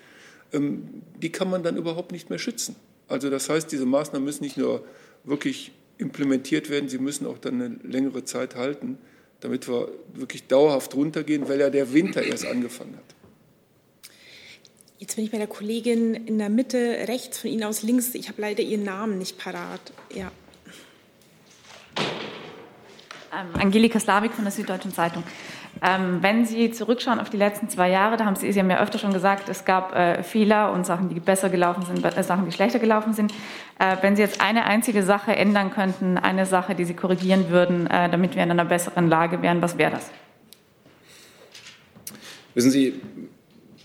Ähm, 0.52 1.02
die 1.20 1.32
kann 1.32 1.50
man 1.50 1.64
dann 1.64 1.76
überhaupt 1.76 2.12
nicht 2.12 2.30
mehr 2.30 2.38
schützen. 2.38 2.76
Also 3.08 3.30
das 3.30 3.48
heißt, 3.48 3.70
diese 3.72 3.86
Maßnahmen 3.86 4.24
müssen 4.24 4.44
nicht 4.44 4.56
nur 4.56 4.84
wirklich 5.24 5.72
implementiert 5.98 6.70
werden, 6.70 6.88
sie 6.88 6.98
müssen 6.98 7.26
auch 7.26 7.38
dann 7.38 7.60
eine 7.60 7.76
längere 7.82 8.24
Zeit 8.24 8.54
halten 8.54 8.98
damit 9.40 9.68
wir 9.68 9.88
wirklich 10.14 10.46
dauerhaft 10.46 10.94
runtergehen, 10.94 11.48
weil 11.48 11.60
ja 11.60 11.70
der 11.70 11.92
Winter 11.92 12.22
erst 12.22 12.46
angefangen 12.46 12.96
hat. 12.96 13.04
Jetzt 14.98 15.16
bin 15.16 15.24
ich 15.24 15.30
bei 15.30 15.38
der 15.38 15.46
Kollegin 15.46 16.14
in 16.14 16.38
der 16.38 16.48
Mitte, 16.48 16.78
rechts 17.06 17.38
von 17.38 17.50
Ihnen 17.50 17.64
aus 17.64 17.82
links. 17.82 18.14
Ich 18.14 18.28
habe 18.28 18.40
leider 18.40 18.62
Ihren 18.62 18.84
Namen 18.84 19.18
nicht 19.18 19.36
parat. 19.38 19.80
Ja. 20.14 20.32
Ähm, 23.32 23.60
Angelika 23.60 24.00
Slavik 24.00 24.32
von 24.32 24.44
der 24.44 24.52
Süddeutschen 24.52 24.94
Zeitung. 24.94 25.22
Ähm, 25.82 26.18
wenn 26.22 26.46
Sie 26.46 26.70
zurückschauen 26.70 27.20
auf 27.20 27.28
die 27.28 27.36
letzten 27.36 27.68
zwei 27.68 27.90
Jahre, 27.90 28.16
da 28.16 28.24
haben 28.24 28.36
Sie, 28.36 28.50
Sie 28.50 28.58
haben 28.58 28.70
ja 28.70 28.80
öfter 28.80 28.98
schon 28.98 29.12
gesagt, 29.12 29.48
es 29.48 29.64
gab 29.64 29.94
äh, 29.94 30.22
Fehler 30.22 30.72
und 30.72 30.86
Sachen, 30.86 31.08
die 31.10 31.20
besser 31.20 31.50
gelaufen 31.50 31.84
sind, 31.84 32.04
äh, 32.04 32.22
Sachen, 32.22 32.46
die 32.46 32.52
schlechter 32.52 32.78
gelaufen 32.78 33.12
sind. 33.12 33.32
Äh, 33.78 33.96
wenn 34.00 34.16
Sie 34.16 34.22
jetzt 34.22 34.40
eine 34.40 34.64
einzige 34.64 35.02
Sache 35.02 35.36
ändern 35.36 35.70
könnten, 35.70 36.16
eine 36.16 36.46
Sache, 36.46 36.74
die 36.74 36.84
Sie 36.84 36.94
korrigieren 36.94 37.50
würden, 37.50 37.86
äh, 37.88 38.08
damit 38.08 38.34
wir 38.36 38.42
in 38.42 38.50
einer 38.50 38.64
besseren 38.64 39.08
Lage 39.08 39.42
wären, 39.42 39.60
was 39.60 39.76
wäre 39.76 39.90
das? 39.90 40.10
Wissen 42.54 42.70
Sie, 42.70 42.94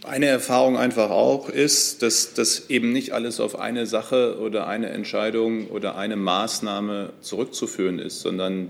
eine 0.03 0.27
Erfahrung 0.27 0.77
einfach 0.77 1.11
auch 1.11 1.49
ist, 1.49 2.01
dass 2.01 2.33
das 2.33 2.69
eben 2.69 2.91
nicht 2.91 3.11
alles 3.11 3.39
auf 3.39 3.59
eine 3.59 3.85
Sache 3.85 4.39
oder 4.39 4.67
eine 4.67 4.89
Entscheidung 4.89 5.67
oder 5.67 5.95
eine 5.97 6.15
Maßnahme 6.15 7.11
zurückzuführen 7.21 7.99
ist, 7.99 8.21
sondern 8.21 8.69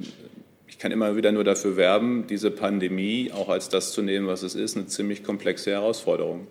kann 0.81 0.91
immer 0.91 1.15
wieder 1.15 1.31
nur 1.31 1.43
dafür 1.43 1.77
werben, 1.77 2.25
diese 2.27 2.49
Pandemie 2.49 3.31
auch 3.31 3.49
als 3.49 3.69
das 3.69 3.91
zu 3.91 4.01
nehmen, 4.01 4.25
was 4.25 4.41
es 4.41 4.55
ist, 4.55 4.75
eine 4.75 4.87
ziemlich 4.87 5.23
komplexe 5.23 5.69
Herausforderung, 5.69 6.47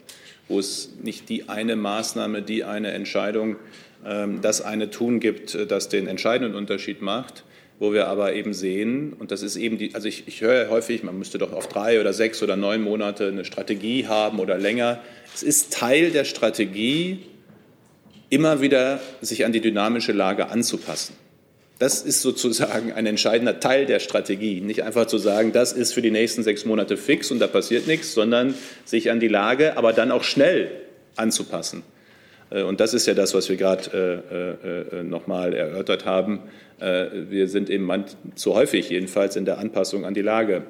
wo 0.47 0.61
es 0.61 0.91
nicht 1.03 1.28
die 1.28 1.49
eine 1.49 1.74
Maßnahme, 1.74 2.41
die 2.41 2.62
eine 2.62 2.93
Entscheidung, 2.93 3.57
ähm, 4.07 4.41
das 4.41 4.62
eine 4.62 4.91
Tun 4.91 5.18
gibt, 5.18 5.57
äh, 5.57 5.66
das 5.66 5.89
den 5.89 6.07
entscheidenden 6.07 6.55
Unterschied 6.55 7.03
macht, 7.03 7.43
wo 7.81 7.93
wir 7.93 8.07
aber 8.07 8.35
eben 8.35 8.55
sehen, 8.55 9.14
und 9.14 9.33
das 9.33 9.43
ist 9.43 9.57
eben 9.57 9.78
die, 9.78 9.97
also 9.97 10.07
ich, 10.07 10.28
ich 10.28 10.43
höre 10.43 10.70
häufig, 10.70 11.03
man 11.03 11.18
müsste 11.18 11.39
doch 11.39 11.53
auf 11.53 11.66
drei 11.66 12.01
oder 12.01 12.12
sechs 12.12 12.41
oder 12.41 12.55
neun 12.55 12.83
Monate 12.83 13.26
eine 13.26 13.45
Strategie 13.45 14.07
haben 14.07 14.39
oder 14.39 14.59
länger. 14.59 15.03
Es 15.35 15.43
ist 15.43 15.72
Teil 15.72 16.12
der 16.12 16.24
Strategie, 16.24 17.18
immer 18.28 18.61
wieder 18.61 19.01
sich 19.22 19.45
an 19.45 19.51
die 19.51 19.61
dynamische 19.61 20.12
Lage 20.12 20.51
anzupassen. 20.51 21.16
Das 21.81 22.03
ist 22.03 22.20
sozusagen 22.20 22.93
ein 22.93 23.07
entscheidender 23.07 23.59
Teil 23.59 23.87
der 23.87 24.01
Strategie. 24.01 24.61
Nicht 24.61 24.83
einfach 24.85 25.07
zu 25.07 25.16
sagen, 25.16 25.53
das 25.53 25.72
ist 25.72 25.95
für 25.95 26.03
die 26.03 26.11
nächsten 26.11 26.43
sechs 26.43 26.66
Monate 26.66 26.99
fix 26.99 27.31
und 27.31 27.39
da 27.39 27.47
passiert 27.47 27.87
nichts, 27.87 28.12
sondern 28.12 28.55
sich 28.85 29.11
an 29.11 29.18
die 29.18 29.28
Lage, 29.28 29.78
aber 29.78 29.95
dann 29.95 30.11
auch 30.11 30.22
schnell 30.22 30.70
anzupassen. 31.16 31.83
Äh, 32.51 32.64
und 32.64 32.81
das 32.81 32.93
ist 32.93 33.07
ja 33.07 33.14
das, 33.14 33.33
was 33.33 33.49
wir 33.49 33.57
gerade 33.57 34.22
äh, 34.93 34.99
äh, 34.99 35.03
nochmal 35.05 35.55
erörtert 35.55 36.05
haben. 36.05 36.41
Äh, 36.81 37.07
wir 37.31 37.49
sind 37.49 37.70
eben 37.70 37.91
zu 38.35 38.55
häufig 38.55 38.91
jedenfalls 38.91 39.37
in 39.37 39.47
der 39.47 39.57
Anpassung 39.57 40.05
an 40.05 40.12
die 40.12 40.20
Lage 40.20 40.64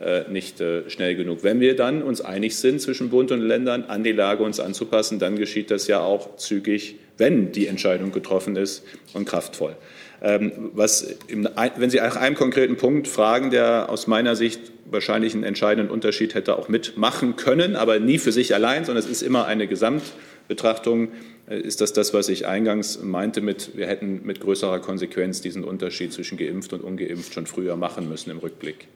äh, 0.00 0.28
nicht 0.28 0.60
äh, 0.60 0.90
schnell 0.90 1.14
genug. 1.14 1.44
Wenn 1.44 1.60
wir 1.60 1.76
dann 1.76 2.02
uns 2.02 2.20
einig 2.20 2.56
sind 2.56 2.80
zwischen 2.80 3.10
Bund 3.10 3.30
und 3.30 3.40
Ländern, 3.40 3.84
an 3.84 4.02
die 4.02 4.10
Lage 4.10 4.42
uns 4.42 4.58
anzupassen, 4.58 5.20
dann 5.20 5.36
geschieht 5.36 5.70
das 5.70 5.86
ja 5.86 6.00
auch 6.00 6.36
zügig, 6.38 6.96
wenn 7.18 7.52
die 7.52 7.66
Entscheidung 7.66 8.12
getroffen 8.12 8.56
ist 8.56 8.84
und 9.14 9.26
kraftvoll. 9.26 9.76
Ähm, 10.22 10.52
was 10.72 11.16
wenn 11.28 11.90
Sie 11.90 11.98
nach 11.98 12.16
einem 12.16 12.36
konkreten 12.36 12.76
Punkt 12.76 13.06
fragen, 13.06 13.50
der 13.50 13.90
aus 13.90 14.06
meiner 14.06 14.34
Sicht 14.34 14.60
wahrscheinlich 14.86 15.34
einen 15.34 15.44
entscheidenden 15.44 15.90
Unterschied 15.90 16.34
hätte 16.34 16.56
auch 16.56 16.68
mitmachen 16.68 17.36
können, 17.36 17.76
aber 17.76 17.98
nie 17.98 18.18
für 18.18 18.32
sich 18.32 18.54
allein, 18.54 18.84
sondern 18.84 19.04
es 19.04 19.10
ist 19.10 19.22
immer 19.22 19.46
eine 19.46 19.66
Gesamtbetrachtung, 19.66 21.08
äh, 21.48 21.58
ist 21.58 21.80
das 21.80 21.92
das, 21.92 22.14
was 22.14 22.28
ich 22.28 22.46
eingangs 22.46 23.02
meinte 23.02 23.40
mit, 23.40 23.76
wir 23.76 23.86
hätten 23.86 24.22
mit 24.24 24.40
größerer 24.40 24.80
Konsequenz 24.80 25.40
diesen 25.40 25.64
Unterschied 25.64 26.12
zwischen 26.12 26.38
geimpft 26.38 26.72
und 26.72 26.82
ungeimpft 26.82 27.34
schon 27.34 27.46
früher 27.46 27.76
machen 27.76 28.08
müssen 28.08 28.30
im 28.30 28.38
Rückblick. 28.38 28.88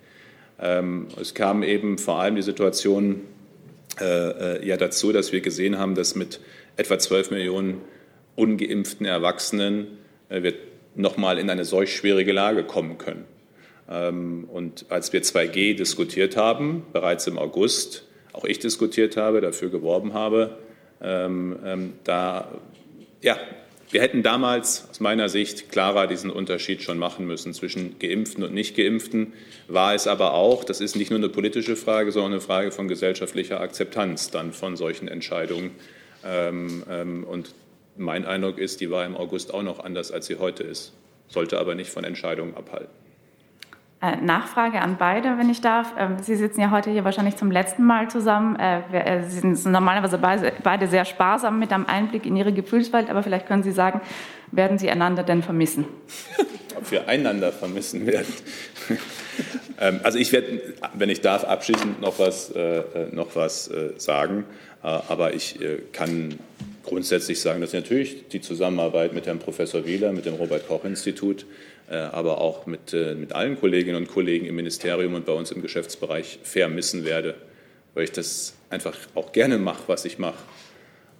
Ähm, 0.59 1.09
es 1.21 1.35
kam 1.35 1.62
eben 1.62 1.99
vor 1.99 2.21
allem 2.21 2.37
die 2.37 2.43
Situation 2.43 3.23
äh, 4.01 4.59
äh 4.59 4.66
ja 4.66 4.77
dazu, 4.77 5.12
dass 5.12 5.33
wir 5.33 5.41
gesehen 5.41 5.79
haben, 5.79 5.95
dass 5.95 6.14
mit 6.14 6.41
etwa 6.77 6.99
12 6.99 7.31
Millionen 7.31 7.81
ungeimpften 8.41 9.07
Erwachsenen 9.07 9.99
äh, 10.30 10.43
wir 10.43 10.55
nochmal 10.95 11.38
in 11.38 11.51
eine 11.51 11.64
solch 11.64 11.95
schwierige 11.95 12.32
Lage 12.32 12.64
kommen 12.64 12.99
können. 12.99 13.24
Ähm, 13.88 14.49
und 14.51 14.86
als 14.88 15.12
wir 15.12 15.22
2G 15.22 15.74
diskutiert 15.74 16.36
haben, 16.36 16.84
bereits 16.93 17.26
im 17.26 17.38
August, 17.38 18.07
auch 18.32 18.45
ich 18.45 18.59
diskutiert 18.59 19.16
habe, 19.16 19.41
dafür 19.41 19.70
geworben 19.70 20.14
habe, 20.14 20.59
ähm, 21.03 21.59
ähm, 21.64 21.93
da, 22.05 22.49
ja, 23.20 23.36
wir 23.91 24.01
hätten 24.03 24.22
damals 24.22 24.88
aus 24.88 25.01
meiner 25.01 25.28
Sicht 25.28 25.72
klarer 25.72 26.07
diesen 26.07 26.30
Unterschied 26.30 26.82
schon 26.82 26.97
machen 26.97 27.26
müssen 27.26 27.53
zwischen 27.55 27.99
Geimpften 27.99 28.45
und 28.45 28.55
Nicht-Geimpften. 28.55 29.32
War 29.66 29.95
es 29.95 30.07
aber 30.07 30.34
auch, 30.34 30.62
das 30.62 30.80
ist 30.80 30.95
nicht 30.95 31.11
nur 31.11 31.18
eine 31.18 31.28
politische 31.28 31.74
Frage, 31.74 32.12
sondern 32.12 32.32
eine 32.32 32.41
Frage 32.41 32.70
von 32.70 32.86
gesellschaftlicher 32.86 33.61
Akzeptanz 33.61 34.30
dann 34.30 34.53
von 34.53 34.76
solchen 34.76 35.09
Entscheidungen. 35.09 35.72
Und 36.22 37.55
mein 38.01 38.24
Eindruck 38.24 38.59
ist, 38.59 38.80
die 38.80 38.90
war 38.90 39.05
im 39.05 39.16
August 39.16 39.55
auch 39.55 39.62
noch 39.62 39.84
anders, 39.84 40.11
als 40.11 40.26
sie 40.26 40.38
heute 40.38 40.64
ist, 40.64 40.92
sollte 41.28 41.59
aber 41.61 41.74
nicht 41.74 41.90
von 41.90 42.03
Entscheidungen 42.05 42.57
abhalten. 42.57 42.90
Äh, 44.03 44.16
Nachfrage 44.16 44.80
an 44.80 44.96
beide, 44.98 45.36
wenn 45.36 45.51
ich 45.51 45.61
darf. 45.61 45.92
Ähm, 45.98 46.16
sie 46.22 46.34
sitzen 46.34 46.62
ja 46.62 46.70
heute 46.70 46.90
hier 46.90 47.05
wahrscheinlich 47.05 47.36
zum 47.36 47.51
letzten 47.51 47.84
Mal 47.84 48.09
zusammen. 48.09 48.57
Äh, 48.59 48.80
äh, 48.92 49.22
Sie 49.28 49.40
sind 49.40 49.66
normalerweise 49.66 50.18
beide 50.62 50.86
sehr 50.86 51.05
sparsam 51.05 51.59
mit 51.59 51.70
einem 51.70 51.84
Einblick 51.84 52.24
in 52.24 52.34
Ihre 52.34 52.55
Gefühlswelt, 52.55 53.11
aber 53.11 53.22
vielleicht 53.22 53.46
können 53.46 53.62
Sie 53.62 53.72
sagen, 53.72 54.01
werden 54.53 54.78
Sie 54.78 54.88
einander 54.88 55.22
denn 55.22 55.42
vermissen? 55.42 55.84
Ob 56.78 56.90
wir 56.90 57.09
einander 57.09 57.53
vermissen 57.53 58.07
werden. 58.07 58.32
Ähm, 59.82 60.01
also 60.03 60.18
ich 60.18 60.30
werde, 60.30 60.61
wenn 60.92 61.09
ich 61.09 61.22
darf, 61.22 61.42
abschließend 61.44 62.03
noch 62.03 62.18
was, 62.18 62.53
noch 63.12 63.34
was 63.34 63.70
sagen. 63.96 64.44
Aber 64.82 65.32
ich 65.32 65.59
kann 65.92 66.38
grundsätzlich 66.91 67.41
sagen, 67.41 67.61
dass 67.61 67.72
natürlich 67.72 68.26
die 68.28 68.41
Zusammenarbeit 68.41 69.12
mit 69.14 69.26
Herrn 69.26 69.38
Professor 69.38 69.86
Wieler, 69.86 70.12
mit 70.12 70.26
dem 70.26 70.34
Robert-Koch-Institut, 70.34 71.47
äh, 71.88 71.95
aber 71.95 72.41
auch 72.41 72.66
mit, 72.66 72.93
äh, 72.93 73.14
mit 73.14 73.32
allen 73.32 73.59
Kolleginnen 73.59 73.97
und 73.97 74.09
Kollegen 74.09 74.45
im 74.45 74.57
Ministerium 74.57 75.14
und 75.14 75.24
bei 75.24 75.32
uns 75.32 75.53
im 75.53 75.62
Geschäftsbereich 75.62 76.41
vermissen 76.43 77.05
werde, 77.05 77.36
weil 77.95 78.05
ich 78.05 78.12
das 78.12 78.55
einfach 78.70 78.97
auch 79.14 79.30
gerne 79.30 79.57
mache, 79.57 79.84
was 79.86 80.05
ich 80.05 80.18
mache 80.18 80.43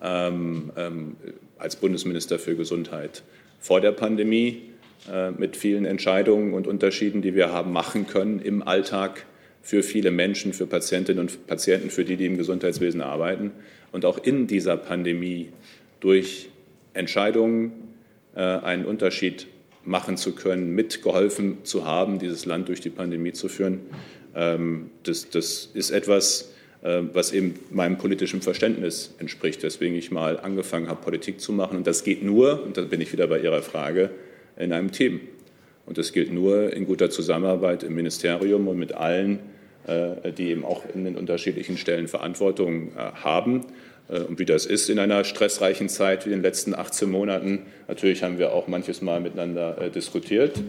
ähm, 0.03 0.73
ähm, 0.77 1.17
als 1.57 1.77
Bundesminister 1.77 2.41
für 2.41 2.57
Gesundheit. 2.57 3.23
Vor 3.61 3.81
der 3.81 3.93
Pandemie 3.93 4.63
äh, 5.09 5.31
mit 5.31 5.57
vielen 5.57 5.85
Entscheidungen 5.85 6.53
und 6.53 6.67
Unterschieden, 6.67 7.23
die 7.23 7.37
wir 7.37 7.53
haben 7.53 7.73
machen 7.73 8.09
können 8.09 8.41
im 8.41 8.67
Alltag 8.67 9.25
für 9.63 9.85
viele 9.85 10.11
Menschen, 10.11 10.53
für 10.53 10.67
Patientinnen 10.67 11.21
und 11.21 11.47
Patienten, 11.47 11.91
für 11.91 12.05
die, 12.05 12.17
die 12.17 12.27
im 12.27 12.39
Gesundheitswesen 12.39 13.03
arbeiten 13.03 13.53
und 13.93 14.05
auch 14.05 14.19
in 14.19 14.47
dieser 14.47 14.77
Pandemie 14.77 15.51
durch 16.01 16.49
Entscheidungen 16.95 17.73
äh, 18.35 18.41
einen 18.41 18.85
Unterschied 18.85 19.47
machen 19.85 20.17
zu 20.17 20.35
können, 20.35 20.75
mitgeholfen 20.75 21.59
zu 21.65 21.87
haben, 21.87 22.19
dieses 22.19 22.45
Land 22.45 22.69
durch 22.69 22.81
die 22.81 22.91
Pandemie 22.91 23.33
zu 23.33 23.49
führen. 23.49 23.81
Ähm, 24.35 24.91
das, 25.03 25.31
das 25.31 25.71
ist 25.73 25.91
etwas, 25.91 26.53
äh, 26.83 27.03
was 27.13 27.33
eben 27.33 27.55
meinem 27.71 27.99
politischen 27.99 28.43
Verständnis 28.43 29.15
entspricht, 29.19 29.63
weswegen 29.63 29.97
ich 29.97 30.11
mal 30.11 30.39
angefangen 30.39 30.89
habe, 30.89 31.01
Politik 31.03 31.41
zu 31.41 31.53
machen. 31.53 31.77
Und 31.79 31.87
das 31.87 32.05
geht 32.05 32.23
nur, 32.23 32.63
und 32.63 32.77
da 32.77 32.83
bin 32.83 33.01
ich 33.01 33.13
wieder 33.13 33.27
bei 33.27 33.41
Ihrer 33.41 33.63
Frage, 33.63 34.11
in 34.57 34.73
einem 34.73 34.93
Team. 34.93 35.21
Und 35.87 35.99
das 35.99 36.13
gilt 36.13 36.33
nur 36.33 36.73
in 36.73 36.87
guter 36.87 37.11
Zusammenarbeit 37.11 37.83
im 37.83 37.95
Ministerium 37.95 38.69
und 38.69 38.79
mit 38.79 38.93
allen, 38.93 39.41
äh, 39.87 40.33
die 40.33 40.51
eben 40.51 40.65
auch 40.65 40.85
in 40.95 41.05
den 41.05 41.17
unterschiedlichen 41.17 41.77
Stellen 41.77 42.07
Verantwortung 42.07 42.93
haben. 42.97 43.63
Äh, 44.11 44.21
und 44.21 44.39
wie 44.39 44.45
das 44.45 44.67
ist 44.67 44.91
in 44.91 44.99
einer 44.99 45.25
stressreichen 45.25 45.89
Zeit 45.89 46.27
wie 46.27 46.31
den 46.31 46.43
letzten 46.43 46.75
18 46.75 47.11
Monaten. 47.11 47.67
Natürlich 47.89 48.23
haben 48.23 48.39
wir 48.39 48.53
auch 48.53 48.69
manches 48.69 49.03
Mal 49.03 49.21
miteinander 49.21 49.91
diskutiert. 49.91 50.61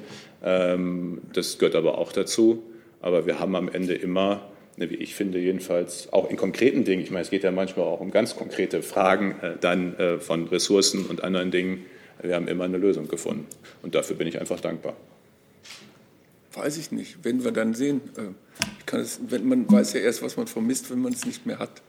Ähm, 0.43 1.21
das 1.33 1.57
gehört 1.57 1.75
aber 1.75 1.97
auch 1.97 2.11
dazu. 2.11 2.63
Aber 3.01 3.25
wir 3.25 3.39
haben 3.39 3.55
am 3.55 3.67
Ende 3.67 3.95
immer, 3.95 4.51
ne, 4.77 4.89
wie 4.89 4.95
ich 4.95 5.15
finde 5.15 5.39
jedenfalls, 5.39 6.13
auch 6.13 6.29
in 6.29 6.37
konkreten 6.37 6.83
Dingen, 6.83 7.01
ich 7.01 7.09
meine, 7.09 7.23
es 7.23 7.31
geht 7.31 7.43
ja 7.43 7.51
manchmal 7.51 7.85
auch 7.85 7.99
um 7.99 8.11
ganz 8.11 8.35
konkrete 8.35 8.83
Fragen 8.83 9.35
dann 9.59 9.95
von 10.19 10.47
Ressourcen 10.47 11.07
und 11.07 11.23
anderen 11.23 11.49
Dingen, 11.49 11.85
wir 12.21 12.35
haben 12.35 12.47
immer 12.47 12.65
eine 12.65 12.77
Lösung 12.77 13.07
gefunden. 13.07 13.47
Und 13.81 13.95
dafür 13.95 14.15
bin 14.15 14.27
ich 14.27 14.39
einfach 14.39 14.59
dankbar. 14.59 14.95
Weiß 16.53 16.77
ich 16.77 16.91
nicht. 16.91 17.17
Wenn 17.23 17.43
wir 17.43 17.51
dann 17.51 17.73
sehen, 17.73 18.01
äh, 18.17 18.97
es, 18.97 19.19
wenn 19.27 19.47
man 19.47 19.71
weiß 19.71 19.93
ja 19.93 20.01
erst, 20.01 20.21
was 20.21 20.35
man 20.37 20.47
vermisst, 20.47 20.91
wenn 20.91 20.99
man 20.99 21.13
es 21.13 21.25
nicht 21.25 21.45
mehr 21.45 21.59
hat. 21.59 21.81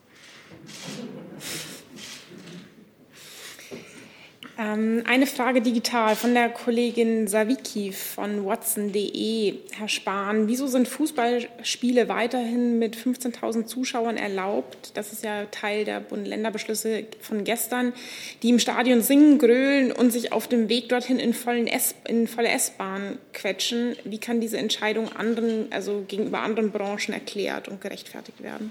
Ähm, 4.41 4.41
eine 4.56 5.26
Frage 5.26 5.62
digital 5.62 6.14
von 6.14 6.34
der 6.34 6.50
Kollegin 6.50 7.26
Saviki 7.26 7.92
von 7.92 8.44
watson.de. 8.44 9.54
Herr 9.72 9.88
Spahn, 9.88 10.46
wieso 10.46 10.66
sind 10.66 10.88
Fußballspiele 10.88 12.08
weiterhin 12.08 12.78
mit 12.78 12.94
15.000 12.94 13.64
Zuschauern 13.64 14.18
erlaubt? 14.18 14.92
Das 14.94 15.12
ist 15.12 15.24
ja 15.24 15.46
Teil 15.46 15.86
der 15.86 16.00
Bund-Länder-Beschlüsse 16.00 17.04
von 17.20 17.44
gestern, 17.44 17.94
die 18.42 18.50
im 18.50 18.58
Stadion 18.58 19.00
singen, 19.00 19.38
grölen 19.38 19.90
und 19.90 20.10
sich 20.12 20.32
auf 20.32 20.48
dem 20.48 20.68
Weg 20.68 20.90
dorthin 20.90 21.18
in, 21.18 21.32
S 21.66 21.94
in 22.06 22.28
volle 22.28 22.48
S-Bahn 22.48 23.18
quetschen. 23.32 23.96
Wie 24.04 24.18
kann 24.18 24.40
diese 24.40 24.58
Entscheidung 24.58 25.10
anderen, 25.12 25.72
also 25.72 26.04
gegenüber 26.06 26.40
anderen 26.40 26.72
Branchen 26.72 27.14
erklärt 27.14 27.68
und 27.68 27.80
gerechtfertigt 27.80 28.42
werden? 28.42 28.70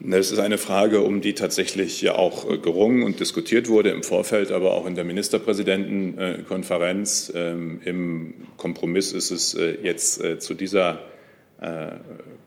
Das 0.00 0.32
ist 0.32 0.40
eine 0.40 0.58
Frage, 0.58 1.02
um 1.02 1.20
die 1.20 1.34
tatsächlich 1.34 2.02
ja 2.02 2.16
auch 2.16 2.50
äh, 2.50 2.58
gerungen 2.58 3.04
und 3.04 3.20
diskutiert 3.20 3.68
wurde 3.68 3.90
im 3.90 4.02
Vorfeld, 4.02 4.50
aber 4.50 4.72
auch 4.72 4.86
in 4.86 4.96
der 4.96 5.04
Ministerpräsidentenkonferenz. 5.04 7.32
Ähm, 7.34 7.80
Im 7.84 8.34
Kompromiss 8.56 9.12
ist 9.12 9.30
es 9.30 9.54
äh, 9.54 9.76
jetzt 9.82 10.20
äh, 10.22 10.38
zu 10.38 10.54
dieser 10.54 11.00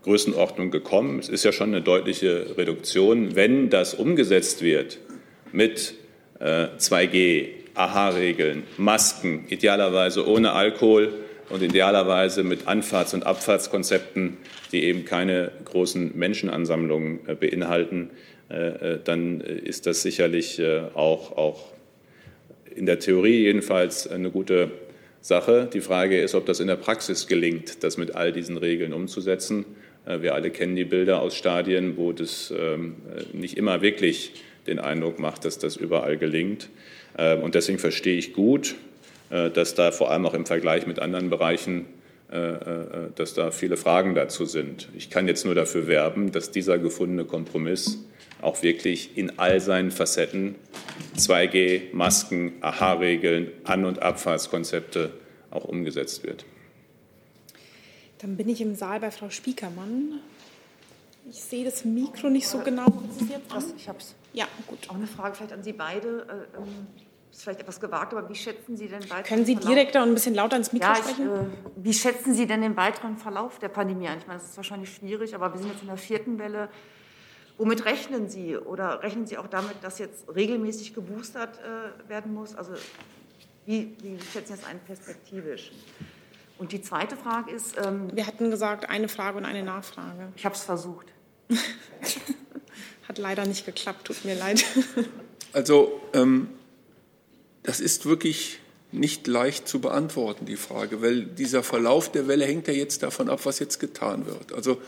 Größenordnung 0.03 0.69
gekommen. 0.69 1.17
Es 1.17 1.29
ist 1.29 1.43
ja 1.43 1.51
schon 1.51 1.69
eine 1.69 1.81
deutliche 1.81 2.55
Reduktion. 2.55 3.35
Wenn 3.35 3.71
das 3.71 3.95
umgesetzt 3.95 4.61
wird 4.61 4.99
mit 5.51 5.95
2G, 6.39 7.47
AHA-Regeln, 7.73 8.61
Masken, 8.77 9.45
idealerweise 9.47 10.27
ohne 10.27 10.51
Alkohol, 10.51 11.13
und 11.49 11.61
idealerweise 11.63 12.43
mit 12.43 12.67
Anfahrts- 12.67 13.13
und 13.13 13.25
Abfahrtskonzepten, 13.25 14.37
die 14.71 14.83
eben 14.83 15.05
keine 15.05 15.51
großen 15.65 16.17
Menschenansammlungen 16.17 17.19
äh, 17.27 17.35
beinhalten, 17.35 18.09
äh, 18.49 18.93
äh, 18.93 18.99
dann 19.03 19.41
ist 19.41 19.85
das 19.85 20.01
sicherlich 20.01 20.61
auch, 20.93 21.37
auch 21.37 21.71
in 22.73 22.85
der 22.85 22.99
Theorie 22.99 23.43
jedenfalls 23.43 24.07
eine 24.07 24.29
gute 24.29 24.71
Sache. 25.21 25.69
Die 25.71 25.81
Frage 25.81 26.21
ist, 26.21 26.35
ob 26.35 26.45
das 26.45 26.59
in 26.59 26.67
der 26.67 26.75
Praxis 26.75 27.27
gelingt, 27.27 27.83
das 27.83 27.97
mit 27.97 28.15
all 28.15 28.31
diesen 28.31 28.57
Regeln 28.57 28.93
umzusetzen. 28.93 29.65
Wir 30.05 30.35
alle 30.35 30.51
kennen 30.51 30.77
die 30.77 30.85
Bilder 30.85 31.21
aus 31.21 31.35
Stadien, 31.35 31.97
wo 31.97 32.13
das 32.13 32.53
ähm, 32.57 32.95
nicht 33.33 33.57
immer 33.57 33.81
wirklich 33.81 34.31
den 34.67 34.79
Eindruck 34.79 35.19
macht, 35.19 35.43
dass 35.43 35.59
das 35.59 35.75
überall 35.75 36.17
gelingt. 36.17 36.69
Und 37.41 37.55
deswegen 37.55 37.79
verstehe 37.79 38.17
ich 38.17 38.33
gut, 38.33 38.75
dass 39.30 39.75
da 39.75 39.91
vor 39.91 40.11
allem 40.11 40.25
auch 40.25 40.34
im 40.34 40.45
Vergleich 40.45 40.88
mit 40.88 40.99
anderen 40.99 41.30
Bereichen, 41.30 41.86
äh, 42.30 42.36
äh, 42.36 43.11
dass 43.15 43.34
da 43.36 43.51
viele 43.51 43.78
Fragen 43.78 44.13
dazu 44.13 44.43
sind. 44.43 44.89
Ich 44.93 45.09
kann 45.09 45.30
jetzt 45.30 45.45
nur 45.45 45.55
dafür 45.55 45.88
werben, 45.88 46.34
dass 46.34 46.51
dieser 46.51 46.78
gefundene 46.78 47.23
Kompromiss 47.23 47.99
auch 48.41 48.63
wirklich 48.63 49.17
in 49.17 49.39
all 49.39 49.61
seinen 49.61 49.91
Facetten 49.91 50.55
2G, 51.15 51.93
Masken, 51.93 52.55
AHA-Regeln, 52.59 53.51
An- 53.63 53.86
und 53.86 54.01
Abfahrtskonzepte 54.01 55.11
auch 55.51 55.63
umgesetzt 55.63 56.25
wird. 56.25 56.43
Dann 58.19 58.36
bin 58.36 58.49
ich 58.49 58.59
im 58.59 58.75
Saal 58.75 58.99
bei 58.99 59.09
Frau 59.09 59.30
Spiekermann. 59.30 60.19
Ich 61.30 61.41
sehe 61.41 61.63
das 61.63 61.86
Mikro 61.86 62.30
nicht 62.30 62.49
so 62.49 62.59
genau. 62.59 62.88
Ich 63.78 63.88
habe 63.88 63.99
es. 63.99 64.15
Ja, 64.34 64.47
gut. 64.67 64.80
Auch 64.89 64.95
eine 64.95 65.07
Frage 65.07 65.36
vielleicht 65.36 65.53
an 65.53 65.63
Sie 65.63 65.73
beide. 65.73 66.25
Ähm, 66.57 66.88
ist 67.38 67.43
vielleicht 67.43 67.59
etwas 67.59 67.79
gewagt, 67.79 68.13
aber 68.13 68.27
wie 68.29 68.35
schätzen 68.35 68.75
Sie 68.75 68.88
den 68.88 69.03
weiteren 69.03 69.23
Können 69.23 69.45
Sie 69.45 69.55
Verlauf? 69.55 69.69
direkter 69.69 70.01
und 70.01 70.09
ein 70.09 70.13
bisschen 70.15 70.33
lauter 70.33 70.57
ins 70.57 70.73
Mikro 70.73 70.88
ja, 70.88 70.93
ich, 70.93 70.99
sprechen? 70.99 71.27
äh, 71.27 71.45
wie 71.75 71.93
schätzen 71.93 72.33
Sie 72.33 72.47
denn 72.47 72.61
den 72.61 72.75
weiteren 72.75 73.15
Verlauf 73.17 73.59
der 73.59 73.69
Pandemie 73.69 74.07
ein? 74.07 74.17
Ich 74.17 74.25
meine, 74.25 74.39
das 74.39 74.49
ist 74.49 74.57
wahrscheinlich 74.57 74.91
schwierig, 74.91 75.35
aber 75.35 75.53
wir 75.53 75.59
sind 75.59 75.69
jetzt 75.71 75.81
in 75.81 75.88
der 75.88 75.97
vierten 75.97 76.39
Welle. 76.39 76.69
Womit 77.59 77.85
rechnen 77.85 78.27
Sie? 78.27 78.57
Oder 78.57 79.03
rechnen 79.03 79.27
Sie 79.27 79.38
auch 79.38 79.45
damit, 79.45 79.75
dass 79.83 79.99
jetzt 79.99 80.25
regelmäßig 80.33 80.95
geboostert 80.95 81.59
äh, 81.59 82.09
werden 82.09 82.33
muss? 82.33 82.55
Also 82.55 82.71
wie, 83.67 83.95
wie 84.01 84.19
schätzen 84.33 84.55
Sie 84.55 84.61
das 84.61 84.69
ein 84.69 84.79
perspektivisch? 84.79 85.71
Und 86.57 86.71
die 86.71 86.81
zweite 86.81 87.15
Frage 87.15 87.51
ist... 87.51 87.77
Ähm, 87.77 88.09
wir 88.15 88.25
hatten 88.25 88.49
gesagt, 88.49 88.89
eine 88.89 89.07
Frage 89.09 89.38
und 89.38 89.45
eine 89.45 89.61
Nachfrage. 89.61 90.29
Ich 90.35 90.43
habe 90.43 90.55
es 90.55 90.63
versucht. 90.63 91.05
Hat 93.07 93.19
leider 93.19 93.45
nicht 93.45 93.63
geklappt, 93.63 94.05
tut 94.05 94.25
mir 94.25 94.35
leid. 94.35 94.65
Also 95.53 96.01
ähm, 96.13 96.49
das 97.68 97.82
ist 97.82 98.05
wirklich 98.05 98.59
nicht 98.93 99.28
leicht 99.28 99.68
zu 99.68 99.82
beantworten, 99.82 100.45
die 100.45 100.55
Frage, 100.55 101.01
weil 101.01 101.24
dieser 101.24 101.63
Verlauf 101.63 102.09
der 102.09 102.30
Welle 102.30 102.45
hängt 102.45 102.65
ja 102.70 102.74
jetzt 102.74 103.03
davon 103.03 103.28
ab, 103.28 103.41
was 103.43 103.59
jetzt 103.59 103.82
getan 103.82 104.26
wird. 104.26 104.53
Also 104.53 104.82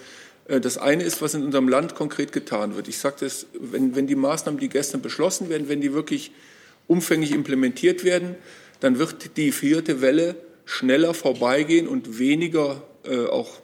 äh, 0.47 0.61
das 0.61 0.77
eine 0.77 1.03
ist, 1.03 1.21
was 1.21 1.33
in 1.33 1.43
unserem 1.43 1.67
Land 1.67 1.95
konkret 1.95 2.31
getan 2.31 2.77
wird. 2.77 2.87
Ich 2.87 2.97
sagte 2.97 3.25
es, 3.25 3.47
wenn, 3.59 3.97
wenn 3.97 4.07
die 4.07 4.15
Maßnahmen, 4.15 4.61
die 4.61 4.69
gestern 4.69 5.01
beschlossen 5.01 5.49
werden, 5.49 5.67
wenn 5.67 5.81
die 5.81 5.93
wirklich 5.93 6.31
umfänglich 6.87 7.33
implementiert 7.33 8.05
werden, 8.05 8.35
dann 8.79 8.97
wird 8.97 9.35
die 9.35 9.51
vierte 9.51 9.99
Welle 9.99 10.37
schneller 10.63 11.13
vorbeigehen 11.13 11.85
und 11.85 12.17
weniger 12.17 12.81
äh, 13.03 13.25
auch 13.25 13.59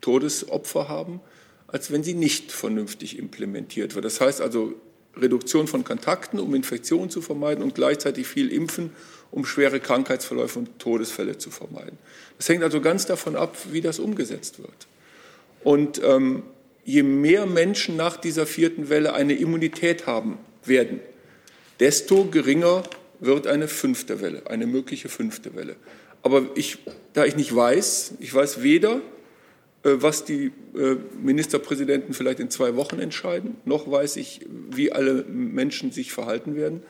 Todesopfer 0.00 0.88
haben, 0.88 1.20
als 1.66 1.90
wenn 1.90 2.02
sie 2.02 2.14
nicht 2.14 2.50
vernünftig 2.50 3.18
implementiert 3.18 3.94
wird. 3.94 4.06
Das 4.06 4.22
heißt 4.22 4.40
also, 4.40 4.72
Reduktion 5.16 5.66
von 5.66 5.84
Kontakten, 5.84 6.38
um 6.38 6.54
Infektionen 6.54 7.10
zu 7.10 7.20
vermeiden 7.20 7.62
und 7.62 7.74
gleichzeitig 7.74 8.26
viel 8.26 8.52
Impfen, 8.52 8.92
um 9.30 9.44
schwere 9.44 9.80
Krankheitsverläufe 9.80 10.58
und 10.58 10.78
Todesfälle 10.78 11.38
zu 11.38 11.50
vermeiden. 11.50 11.98
Das 12.36 12.48
hängt 12.48 12.62
also 12.62 12.80
ganz 12.80 13.06
davon 13.06 13.36
ab, 13.36 13.56
wie 13.72 13.80
das 13.80 13.98
umgesetzt 13.98 14.58
wird. 14.58 14.86
Und 15.64 16.00
ähm, 16.04 16.44
je 16.84 17.02
mehr 17.02 17.46
Menschen 17.46 17.96
nach 17.96 18.16
dieser 18.16 18.46
vierten 18.46 18.88
Welle 18.88 19.14
eine 19.14 19.34
Immunität 19.34 20.06
haben 20.06 20.38
werden, 20.64 21.00
desto 21.80 22.24
geringer 22.24 22.82
wird 23.20 23.46
eine 23.46 23.68
fünfte 23.68 24.20
Welle, 24.20 24.48
eine 24.48 24.66
mögliche 24.66 25.08
fünfte 25.08 25.54
Welle. 25.54 25.76
Aber 26.22 26.46
ich, 26.54 26.78
da 27.12 27.24
ich 27.24 27.36
nicht 27.36 27.54
weiß, 27.54 28.14
ich 28.20 28.32
weiß 28.32 28.62
weder, 28.62 29.00
was 29.82 30.24
die 30.24 30.52
äh, 30.74 30.96
Ministerpräsidenten 31.22 32.14
vielleicht 32.14 32.40
in 32.40 32.50
zwei 32.50 32.76
Wochen 32.76 32.98
entscheiden. 32.98 33.56
Noch 33.64 33.90
weiß 33.90 34.16
ich, 34.16 34.46
wie 34.70 34.92
alle 34.92 35.24
Menschen 35.24 35.92
sich 35.92 36.12
verhalten 36.12 36.56
werden. 36.56 36.82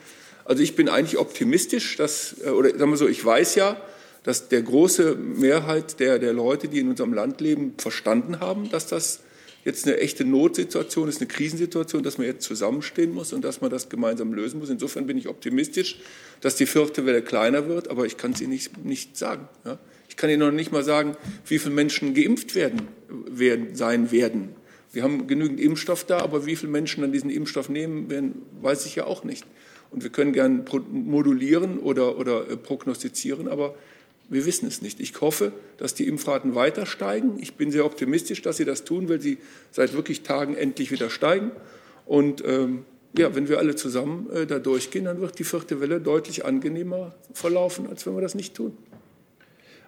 Also 0.45 0.63
ich 0.63 0.77
bin 0.77 0.89
eigentlich 0.89 1.19
optimistisch, 1.19 1.97
dass, 1.97 2.37
äh, 2.45 2.51
oder 2.51 2.71
sagen 2.71 2.91
wir 2.91 2.97
so, 2.97 3.09
ich 3.09 3.25
weiß 3.25 3.55
ja, 3.57 3.81
dass 4.23 4.49
der 4.49 4.63
große 4.63 5.15
Mehrheit 5.15 6.01
der, 6.01 6.19
der 6.19 6.33
Leute, 6.33 6.69
die 6.69 6.81
in 6.81 6.89
unserem 6.89 7.13
Land 7.13 7.41
leben, 7.41 7.75
verstanden 7.79 8.41
haben, 8.41 8.71
dass 8.71 8.87
das 8.87 9.21
jetzt 9.69 9.87
eine 9.87 9.99
echte 9.99 10.25
Notsituation 10.25 11.09
ist, 11.09 11.21
eine 11.21 11.29
Krisensituation, 11.29 12.03
dass 12.03 12.19
man 12.19 12.27
jetzt 12.27 12.45
zusammenstehen 12.45 13.13
muss 13.13 13.33
und 13.33 13.45
dass 13.45 13.61
man 13.61 13.71
das 13.71 13.89
gemeinsam 13.89 14.33
lösen 14.33 14.59
muss. 14.59 14.71
Insofern 14.71 15.07
bin 15.07 15.17
ich 15.17 15.29
optimistisch, 15.29 16.01
dass 16.41 16.57
die 16.57 16.67
vierte 16.67 17.07
Welle 17.07 17.23
kleiner 17.23 17.69
wird, 17.69 17.89
aber 17.89 18.07
ich 18.07 18.17
kann 18.17 18.33
es 18.33 18.41
Ihnen 18.41 18.51
nicht, 18.51 18.85
nicht 18.85 19.17
sagen. 19.17 19.49
Ja? 19.65 19.79
kann 20.19 20.29
Ihnen 20.29 20.41
noch 20.41 20.51
nicht 20.51 20.73
mal 20.73 20.85
sagen, 20.85 21.17
wie 21.47 21.59
viele 21.59 21.75
Menschen 21.75 22.13
geimpft 22.13 22.55
werden, 22.55 22.89
werden, 23.09 23.75
sein 23.75 24.11
werden. 24.11 24.51
Wir 24.93 25.03
haben 25.03 25.27
genügend 25.27 25.61
Impfstoff 25.61 26.05
da, 26.05 26.19
aber 26.19 26.45
wie 26.45 26.57
viele 26.57 26.73
Menschen 26.73 27.03
dann 27.03 27.13
diesen 27.13 27.31
Impfstoff 27.31 27.69
nehmen 27.69 28.11
werden, 28.11 28.43
weiß 28.61 28.85
ich 28.87 28.97
ja 28.97 29.07
auch 29.07 29.25
nicht. 29.25 29.47
Und 29.91 30.03
wir 30.03 30.11
können 30.11 30.33
gern 30.33 30.65
modulieren 30.91 31.79
oder, 31.79 32.19
oder 32.19 32.51
äh, 32.51 32.57
prognostizieren, 32.57 33.49
aber 33.49 33.75
wir 34.29 34.45
wissen 34.45 34.67
es 34.67 34.83
nicht. 34.83 35.01
Ich 35.01 35.19
hoffe, 35.21 35.53
dass 35.79 35.95
die 35.95 36.07
Impfraten 36.07 36.55
weiter 36.55 36.87
steigen. 36.87 37.39
Ich 37.41 37.55
bin 37.55 37.71
sehr 37.71 37.85
optimistisch, 37.85 38.43
dass 38.43 38.59
sie 38.59 38.65
das 38.65 38.85
tun, 38.85 39.09
weil 39.09 39.21
sie 39.21 39.39
seit 39.71 39.95
wirklich 39.95 40.23
Tagen 40.23 40.55
endlich 40.55 40.91
wieder 40.91 41.09
steigen. 41.09 41.51
Und 42.05 42.45
ähm, 42.45 42.85
ja, 43.17 43.35
wenn 43.35 43.49
wir 43.49 43.59
alle 43.59 43.75
zusammen 43.75 44.29
äh, 44.31 44.47
da 44.47 44.59
durchgehen, 44.59 45.07
dann 45.07 45.21
wird 45.21 45.39
die 45.39 45.45
vierte 45.45 45.81
Welle 45.81 46.01
deutlich 46.01 46.45
angenehmer 46.45 47.15
verlaufen, 47.33 47.89
als 47.89 48.07
wenn 48.07 48.15
wir 48.15 48.21
das 48.21 48.35
nicht 48.35 48.55
tun. 48.55 48.77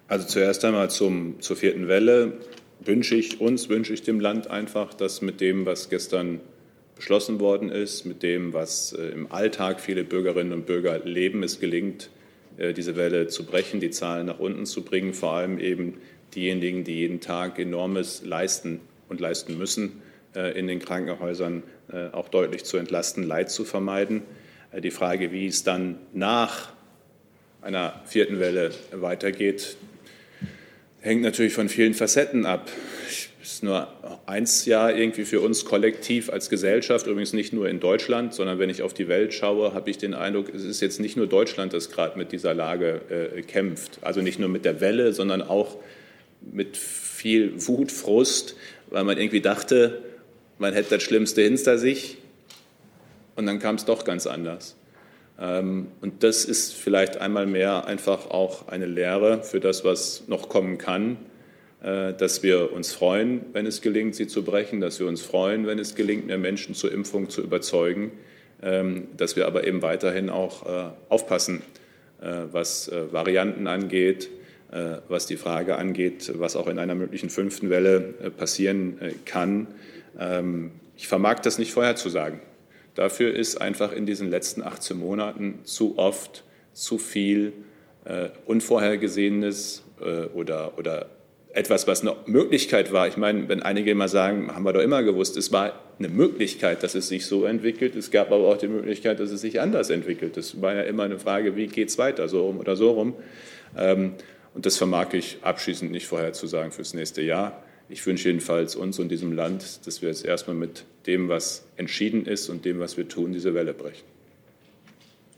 Also 0.09 0.27
zuerst 0.27 0.65
einmal 0.65 0.91
zum, 0.91 1.41
zur 1.41 1.57
vierten 1.57 1.87
Welle 1.87 2.39
wünsche 2.81 3.15
ich 3.15 3.41
uns, 3.41 3.69
wünsche 3.69 3.93
ich 3.93 4.03
dem 4.03 4.21
Land 4.21 4.49
einfach, 4.49 4.95
dass 4.95 5.21
mit 5.21 5.41
dem, 5.41 5.67
was 5.67 5.91
gestern 5.91 6.41
beschlossen 6.97 7.41
worden 7.41 7.71
ist, 7.71 8.05
mit 8.05 8.23
dem, 8.23 8.53
was 8.53 8.93
äh, 8.93 9.03
im 9.09 9.31
Alltag 9.31 9.81
viele 9.81 10.05
Bürgerinnen 10.05 10.53
und 10.53 10.67
Bürger 10.67 10.99
leben, 10.99 11.43
es 11.43 11.61
gelingt, 11.61 12.11
diese 12.75 12.97
Welle 12.97 13.29
zu 13.29 13.45
brechen, 13.45 13.81
die 13.81 13.91
Zahlen 13.91 14.27
nach 14.27 14.39
unten 14.39 14.67
zu 14.67 14.83
bringen, 14.83 15.15
vor 15.15 15.33
allem 15.33 15.59
eben 15.59 15.99
diejenigen, 16.35 16.85
die 16.85 16.97
jeden 16.97 17.21
Tag 17.21 17.59
enormes 17.59 18.23
leisten 18.25 18.81
und 19.09 19.21
leisten 19.21 19.57
müssen, 19.59 20.03
äh, 20.35 20.59
in 20.59 20.67
den 20.67 20.79
Krankenhäusern 20.79 21.63
auch 22.13 22.29
deutlich 22.29 22.63
zu 22.63 22.77
entlasten, 22.77 23.25
Leid 23.25 23.51
zu 23.51 23.65
vermeiden. 23.65 24.23
Die 24.81 24.93
Frage, 24.93 25.33
wie 25.33 25.49
es 25.49 25.65
dann 25.65 25.99
nach 26.13 26.73
einer 27.63 28.01
vierten 28.07 28.39
Welle 28.39 28.71
weitergeht, 28.93 29.77
hängt 31.01 31.23
natürlich 31.23 31.53
von 31.53 31.69
vielen 31.69 31.95
Facetten 31.95 32.47
ab. 32.47 32.71
Es 33.51 33.55
ist 33.55 33.63
nur 33.65 33.89
eins 34.27 34.65
Jahr 34.65 34.95
irgendwie 34.95 35.25
für 35.25 35.41
uns 35.41 35.65
kollektiv 35.65 36.31
als 36.31 36.51
Gesellschaft, 36.51 37.09
übrigens 37.09 37.33
nicht 37.33 37.53
nur 37.53 37.69
in 37.69 37.81
Deutschland, 37.81 38.33
sondern 38.33 38.61
wenn 38.61 38.71
ich 38.71 38.81
auf 38.83 38.95
die 38.95 39.09
Welt 39.09 39.35
schaue, 39.35 39.75
habe 39.75 39.91
ich 39.91 39.99
den 39.99 40.15
Eindruck, 40.15 40.55
es 40.55 40.63
ist 40.63 40.81
jetzt 40.81 41.01
nicht 41.01 41.17
nur 41.17 41.27
Deutschland, 41.27 41.73
das 41.73 41.91
gerade 41.91 42.17
mit 42.17 42.31
dieser 42.31 42.55
Lage 42.55 43.01
äh, 43.11 43.43
kämpft. 43.43 43.99
Also 44.03 44.21
nicht 44.21 44.39
nur 44.39 44.49
mit 44.49 44.65
der 44.65 44.81
Welle, 44.81 45.13
sondern 45.13 45.43
auch 45.43 45.79
mit 46.41 46.77
viel 46.77 47.67
Wut, 47.67 47.91
Frust, 47.91 48.55
weil 48.89 49.03
man 49.03 49.19
irgendwie 49.19 49.41
dachte, 49.41 50.01
man 50.59 50.73
hätte 50.73 50.91
das 50.91 51.03
Schlimmste 51.03 51.43
hinter 51.43 51.77
sich 51.77 52.19
und 53.35 53.47
dann 53.47 53.59
kam 53.59 53.75
es 53.75 53.85
doch 53.85 54.05
ganz 54.05 54.29
anders. 54.29 54.77
Ähm, 55.41 55.89
und 56.01 56.23
das 56.23 56.45
ist 56.45 56.73
vielleicht 56.73 57.17
einmal 57.17 57.47
mehr 57.47 57.85
einfach 57.87 58.31
auch 58.31 58.69
eine 58.69 58.87
Lehre 58.87 59.43
für 59.43 59.59
das, 59.59 59.85
was 59.85 60.29
noch 60.29 60.49
kommen 60.49 60.79
kann, 60.79 61.17
dass 61.83 62.43
wir 62.43 62.73
uns 62.73 62.93
freuen, 62.93 63.41
wenn 63.55 63.65
es 63.65 63.81
gelingt, 63.81 64.15
sie 64.15 64.27
zu 64.27 64.45
brechen, 64.45 64.81
dass 64.81 65.01
wir 65.01 65.07
uns 65.07 65.23
freuen, 65.23 65.67
wenn 65.67 65.79
es 65.79 65.95
gelingt, 65.95 66.27
mehr 66.27 66.37
Menschen 66.37 66.75
zur 66.75 66.93
Impfung 66.93 67.31
zu 67.31 67.43
überzeugen, 67.43 68.13
ähm, 68.63 69.09
dass 69.17 69.35
wir 69.37 69.47
aber 69.47 69.67
eben 69.67 69.81
weiterhin 69.81 70.29
auch 70.29 70.67
äh, 70.67 70.91
aufpassen, 71.09 71.63
äh, 72.21 72.27
was 72.53 72.91
Varianten 73.11 73.67
angeht, 73.67 74.29
was 75.09 75.27
die 75.27 75.37
Frage 75.37 75.77
angeht, 75.77 76.31
was 76.37 76.55
auch 76.55 76.69
in 76.69 76.79
einer 76.79 76.95
möglichen 76.95 77.29
fünften 77.29 77.71
Welle 77.71 78.01
passieren 78.37 79.01
kann. 79.25 79.67
Ähm, 80.17 80.71
Ich 81.01 81.09
vermag 81.09 81.41
das 81.41 81.59
nicht 81.59 81.73
vorherzusagen. 81.73 82.41
Dafür 82.95 83.35
ist 83.35 83.59
einfach 83.59 83.91
in 83.91 84.05
diesen 84.05 84.29
letzten 84.29 84.63
18 84.63 84.99
Monaten 84.99 85.61
zu 85.65 85.97
oft 85.97 86.45
zu 86.75 86.99
viel 86.99 87.55
äh, 88.05 88.29
Unvorhergesehenes 88.45 89.83
äh, 90.03 90.27
oder, 90.27 90.77
oder 90.77 91.07
etwas, 91.53 91.87
was 91.87 92.03
eine 92.03 92.15
Möglichkeit 92.27 92.93
war. 92.93 93.09
Ich 93.09 93.17
meine, 93.17 93.49
wenn 93.49 93.63
einige 93.63 93.91
immer 93.91 94.09
sagen, 94.09 94.55
haben 94.55 94.65
wir 94.65 94.73
doch 94.73 94.83
immer 94.83 95.03
gewusst, 95.03 95.37
es 95.37 95.51
war 95.51 95.81
eine 95.99 96.09
Möglichkeit, 96.09 96.83
dass 96.83 96.95
es 96.95 97.09
sich 97.09 97.27
so 97.27 97.45
entwickelt. 97.45 97.97
Es 97.97 98.11
gab 98.11 98.31
aber 98.31 98.47
auch 98.47 98.57
die 98.57 98.69
Möglichkeit, 98.69 99.19
dass 99.21 99.31
es 99.31 99.41
sich 99.41 99.61
anders 99.61 99.91
entwickelt. 99.91 100.37
Das 100.37 100.63
war 100.63 100.75
ja 100.75 100.83
immer 100.83 101.05
eine 101.05 101.19
Frage, 101.19 101.57
wie 101.57 101.67
geht 101.67 101.89
es 101.89 101.99
weiter, 101.99 102.29
so 102.29 102.47
rum 102.47 102.59
oder 102.59 102.77
so 102.77 102.93
rum. 102.93 103.15
Ähm, 103.77 104.15
und 104.55 104.67
das 104.67 104.77
vermag 104.77 105.13
ich 105.13 105.39
abschließend 105.43 105.91
nicht 105.91 106.07
vorherzusagen 106.07 106.73
fürs 106.73 106.95
nächste 106.95 107.23
Jahr. 107.23 107.63
Ich 107.89 108.07
wünsche 108.07 108.29
jedenfalls 108.29 108.77
uns 108.77 109.01
und 109.01 109.09
diesem 109.09 109.33
Land, 109.33 109.87
dass 109.87 110.03
wir 110.03 110.09
jetzt 110.09 110.25
erstmal 110.25 110.57
mit 110.57 110.85
dem, 111.07 111.29
was 111.29 111.65
entschieden 111.77 112.27
ist 112.27 112.49
und 112.49 112.65
dem, 112.65 112.79
was 112.79 112.97
wir 112.97 113.09
tun, 113.09 113.33
diese 113.33 113.55
Welle 113.55 113.75
brechen. 113.75 114.05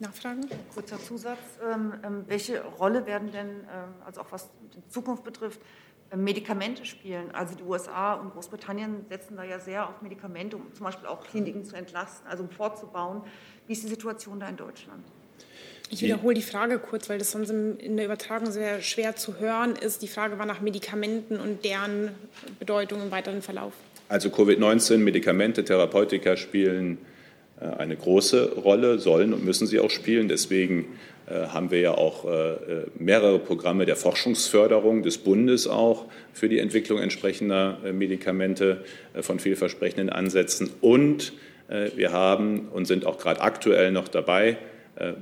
Nachfragen? 0.01 0.47
Kurzer 0.75 0.99
Zusatz. 1.01 1.39
Ähm, 1.73 1.95
ähm, 2.05 2.25
welche 2.27 2.63
Rolle 2.63 3.07
werden 3.07 3.33
denn, 3.33 3.49
ähm, 3.49 3.95
also 4.05 4.21
auch 4.21 4.33
was 4.33 4.51
die 4.75 4.91
Zukunft 4.91 5.25
betrifft, 5.25 5.61
Medikamente 6.17 6.85
spielen. 6.85 7.31
Also 7.33 7.55
die 7.55 7.63
USA 7.63 8.15
und 8.15 8.33
Großbritannien 8.33 9.07
setzen 9.09 9.37
da 9.37 9.45
ja 9.45 9.59
sehr 9.59 9.89
auf 9.89 10.03
Medikamente, 10.03 10.57
um 10.57 10.73
zum 10.75 10.85
Beispiel 10.85 11.07
auch 11.07 11.23
Kliniken 11.25 11.65
zu 11.65 11.77
entlasten, 11.77 12.27
also 12.29 12.45
um 12.45 12.51
fortzubauen. 12.51 13.23
Wie 13.67 13.73
ist 13.73 13.83
die 13.83 13.89
Situation 13.89 14.41
da 14.41 14.49
in 14.49 14.57
Deutschland? 14.57 15.03
Ich 15.93 16.01
wiederhole 16.01 16.35
die 16.35 16.43
Frage 16.43 16.79
kurz, 16.79 17.11
weil 17.11 17.19
das 17.19 17.33
sonst 17.33 17.51
in 17.51 17.97
der 17.97 18.07
Übertragung 18.07 18.51
sehr 18.51 18.81
schwer 18.81 19.15
zu 19.15 19.39
hören 19.39 19.77
ist. 19.77 20.01
Die 20.01 20.09
Frage 20.09 20.39
war 20.39 20.47
nach 20.47 20.63
Medikamenten 20.63 21.39
und 21.39 21.67
deren 21.67 22.13
Bedeutung 22.59 23.03
im 23.03 23.11
weiteren 23.11 23.43
Verlauf. 23.43 23.75
Also 24.09 24.31
Covid-19, 24.31 24.99
Medikamente, 24.99 25.65
Therapeutika 25.65 26.37
spielen 26.37 26.97
äh, 27.61 27.67
eine 27.67 27.97
große 27.97 28.55
Rolle, 28.57 28.99
sollen 28.99 29.35
und 29.35 29.45
müssen 29.45 29.67
sie 29.67 29.81
auch 29.81 29.91
spielen. 29.91 30.29
Deswegen 30.29 30.81
äh, 30.85 30.87
haben 31.33 31.71
wir 31.71 31.81
ja 31.81 31.95
auch 31.95 32.25
äh, 32.25 32.57
mehrere 32.99 33.39
Programme 33.39 33.87
der 33.87 33.97
Forschungsförderung 33.97 35.03
des 35.03 35.19
Bundes 35.19 35.67
auch 35.67 36.07
für 36.33 36.49
die 36.49 36.59
Entwicklung 36.59 36.99
entsprechender 36.99 37.79
Medikamente 37.93 38.85
von 39.21 39.39
vielversprechenden 39.39 40.11
Ansätzen. 40.11 40.71
Und 40.81 41.33
wir 41.69 42.13
haben 42.13 42.69
und 42.69 42.87
sind 42.87 43.07
auch 43.07 43.19
gerade 43.19 43.41
aktuell 43.41 43.93
noch 43.93 44.09
dabei, 44.09 44.59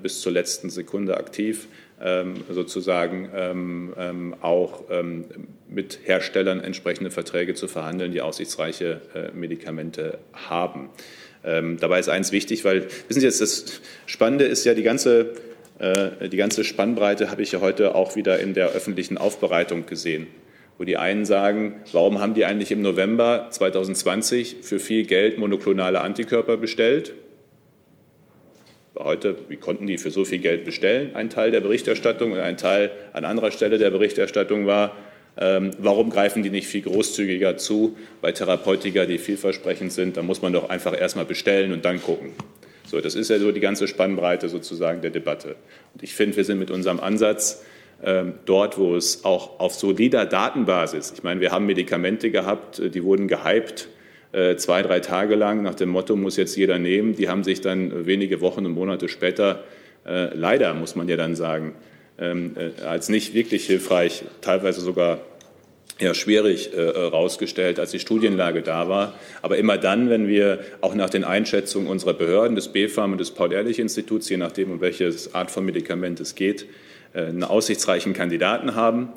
bis 0.03 0.21
zur 0.21 0.33
letzten 0.33 0.69
Sekunde 0.69 1.17
aktiv, 1.17 1.69
ähm, 2.03 2.35
sozusagen 2.51 3.31
ähm, 3.35 3.95
ähm, 3.97 4.35
auch 4.41 4.85
mit 5.69 6.01
Herstellern 6.05 6.61
entsprechende 6.61 7.11
Verträge 7.11 7.55
zu 7.55 7.69
verhandeln, 7.69 8.11
die 8.11 8.23
aussichtsreiche 8.23 9.01
Medikamente 9.35 10.19
haben. 10.33 10.91
Dabei 11.43 12.01
ist 12.01 12.09
eins 12.09 12.33
wichtig, 12.33 12.65
weil, 12.65 12.87
wissen 13.09 13.21
Sie 13.21 13.27
jetzt, 13.27 13.41
das 13.41 13.81
Spannende 14.05 14.45
ist 14.45 14.65
ja 14.65 14.75
die 14.75 14.83
ganze 14.83 15.21
äh, 15.21 15.35
die 15.81 16.37
ganze 16.37 16.62
Spannbreite 16.62 17.31
habe 17.31 17.41
ich 17.41 17.53
ja 17.53 17.61
heute 17.61 17.95
auch 17.95 18.14
wieder 18.14 18.39
in 18.39 18.53
der 18.53 18.68
öffentlichen 18.68 19.16
Aufbereitung 19.16 19.87
gesehen, 19.87 20.26
wo 20.76 20.85
die 20.85 20.99
einen 20.99 21.24
sagen, 21.24 21.76
warum 21.93 22.20
haben 22.20 22.35
die 22.35 22.45
eigentlich 22.45 22.70
im 22.70 22.83
November 22.83 23.47
2020 23.49 24.57
für 24.61 24.78
viel 24.78 25.07
Geld 25.07 25.39
monoklonale 25.39 26.03
Antikörper 26.03 26.59
bestellt? 26.59 27.14
Heute, 28.99 29.37
wie 29.49 29.57
konnten 29.57 29.87
die 29.87 29.97
für 29.97 30.11
so 30.11 30.26
viel 30.26 30.41
Geld 30.41 30.66
bestellen? 30.66 31.14
Ein 31.14 31.31
Teil 31.31 31.51
der 31.51 31.61
Berichterstattung 31.61 32.33
und 32.33 32.39
ein 32.39 32.59
Teil 32.59 32.91
an 33.14 33.24
anderer 33.24 33.51
Stelle 33.51 33.78
der 33.78 33.91
Berichterstattung 33.91 34.66
war, 34.66 34.95
ähm, 35.39 35.70
warum 35.78 36.11
greifen 36.11 36.43
die 36.43 36.51
nicht 36.51 36.66
viel 36.66 36.83
großzügiger 36.83 37.57
zu 37.57 37.97
bei 38.20 38.33
Therapeutika, 38.33 39.07
die 39.07 39.18
vielversprechend 39.18 39.93
sind? 39.93 40.18
Da 40.18 40.22
muss 40.22 40.43
man 40.43 40.53
doch 40.53 40.68
einfach 40.68 40.99
erstmal 40.99 41.24
bestellen 41.24 41.72
und 41.72 41.85
dann 41.85 42.03
gucken. 42.03 42.33
So, 42.91 43.01
das 43.01 43.14
ist 43.14 43.30
ja 43.30 43.38
so 43.38 43.53
die 43.53 43.61
ganze 43.61 43.86
Spannbreite 43.86 44.49
sozusagen 44.49 45.01
der 45.01 45.12
Debatte. 45.12 45.55
Und 45.95 46.03
ich 46.03 46.12
finde, 46.12 46.36
wir 46.36 46.45
sind 46.45 46.59
mit 46.59 46.72
unserem 46.72 46.99
Ansatz 46.99 47.64
ähm, 48.03 48.34
dort, 48.47 48.78
wo 48.78 48.97
es 48.97 49.24
auch 49.24 49.61
auf 49.61 49.74
solider 49.74 50.26
Datenbasis, 50.26 51.12
ich 51.14 51.22
meine, 51.22 51.41
wir 51.41 51.53
haben 51.53 51.66
Medikamente 51.66 52.32
gehabt, 52.32 52.80
äh, 52.80 52.91
die 52.91 53.05
wurden 53.05 53.28
gehypt, 53.28 53.88
äh, 54.32 54.57
zwei, 54.57 54.82
drei 54.82 54.99
Tage 54.99 55.36
lang 55.36 55.62
nach 55.62 55.76
dem 55.76 55.91
Motto, 55.91 56.16
muss 56.16 56.36
jetzt 56.36 56.57
jeder 56.57 56.80
nehmen. 56.80 57.14
Die 57.14 57.28
haben 57.28 57.45
sich 57.45 57.61
dann 57.61 58.07
wenige 58.07 58.41
Wochen 58.41 58.66
und 58.66 58.72
Monate 58.72 59.09
später, 59.09 59.62
äh, 60.05 60.34
leider 60.34 60.74
muss 60.74 60.97
man 60.97 61.09
ja 61.09 61.16
dann 61.16 61.36
sagen, 61.36 61.76
ähm, 62.18 62.57
äh, 62.57 62.82
als 62.82 63.09
nicht 63.09 63.34
wirklich 63.34 63.66
hilfreich, 63.66 64.24
teilweise 64.41 64.80
sogar 64.80 65.20
ja, 66.01 66.15
schwierig 66.15 66.71
herausgestellt, 66.75 67.79
äh, 67.79 67.81
als 67.81 67.91
die 67.91 67.99
Studienlage 67.99 68.63
da 68.63 68.89
war. 68.89 69.15
Aber 69.43 69.59
immer 69.59 69.79
dann, 69.79 70.11
wenn 70.11 70.27
wir 70.27 70.61
auch 70.81 70.95
nach 70.95 71.11
den 71.11 71.25
Einschätzungen 71.25 71.89
unserer 71.89 72.15
Behörden, 72.15 72.57
des 72.57 72.69
BfArM 72.69 73.13
und 73.13 73.19
des 73.19 73.33
Paul-Ehrlich-Instituts, 73.33 74.29
je 74.29 74.37
nachdem, 74.37 74.71
um 74.71 74.81
welche 74.81 75.13
Art 75.33 75.51
von 75.51 75.65
Medikament 75.65 76.21
es 76.21 76.35
geht, 76.35 76.67
äh, 77.13 77.27
einen 77.27 77.45
aussichtsreichen 77.45 78.15
Kandidaten 78.15 78.75
haben, 78.75 79.11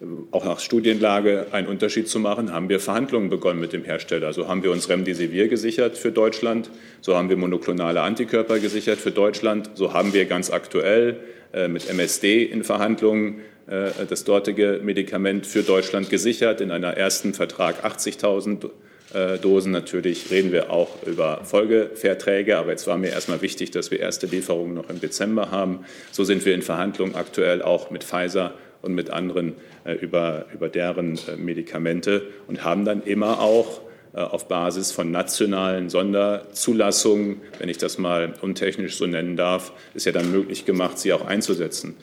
äh, 0.00 0.04
auch 0.30 0.44
nach 0.44 0.60
Studienlage 0.60 1.48
einen 1.52 1.68
Unterschied 1.68 2.08
zu 2.08 2.18
machen, 2.18 2.52
haben 2.52 2.68
wir 2.68 2.80
Verhandlungen 2.80 3.28
begonnen 3.28 3.60
mit 3.60 3.72
dem 3.72 3.84
Hersteller. 3.84 4.32
So 4.32 4.48
haben 4.48 4.62
wir 4.62 4.72
uns 4.72 4.88
Remdesivir 4.88 5.48
gesichert 5.48 5.98
für 5.98 6.10
Deutschland, 6.10 6.70
so 7.02 7.16
haben 7.16 7.28
wir 7.28 7.36
monoklonale 7.36 8.00
Antikörper 8.00 8.58
gesichert 8.58 8.98
für 8.98 9.10
Deutschland, 9.10 9.70
so 9.74 9.92
haben 9.92 10.14
wir 10.14 10.24
ganz 10.24 10.50
aktuell 10.50 11.20
mit 11.68 11.90
MSD 11.90 12.44
in 12.44 12.62
Verhandlungen 12.62 13.40
äh, 13.40 13.59
das 13.70 14.24
dortige 14.24 14.80
Medikament 14.82 15.46
für 15.46 15.62
Deutschland 15.62 16.10
gesichert. 16.10 16.60
In 16.60 16.72
einer 16.72 16.96
ersten 16.96 17.34
Vertrag 17.34 17.84
80.000 17.84 18.68
äh, 19.12 19.38
Dosen. 19.38 19.72
Natürlich 19.72 20.30
reden 20.30 20.52
wir 20.52 20.70
auch 20.70 21.02
über 21.04 21.40
Folgeverträge, 21.44 22.58
aber 22.58 22.70
jetzt 22.70 22.86
war 22.86 22.96
mir 22.96 23.08
erstmal 23.08 23.42
wichtig, 23.42 23.72
dass 23.72 23.90
wir 23.90 23.98
erste 23.98 24.26
Lieferungen 24.26 24.74
noch 24.74 24.88
im 24.88 25.00
Dezember 25.00 25.50
haben. 25.50 25.84
So 26.12 26.22
sind 26.22 26.44
wir 26.44 26.54
in 26.54 26.62
Verhandlungen 26.62 27.16
aktuell 27.16 27.60
auch 27.60 27.90
mit 27.90 28.04
Pfizer 28.04 28.54
und 28.82 28.94
mit 28.94 29.10
anderen 29.10 29.54
äh, 29.84 29.94
über, 29.94 30.46
über 30.54 30.68
deren 30.68 31.18
Medikamente 31.38 32.22
und 32.46 32.64
haben 32.64 32.84
dann 32.84 33.02
immer 33.02 33.40
auch 33.40 33.80
auf 34.12 34.48
Basis 34.48 34.90
von 34.90 35.12
nationalen 35.12 35.88
Sonderzulassungen, 35.88 37.42
wenn 37.60 37.68
ich 37.68 37.78
das 37.78 37.96
mal 37.96 38.34
untechnisch 38.40 38.96
so 38.96 39.06
nennen 39.06 39.36
darf, 39.36 39.70
ist 39.94 40.04
ja 40.04 40.10
dann 40.10 40.32
möglich 40.32 40.64
gemacht, 40.64 40.98
sie 40.98 41.12
auch 41.12 41.24
einzusetzen. 41.24 41.94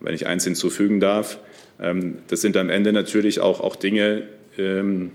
Wenn 0.00 0.14
ich 0.14 0.26
eins 0.26 0.44
hinzufügen 0.44 1.00
darf, 1.00 1.38
ähm, 1.80 2.18
das 2.28 2.40
sind 2.40 2.56
am 2.56 2.70
Ende 2.70 2.92
natürlich 2.92 3.40
auch, 3.40 3.60
auch 3.60 3.76
Dinge, 3.76 4.22
ähm, 4.58 5.12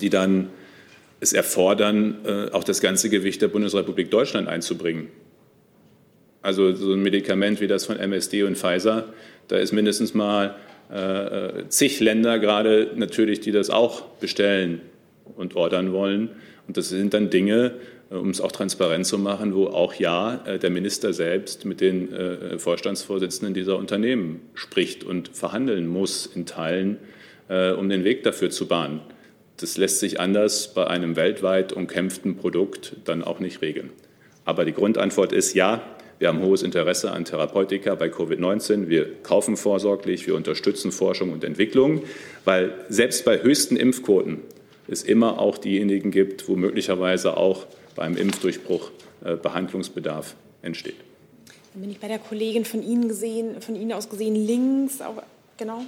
die 0.00 0.10
dann 0.10 0.48
es 1.20 1.32
erfordern, 1.32 2.16
äh, 2.24 2.50
auch 2.52 2.64
das 2.64 2.80
ganze 2.80 3.08
Gewicht 3.08 3.42
der 3.42 3.48
Bundesrepublik 3.48 4.10
Deutschland 4.10 4.48
einzubringen. 4.48 5.08
Also 6.42 6.74
so 6.74 6.92
ein 6.92 7.02
Medikament 7.02 7.60
wie 7.60 7.66
das 7.66 7.86
von 7.86 7.98
MSD 7.98 8.42
und 8.42 8.58
Pfizer, 8.58 9.12
da 9.48 9.56
ist 9.56 9.72
mindestens 9.72 10.12
mal 10.14 10.56
äh, 10.92 11.60
äh, 11.60 11.68
zig 11.68 12.00
Länder 12.00 12.38
gerade 12.38 12.90
natürlich, 12.96 13.40
die 13.40 13.52
das 13.52 13.70
auch 13.70 14.02
bestellen 14.20 14.82
und 15.36 15.56
ordern 15.56 15.92
wollen. 15.92 16.30
Und 16.66 16.76
das 16.76 16.90
sind 16.90 17.14
dann 17.14 17.30
Dinge, 17.30 17.72
um 18.14 18.30
es 18.30 18.40
auch 18.40 18.52
transparent 18.52 19.06
zu 19.06 19.18
machen, 19.18 19.54
wo 19.54 19.66
auch 19.66 19.94
ja 19.94 20.42
äh, 20.46 20.58
der 20.58 20.70
Minister 20.70 21.12
selbst 21.12 21.64
mit 21.64 21.80
den 21.80 22.12
äh, 22.12 22.58
Vorstandsvorsitzenden 22.58 23.54
dieser 23.54 23.76
Unternehmen 23.76 24.40
spricht 24.54 25.04
und 25.04 25.28
verhandeln 25.28 25.86
muss 25.86 26.26
in 26.26 26.46
Teilen, 26.46 26.98
um 27.46 27.90
den 27.90 28.04
Weg 28.04 28.22
dafür 28.22 28.48
zu 28.48 28.66
bahnen. 28.66 29.02
Das 29.58 29.76
lässt 29.76 30.00
sich 30.00 30.18
anders 30.18 30.72
bei 30.72 30.86
einem 30.86 31.14
weltweit 31.14 31.74
umkämpften 31.74 32.36
Produkt 32.36 32.96
dann 33.04 33.22
auch 33.22 33.38
nicht 33.38 33.60
regeln. 33.60 33.90
Aber 34.46 34.64
die 34.64 34.72
Grundantwort 34.72 35.32
ist 35.34 35.52
ja, 35.52 35.82
wir 36.18 36.28
haben 36.28 36.40
hohes 36.40 36.62
Interesse 36.62 37.12
an 37.12 37.24
Therapeutika 37.24 37.96
bei 37.96 38.06
Covid-19. 38.06 38.88
Wir 38.88 39.12
kaufen 39.22 39.56
vorsorglich, 39.56 40.26
wir 40.26 40.34
unterstützen 40.36 40.90
Forschung 40.90 41.32
und 41.32 41.44
Entwicklung, 41.44 42.02
weil 42.44 42.72
selbst 42.88 43.24
bei 43.24 43.42
höchsten 43.42 43.76
Impfquoten 43.76 44.40
es 44.88 45.02
immer 45.02 45.38
auch 45.38 45.58
diejenigen 45.58 46.10
gibt, 46.10 46.48
wo 46.48 46.56
möglicherweise 46.56 47.36
auch 47.36 47.66
beim 47.94 48.16
Impfdurchbruch 48.16 48.90
äh, 49.24 49.36
Behandlungsbedarf 49.36 50.34
entsteht. 50.62 50.96
Dann 51.72 51.82
bin 51.82 51.90
ich 51.90 52.00
bei 52.00 52.08
der 52.08 52.18
Kollegin 52.18 52.64
von 52.64 52.82
Ihnen 52.82 53.08
gesehen, 53.08 53.60
von 53.60 53.76
Ihnen 53.76 53.92
aus 53.92 54.08
gesehen 54.08 54.34
links, 54.34 55.00
auch, 55.00 55.22
genau. 55.56 55.82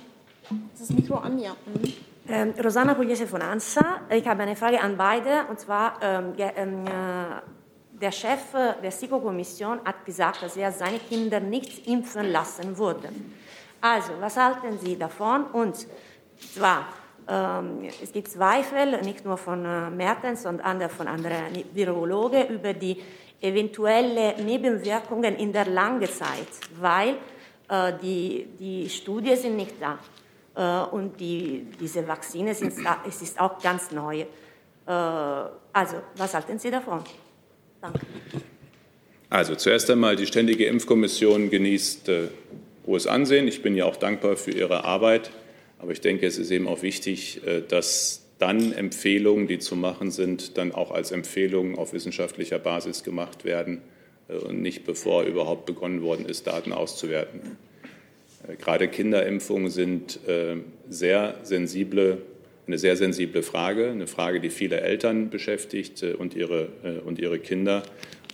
Ist 0.75 0.83
das 0.83 0.91
Mikro 0.91 1.17
an? 1.17 1.39
Ja. 1.39 1.57
Mhm. 1.67 1.93
Ähm, 2.29 2.55
Rosanna 2.63 2.95
Pugliese 2.95 3.27
von 3.27 3.41
ANSA. 3.41 4.01
Ich 4.11 4.27
habe 4.27 4.43
eine 4.43 4.57
Frage 4.57 4.81
an 4.81 4.97
beide. 4.97 5.45
Und 5.49 5.61
zwar, 5.61 5.99
ähm, 6.03 6.33
ähm, 6.39 6.87
äh, 6.87 6.91
der 8.01 8.13
Chef 8.13 8.41
der 8.83 8.91
SIKO-Kommission 8.91 9.81
hat 9.85 10.05
gesagt, 10.05 10.43
dass 10.43 10.57
er 10.57 10.73
seine 10.73 10.99
Kinder 10.99 11.41
nicht 11.41 11.87
impfen 11.87 12.31
lassen 12.31 12.77
würde. 12.77 13.09
Also, 13.81 14.13
was 14.21 14.37
halten 14.37 14.79
Sie 14.83 14.99
davon? 14.99 15.45
Und 15.47 15.87
zwar, 16.55 16.89
es 17.29 18.13
gibt 18.13 18.29
Zweifel, 18.29 19.01
nicht 19.03 19.25
nur 19.25 19.37
von 19.37 19.65
äh, 19.65 19.91
Mertens, 19.91 20.45
sondern 20.45 20.89
von 20.89 21.09
anderen 21.09 21.65
Virologen, 21.73 22.49
über 22.49 22.73
die 22.73 23.03
eventuellen 23.41 24.45
Nebenwirkungen 24.45 25.37
in 25.37 25.53
der 25.53 25.67
langen 25.67 26.09
Zeit, 26.09 26.49
weil 26.81 27.17
äh, 27.69 27.93
die, 28.01 28.47
die 28.59 28.89
Studien 28.89 29.37
sind 29.37 29.57
nicht 29.57 29.75
da 29.81 29.99
äh, 30.55 30.95
und 30.95 31.19
die, 31.19 31.67
diese 31.81 32.07
Vakzine 32.07 32.55
sind, 32.55 32.75
es 33.07 33.23
ist 33.23 33.41
auch 33.41 33.61
ganz 33.61 33.91
neu. 33.91 34.25
also, 34.87 35.97
was 36.17 36.33
halten 36.33 36.61
Sie 36.61 36.71
davon? 36.71 37.03
Danke. 37.81 37.99
Also 39.29 39.57
zuerst 39.57 39.91
einmal, 39.91 40.15
die 40.15 40.27
Ständige 40.27 40.67
Impfkommission 40.67 41.51
genießt 41.51 42.09
hohes 42.87 43.09
Ansehen. 43.09 43.49
Ich 43.49 43.63
bin 43.63 43.75
ja 43.75 43.85
auch 43.85 43.97
dankbar 43.97 44.37
für 44.37 44.53
Ihre 44.53 44.85
Arbeit. 44.85 45.33
Aber 45.79 45.93
ich 45.93 46.01
denke, 46.01 46.27
es 46.27 46.39
ist 46.39 46.51
eben 46.51 46.67
auch 46.67 46.83
wichtig, 46.83 47.41
äh, 47.47 47.63
dass 47.67 48.23
dann 48.39 48.73
Empfehlungen, 48.73 49.47
die 49.47 49.59
zu 49.59 49.77
machen 49.77 50.11
sind, 50.11 50.59
dann 50.59 50.73
auch 50.73 50.91
als 50.91 51.11
Empfehlungen 51.11 51.77
auf 51.77 51.93
wissenschaftlicher 51.93 52.59
Basis 52.59 53.03
gemacht 53.03 53.45
werden 53.45 53.81
äh, 54.29 54.35
und 54.35 54.61
nicht 54.63 54.85
bevor 54.85 55.25
überhaupt 55.25 55.67
begonnen 55.67 56.03
worden 56.03 56.27
ist, 56.27 56.47
Daten 56.47 56.73
auszuwerten. 56.73 57.57
Äh, 58.47 58.57
gerade 58.57 58.89
Kinderimpfungen 58.89 59.71
sind 59.71 60.21
sehr 60.89 61.35
sensible, 61.43 62.23
eine 62.67 62.79
sehr 62.79 62.97
sensible 62.97 63.43
Frage, 63.43 63.91
eine 63.91 64.07
Frage, 64.07 64.41
die 64.41 64.51
viele 64.51 64.81
Eltern 64.81 65.31
beschäftigt 65.31 66.03
und 66.03 66.35
ihre, 66.35 66.69
und 67.05 67.19
ihre 67.19 67.39
Kinder. 67.39 67.83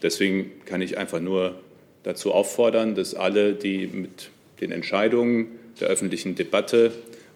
Deswegen 0.03 0.53
kann 0.65 0.83
ich 0.83 0.99
einfach 0.99 1.21
nur 1.21 1.61
dazu 2.03 2.33
auffordern, 2.33 2.95
dass 2.95 3.15
alle, 3.15 3.55
die 3.55 3.87
mit 3.87 4.31
den 4.61 4.73
Entscheidungen 4.73 5.49
der 5.81 5.89
öffentlichen 5.89 6.35
Debatte 6.35 6.93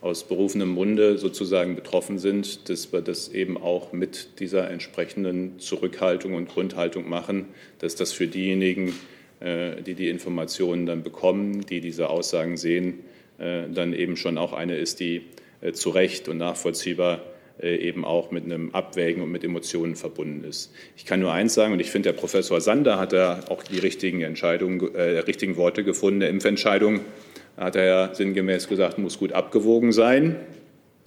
aus 0.07 0.25
berufenem 0.25 0.69
Munde 0.69 1.19
sozusagen 1.19 1.75
betroffen 1.75 2.19
sind, 2.19 2.69
dass 2.69 2.93
wir 2.93 3.01
das 3.01 3.29
eben 3.29 3.57
auch 3.57 3.93
mit 3.93 4.39
dieser 4.39 4.71
entsprechenden 4.71 5.59
Zurückhaltung 5.59 6.35
und 6.35 6.49
Grundhaltung 6.49 7.09
machen, 7.09 7.47
dass 7.81 7.97
das 7.97 8.13
für 8.13 8.29
diejenigen, 8.29 8.95
äh, 9.41 9.83
die 9.83 9.95
die 9.95 10.09
Informationen 10.09 10.87
dann 10.87 11.03
bekommen, 11.03 11.67
die 11.67 11.81
diese 11.81 12.09
Aussagen 12.09 12.57
sehen, 12.57 13.01
äh, 13.39 13.65
dann 13.69 13.93
eben 13.93 14.17
schon 14.17 14.39
auch 14.39 14.53
eine 14.53 14.77
ist, 14.77 15.01
die 15.01 15.23
äh, 15.61 15.73
zu 15.73 15.91
Recht 15.91 16.29
und 16.29 16.39
nachvollziehbar 16.39 17.21
eben 17.59 18.05
auch 18.05 18.31
mit 18.31 18.45
einem 18.45 18.75
Abwägen 18.75 19.23
und 19.23 19.31
mit 19.31 19.43
Emotionen 19.43 19.97
verbunden 19.97 20.45
ist. 20.45 20.75
Ich 20.95 21.07
kann 21.07 21.21
nur 21.21 21.33
eins 21.33 21.55
sagen, 21.55 21.73
und 21.73 21.81
ich 21.81 21.91
finde, 21.91 22.13
der 22.13 22.19
Professor 22.19 22.61
Sander 22.61 22.99
hat 22.99 23.15
da 23.15 23.41
auch 23.49 23.63
die 23.63 23.79
richtigen 23.79 24.21
Entscheidungen, 24.21 24.95
äh, 24.95 25.21
richtigen 25.21 25.57
Worte 25.57 25.83
gefunden, 25.83 26.21
der 26.21 26.29
Impfentscheidung 26.29 27.01
hat 27.57 27.77
er 27.77 27.85
ja 27.85 28.15
sinngemäß 28.15 28.69
gesagt, 28.69 28.99
muss 28.99 29.19
gut 29.19 29.33
abgewogen 29.33 29.93
sein. 29.93 30.37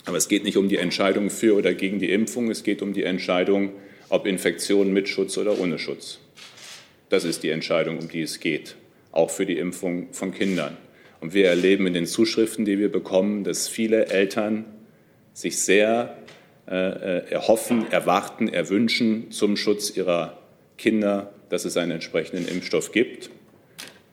Aber 0.06 0.18
es 0.18 0.28
geht 0.28 0.44
nicht 0.44 0.58
um 0.58 0.70
die 0.70 0.78
Entscheidung 0.78 1.30
für 1.30 1.56
oder 1.56 1.74
gegen 1.74 2.00
die 2.00 2.12
Impfung, 2.12 2.50
es 2.50 2.64
geht 2.64 2.82
um 2.82 2.94
die 2.94 3.04
Entscheidung, 3.04 3.72
ob 4.10 4.26
Infektion 4.26 4.92
mit 4.92 5.08
Schutz 5.08 5.38
oder 5.38 5.60
ohne 5.60 5.78
Schutz. 5.78 6.20
Das 7.10 7.26
ist 7.26 7.44
die 7.44 7.50
Entscheidung, 7.50 8.00
um 8.00 8.10
die 8.10 8.22
es 8.22 8.40
geht, 8.40 8.76
auch 9.12 9.30
für 9.30 9.46
die 9.46 9.58
Impfung 9.58 10.14
von 10.14 10.32
Kindern. 10.32 10.78
Und 11.22 11.34
wir 11.34 11.48
erleben 11.48 11.86
in 11.86 11.94
den 11.94 12.06
Zuschriften, 12.06 12.66
die 12.66 12.80
wir 12.80 12.92
bekommen, 12.92 13.44
dass 13.44 13.68
viele 13.68 14.08
Eltern 14.08 14.66
sich 15.34 15.60
sehr 15.60 16.18
äh, 16.68 16.76
äh 16.76 17.32
erhoffen, 17.32 17.92
erwarten, 17.92 18.48
erwünschen 18.48 19.32
zum 19.32 19.58
Schutz 19.58 19.96
ihrer 19.96 20.40
Kinder, 20.78 21.34
dass 21.50 21.66
es 21.66 21.78
einen 21.78 21.92
entsprechenden 21.92 22.48
Impfstoff 22.48 22.92
gibt. 22.92 23.30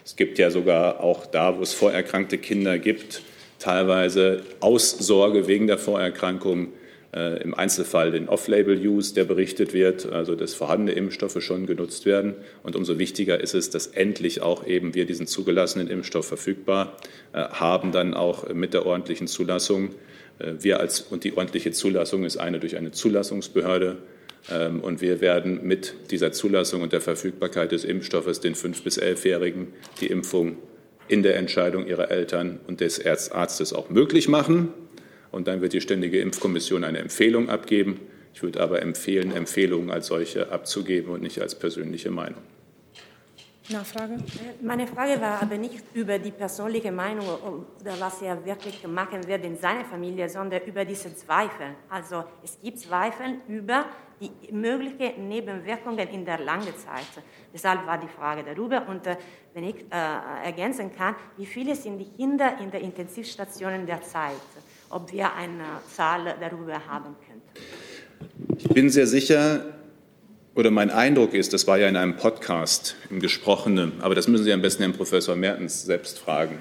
Es 0.07 0.15
gibt 0.15 0.39
ja 0.39 0.53
sogar 0.53 1.01
auch 1.01 1.27
da, 1.27 1.59
wo 1.59 1.63
es 1.63 1.73
vorerkrankte 1.73 2.39
Kinder 2.39 2.79
gibt, 2.79 3.23
teilweise 3.59 4.43
Aussorge 4.61 5.49
wegen 5.49 5.67
der 5.67 5.79
Vorerkrankung, 5.79 6.69
äh, 7.13 7.43
im 7.43 7.55
Einzelfall 7.55 8.13
den 8.13 8.29
Off-Label-Use, 8.29 9.15
der 9.15 9.25
berichtet 9.25 9.75
wird, 9.75 10.07
also 10.07 10.37
dass 10.37 10.55
vorhandene 10.55 10.93
Impfstoffe 10.93 11.43
schon 11.43 11.67
genutzt 11.67 12.07
werden. 12.07 12.35
Und 12.63 12.77
umso 12.77 13.01
wichtiger 13.01 13.41
ist 13.41 13.55
es, 13.55 13.69
dass 13.71 13.89
endlich 13.89 14.43
auch 14.43 14.65
eben 14.65 14.95
wir 14.95 15.07
diesen 15.07 15.27
zugelassenen 15.27 15.89
Impfstoff 15.89 16.29
verfügbar 16.29 16.97
äh, 17.33 17.41
haben, 17.41 17.91
dann 17.91 18.15
auch 18.15 18.49
mit 18.55 18.75
der 18.75 18.87
ordentlichen 18.87 19.27
Zulassung. 19.27 19.91
Äh, 20.39 20.53
wir 20.61 20.79
als, 20.79 21.01
und 21.01 21.25
die 21.25 21.37
ordentliche 21.37 21.73
Zulassung 21.73 22.23
ist 22.23 22.37
eine 22.37 22.61
durch 22.61 22.77
eine 22.77 22.93
Zulassungsbehörde 22.93 23.97
und 24.83 25.01
wir 25.01 25.21
werden 25.21 25.67
mit 25.67 25.95
dieser 26.11 26.31
Zulassung 26.31 26.83
und 26.83 26.93
der 26.93 27.01
Verfügbarkeit 27.01 27.73
des 27.73 27.85
Impfstoffes 27.85 28.41
den 28.41 28.55
5- 28.55 28.85
bis 28.85 29.01
11-Jährigen 29.01 29.69
die 30.01 30.07
Impfung 30.07 30.57
in 31.09 31.23
der 31.23 31.37
Entscheidung 31.37 31.87
ihrer 31.87 32.11
Eltern 32.11 32.61
und 32.67 32.81
des 32.81 33.05
Arztes 33.05 33.73
auch 33.73 33.91
möglich 33.91 34.29
machen. 34.29 34.69
Und 35.33 35.49
dann 35.49 35.61
wird 35.61 35.73
die 35.73 35.81
Ständige 35.81 36.21
Impfkommission 36.21 36.85
eine 36.85 36.99
Empfehlung 36.99 37.49
abgeben. 37.49 38.01
Ich 38.35 38.43
würde 38.43 38.61
aber 38.61 38.83
empfehlen, 38.83 39.35
Empfehlungen 39.35 39.91
als 39.91 40.07
solche 40.07 40.51
abzugeben 40.53 41.11
und 41.11 41.23
nicht 41.23 41.41
als 41.41 41.55
persönliche 41.55 42.11
Meinung. 42.11 42.43
Nachfrage? 43.71 44.19
Meine 44.63 44.87
Frage 44.87 45.21
war 45.21 45.43
aber 45.43 45.57
nicht 45.57 45.83
über 45.95 46.19
die 46.19 46.31
persönliche 46.31 46.93
Meinung 46.93 47.27
oder 47.27 47.99
was 47.99 48.23
er 48.23 48.45
wirklich 48.45 48.87
machen 48.87 49.27
wird 49.27 49.45
in 49.45 49.57
seiner 49.57 49.85
Familie, 49.85 50.29
sondern 50.29 50.63
über 50.67 50.85
diese 50.85 51.15
Zweifel. 51.15 51.75
Also 51.89 52.25
es 52.45 52.59
gibt 52.63 52.79
Zweifel 52.79 53.41
über 53.49 53.87
die 54.21 54.53
möglichen 54.53 55.29
Nebenwirkungen 55.29 56.09
in 56.09 56.25
der 56.25 56.39
langen 56.39 56.75
Zeit. 56.77 57.23
Deshalb 57.53 57.87
war 57.87 57.99
die 57.99 58.09
Frage 58.09 58.45
darüber. 58.45 58.87
Und 58.89 59.07
äh, 59.07 59.17
wenn 59.53 59.65
ich 59.65 59.77
äh, 59.91 60.47
ergänzen 60.47 60.95
kann, 60.95 61.15
wie 61.37 61.47
viele 61.47 61.75
sind 61.75 61.99
die 61.99 62.11
Kinder 62.11 62.59
in 62.61 62.71
den 62.71 62.83
Intensivstationen 62.83 63.87
derzeit? 63.87 64.33
Ob 64.89 65.11
wir 65.13 65.35
eine 65.35 65.65
Zahl 65.93 66.37
darüber 66.41 66.75
haben 66.87 67.17
könnten. 67.27 68.57
Ich 68.57 68.69
bin 68.69 68.89
sehr 68.89 69.07
sicher, 69.07 69.76
oder 70.57 70.71
mein 70.71 70.91
Eindruck 70.91 71.35
ist, 71.35 71.53
das 71.53 71.67
war 71.67 71.79
ja 71.79 71.87
in 71.87 71.97
einem 71.97 72.17
Podcast 72.17 72.97
im 73.11 73.21
Gesprochenen, 73.21 73.93
aber 74.01 74.15
das 74.15 74.27
müssen 74.27 74.45
Sie 74.45 74.53
am 74.55 74.63
besten 74.63 74.83
Herrn 74.83 74.95
Professor 74.95 75.37
Mertens 75.37 75.85
selbst 75.85 76.19
fragen, 76.19 76.59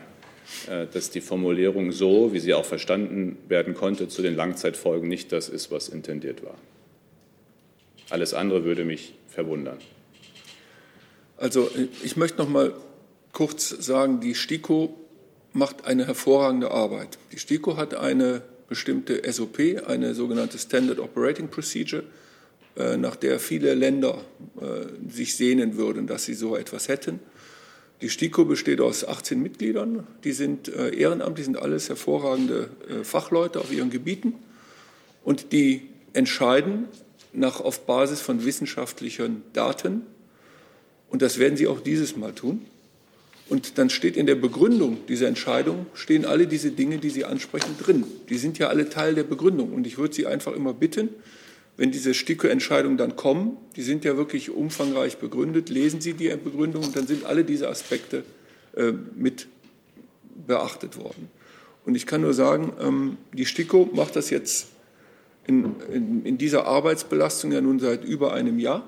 äh, 0.68 0.86
dass 0.92 1.12
die 1.12 1.22
Formulierung 1.22 1.94
so, 1.94 2.34
wie 2.34 2.40
sie 2.40 2.54
auch 2.54 2.66
verstanden 2.66 3.38
werden 3.48 3.74
konnte, 3.74 4.10
zu 4.10 4.22
den 4.22 4.36
Langzeitfolgen 4.36 5.08
nicht 5.08 5.32
das 5.32 5.48
ist, 5.48 5.72
was 5.72 5.88
intendiert 5.88 6.44
war. 6.44 6.56
Alles 8.10 8.34
andere 8.34 8.66
würde 8.66 8.84
mich 8.84 9.14
verwundern. 9.30 9.78
Also 11.38 11.72
ich 12.04 12.18
möchte 12.18 12.38
noch 12.38 12.50
mal 12.50 12.74
kurz 13.32 13.70
sagen, 13.70 14.20
die 14.20 14.36
STIKO 14.36 14.94
macht 15.54 15.86
eine 15.86 16.06
hervorragende 16.06 16.70
Arbeit. 16.70 17.18
Die 17.32 17.40
STIKO 17.40 17.78
hat 17.78 17.96
eine 17.96 18.42
bestimmte 18.68 19.22
SOP, 19.32 19.60
eine 19.88 20.14
sogenannte 20.16 20.58
Standard 20.58 21.00
Operating 21.00 21.48
Procedure 21.48 22.04
nach 22.98 23.16
der 23.16 23.40
viele 23.40 23.74
Länder 23.74 24.22
äh, 24.60 25.12
sich 25.12 25.36
sehnen 25.36 25.78
würden, 25.78 26.08
dass 26.08 26.26
sie 26.26 26.34
so 26.34 26.56
etwas 26.56 26.88
hätten. 26.88 27.20
Die 28.02 28.10
STIKO 28.10 28.46
besteht 28.46 28.82
aus 28.82 29.08
18 29.08 29.42
Mitgliedern, 29.42 30.06
die 30.24 30.34
sind 30.34 30.68
äh, 30.68 30.94
ehrenamtlich, 30.94 31.46
sind 31.46 31.58
alles 31.58 31.88
hervorragende 31.88 32.70
Fachleute 33.04 33.60
auf 33.60 33.72
ihren 33.72 33.90
Gebieten 33.90 34.34
und 35.24 35.54
die 35.54 35.88
entscheiden 36.14 36.86
nach, 37.32 37.62
auf 37.62 37.86
Basis 37.86 38.22
von 38.22 38.44
wissenschaftlichen 38.46 39.44
Daten 39.54 40.02
und 41.10 41.22
das 41.22 41.38
werden 41.40 41.56
sie 41.56 41.68
auch 41.68 41.80
dieses 41.80 42.18
Mal 42.18 42.34
tun. 42.34 42.66
Und 43.48 43.78
dann 43.78 43.90
steht 43.90 44.18
in 44.18 44.26
der 44.26 44.36
Begründung 44.36 45.06
dieser 45.08 45.28
Entscheidung, 45.28 45.86
stehen 45.94 46.26
alle 46.26 46.48
diese 46.48 46.72
Dinge, 46.72 46.98
die 46.98 47.12
Sie 47.12 47.26
ansprechen, 47.26 47.78
drin. 47.80 48.04
Die 48.28 48.38
sind 48.38 48.58
ja 48.58 48.70
alle 48.70 48.90
Teil 48.90 49.14
der 49.14 49.24
Begründung. 49.24 49.72
Und 49.72 49.86
ich 49.86 49.98
würde 49.98 50.16
Sie 50.16 50.26
einfach 50.26 50.54
immer 50.54 50.74
bitten, 50.74 51.10
wenn 51.78 51.92
diese 51.92 52.14
STIKO-Entscheidungen 52.14 52.98
dann 52.98 53.16
kommen, 53.16 53.58
die 53.76 53.82
sind 53.82 54.06
ja 54.06 54.16
wirklich 54.18 54.50
umfangreich 54.50 55.18
begründet, 55.18 55.70
lesen 55.70 56.02
Sie 56.02 56.14
die 56.14 56.30
Begründung 56.30 56.84
und 56.84 56.96
dann 56.96 57.08
sind 57.08 57.26
alle 57.26 57.44
diese 57.44 57.68
Aspekte 57.70 58.24
äh, 58.76 58.94
mit 59.16 59.48
beachtet 60.48 60.98
worden. 60.98 61.30
Und 61.86 61.96
ich 61.96 62.06
kann 62.06 62.22
nur 62.22 62.34
sagen, 62.34 62.74
ähm, 62.80 63.18
die 63.34 63.46
STIKO 63.46 63.90
macht 63.94 64.16
das 64.16 64.30
jetzt 64.30 64.68
in, 65.48 65.76
in, 65.92 66.26
in, 66.26 66.38
dieser 66.38 66.66
Arbeitsbelastung 66.66 67.52
ja 67.52 67.62
nun 67.62 67.80
seit 67.80 68.04
über 68.04 68.34
einem 68.34 68.58
Jahr. 68.58 68.88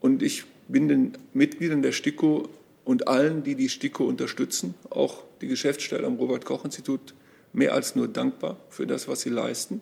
Und 0.00 0.22
ich 0.22 0.44
bin 0.68 0.88
den 0.88 1.12
Mitgliedern 1.32 1.82
der 1.82 1.92
STIKO 1.92 2.48
und 2.84 3.08
allen, 3.08 3.42
die 3.42 3.54
die 3.54 3.68
STIKO 3.68 4.04
unterstützen, 4.04 4.74
auch 4.90 5.22
die 5.40 5.48
Geschäftsstelle 5.48 6.06
am 6.06 6.16
Robert-Koch-Institut, 6.16 7.14
mehr 7.52 7.72
als 7.72 7.96
nur 7.96 8.08
dankbar 8.08 8.58
für 8.68 8.86
das, 8.86 9.08
was 9.08 9.22
sie 9.22 9.30
leisten. 9.30 9.80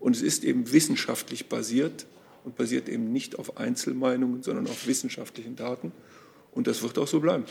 Und 0.00 0.16
es 0.16 0.22
ist 0.22 0.44
eben 0.44 0.72
wissenschaftlich 0.72 1.48
basiert 1.48 2.06
und 2.44 2.56
basiert 2.56 2.88
eben 2.88 3.12
nicht 3.12 3.38
auf 3.38 3.56
Einzelmeinungen, 3.56 4.42
sondern 4.42 4.66
auf 4.66 4.86
wissenschaftlichen 4.86 5.56
Daten. 5.56 5.92
Und 6.52 6.66
das 6.66 6.82
wird 6.82 6.98
auch 6.98 7.08
so 7.08 7.20
bleiben. 7.20 7.44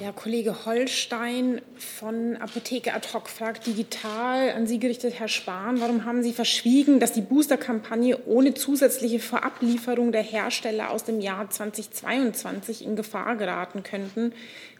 Der 0.00 0.14
Kollege 0.14 0.64
Holstein 0.64 1.60
von 1.76 2.36
Apotheke 2.38 2.94
Ad 2.94 3.08
hoc 3.12 3.28
fragt 3.28 3.66
digital 3.66 4.50
an 4.52 4.66
Sie 4.66 4.78
gerichtet, 4.78 5.18
Herr 5.18 5.28
Spahn, 5.28 5.78
warum 5.78 6.06
haben 6.06 6.22
Sie 6.22 6.32
verschwiegen, 6.32 7.00
dass 7.00 7.12
die 7.12 7.20
Boosterkampagne 7.20 8.16
ohne 8.24 8.54
zusätzliche 8.54 9.20
Vorablieferung 9.20 10.10
der 10.10 10.22
Hersteller 10.22 10.88
aus 10.88 11.04
dem 11.04 11.20
Jahr 11.20 11.50
2022 11.50 12.82
in 12.82 12.96
Gefahr 12.96 13.36
geraten 13.36 13.82
könnten, 13.82 14.32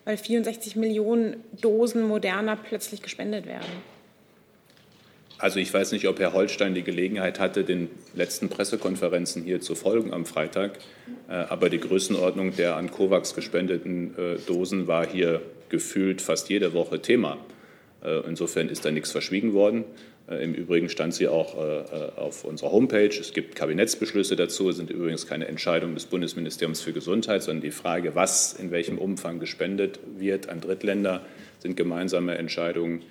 weil 0.06 0.16
64 0.16 0.76
Millionen 0.76 1.44
Dosen 1.60 2.08
Moderna 2.08 2.56
plötzlich 2.56 3.02
gespendet 3.02 3.44
werden? 3.44 3.99
Also 5.40 5.58
ich 5.58 5.72
weiß 5.72 5.92
nicht, 5.92 6.06
ob 6.06 6.18
Herr 6.20 6.34
Holstein 6.34 6.74
die 6.74 6.82
Gelegenheit 6.82 7.40
hatte, 7.40 7.64
den 7.64 7.88
letzten 8.14 8.50
Pressekonferenzen 8.50 9.42
hier 9.42 9.62
zu 9.62 9.74
folgen 9.74 10.12
am 10.12 10.26
Freitag. 10.26 10.78
Äh, 11.28 11.32
aber 11.32 11.70
die 11.70 11.80
Größenordnung 11.80 12.54
der 12.56 12.76
an 12.76 12.90
COVAX 12.90 13.34
gespendeten 13.34 14.14
äh, 14.18 14.36
Dosen 14.46 14.86
war 14.86 15.06
hier 15.06 15.40
gefühlt 15.70 16.20
fast 16.20 16.50
jede 16.50 16.74
Woche 16.74 17.00
Thema. 17.00 17.38
Äh, 18.04 18.20
insofern 18.28 18.68
ist 18.68 18.84
da 18.84 18.90
nichts 18.90 19.12
verschwiegen 19.12 19.54
worden. 19.54 19.84
Im 20.28 20.54
Übrigen 20.54 20.88
stand 20.88 21.12
sie 21.12 21.26
auch 21.26 21.56
auf 21.56 22.44
unserer 22.44 22.70
Homepage. 22.70 23.08
Es 23.08 23.32
gibt 23.32 23.56
Kabinettsbeschlüsse 23.56 24.36
dazu, 24.36 24.68
es 24.68 24.76
sind 24.76 24.88
übrigens 24.88 25.26
keine 25.26 25.48
Entscheidungen 25.48 25.94
des 25.94 26.04
Bundesministeriums 26.04 26.80
für 26.80 26.92
Gesundheit, 26.92 27.42
sondern 27.42 27.62
die 27.62 27.72
Frage, 27.72 28.14
was 28.14 28.52
in 28.52 28.70
welchem 28.70 28.96
Umfang 28.96 29.40
gespendet 29.40 29.98
wird 30.16 30.48
an 30.48 30.60
Drittländer, 30.60 31.22
sind 31.58 31.76
gemeinsame 31.76 32.38
Entscheidungen 32.38 33.02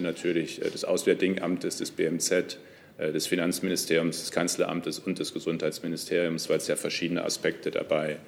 natürlich 0.00 0.60
des 0.60 0.84
Auswärtigen 0.84 1.42
Amtes, 1.42 1.78
des 1.78 1.90
BMZ, 1.90 2.58
des 2.98 3.26
Finanzministeriums, 3.26 4.20
des 4.20 4.30
Kanzleramtes 4.30 4.98
und 4.98 5.18
des 5.18 5.34
Gesundheitsministeriums, 5.34 6.48
weil 6.48 6.58
es 6.58 6.68
ja 6.68 6.76
verschiedene 6.76 7.24
Aspekte 7.24 7.70
dabei 7.70 8.18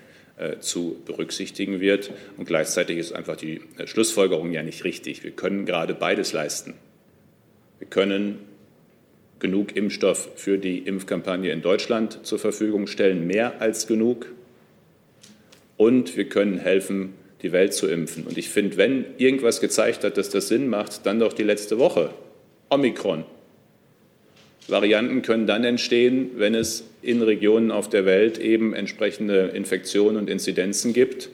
zu 0.58 1.00
berücksichtigen 1.06 1.80
wird. 1.80 2.10
Und 2.36 2.46
gleichzeitig 2.46 2.98
ist 2.98 3.12
einfach 3.12 3.36
die 3.36 3.60
Schlussfolgerung 3.84 4.50
ja 4.50 4.64
nicht 4.64 4.82
richtig. 4.82 5.22
Wir 5.22 5.30
können 5.30 5.64
gerade 5.64 5.94
beides 5.94 6.32
leisten. 6.32 6.74
Wir 7.78 7.86
können 7.86 8.40
genug 9.38 9.76
Impfstoff 9.76 10.30
für 10.36 10.58
die 10.58 10.78
Impfkampagne 10.78 11.52
in 11.52 11.62
Deutschland 11.62 12.26
zur 12.26 12.38
Verfügung 12.38 12.86
stellen, 12.86 13.26
mehr 13.26 13.60
als 13.60 13.86
genug. 13.86 14.32
Und 15.76 16.16
wir 16.16 16.28
können 16.28 16.58
helfen, 16.58 17.14
die 17.44 17.52
Welt 17.52 17.74
zu 17.74 17.86
impfen. 17.86 18.24
Und 18.24 18.38
ich 18.38 18.48
finde, 18.48 18.78
wenn 18.78 19.04
irgendwas 19.18 19.60
gezeigt 19.60 20.02
hat, 20.02 20.16
dass 20.16 20.30
das 20.30 20.48
Sinn 20.48 20.68
macht, 20.68 21.04
dann 21.04 21.20
doch 21.20 21.34
die 21.34 21.42
letzte 21.42 21.78
Woche. 21.78 22.10
Omikron. 22.70 23.24
Varianten 24.66 25.20
können 25.20 25.46
dann 25.46 25.62
entstehen, 25.62 26.30
wenn 26.36 26.54
es 26.54 26.84
in 27.02 27.20
Regionen 27.20 27.70
auf 27.70 27.90
der 27.90 28.06
Welt 28.06 28.38
eben 28.38 28.74
entsprechende 28.74 29.48
Infektionen 29.48 30.16
und 30.16 30.30
Inzidenzen 30.30 30.94
gibt. 30.94 31.28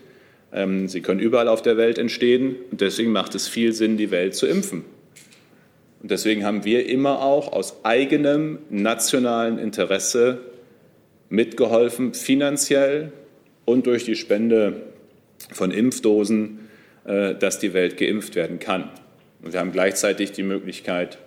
Ähm, 0.53 0.89
sie 0.89 1.01
können 1.01 1.21
überall 1.21 1.47
auf 1.47 1.63
der 1.63 1.77
Welt 1.77 1.97
entstehen 1.97 2.57
und 2.73 2.81
deswegen 2.81 3.13
macht 3.13 3.37
es 3.37 3.47
viel 3.47 3.73
Sinn, 3.73 3.97
die 3.97 4.11
Welt 4.11 4.35
zu 4.35 4.49
impfen. 4.49 4.85
Und 6.03 6.11
deswegen 6.11 6.45
haben 6.45 6.65
wir 6.65 6.89
immer 6.89 7.23
auch 7.23 7.53
aus 7.53 7.85
eigenem 7.85 8.59
nationalen 8.69 9.59
Interesse 9.59 10.39
mitgeholfen, 11.29 12.15
finanziell 12.15 13.13
und 13.65 13.87
durch 13.87 14.05
die 14.05 14.17
Spende 14.17 14.90
von 15.53 15.71
Impfdosen, 15.71 16.69
äh, 17.05 17.35
dass 17.35 17.59
die 17.59 17.73
Welt 17.73 17.97
geimpft 17.97 18.35
werden 18.35 18.59
kann. 18.59 18.91
Und 19.43 19.53
wir 19.53 19.61
haben 19.61 19.73
gleichzeitig 19.73 20.33
die 20.33 20.43
Möglichkeit, 20.43 21.19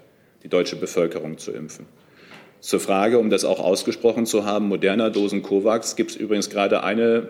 die 0.44 0.50
deutsche 0.50 0.76
Bevölkerung 0.76 1.38
zu 1.38 1.52
impfen. 1.52 1.86
Zur 2.60 2.80
Frage, 2.80 3.20
um 3.20 3.30
das 3.30 3.44
auch 3.44 3.60
ausgesprochen 3.60 4.26
zu 4.26 4.46
haben, 4.46 4.68
moderner 4.68 5.10
Dosen 5.10 5.42
COVAX 5.42 5.96
gibt 5.96 6.12
es 6.12 6.18
übrigens 6.18 6.50
gerade 6.50 6.84
eine 6.84 7.28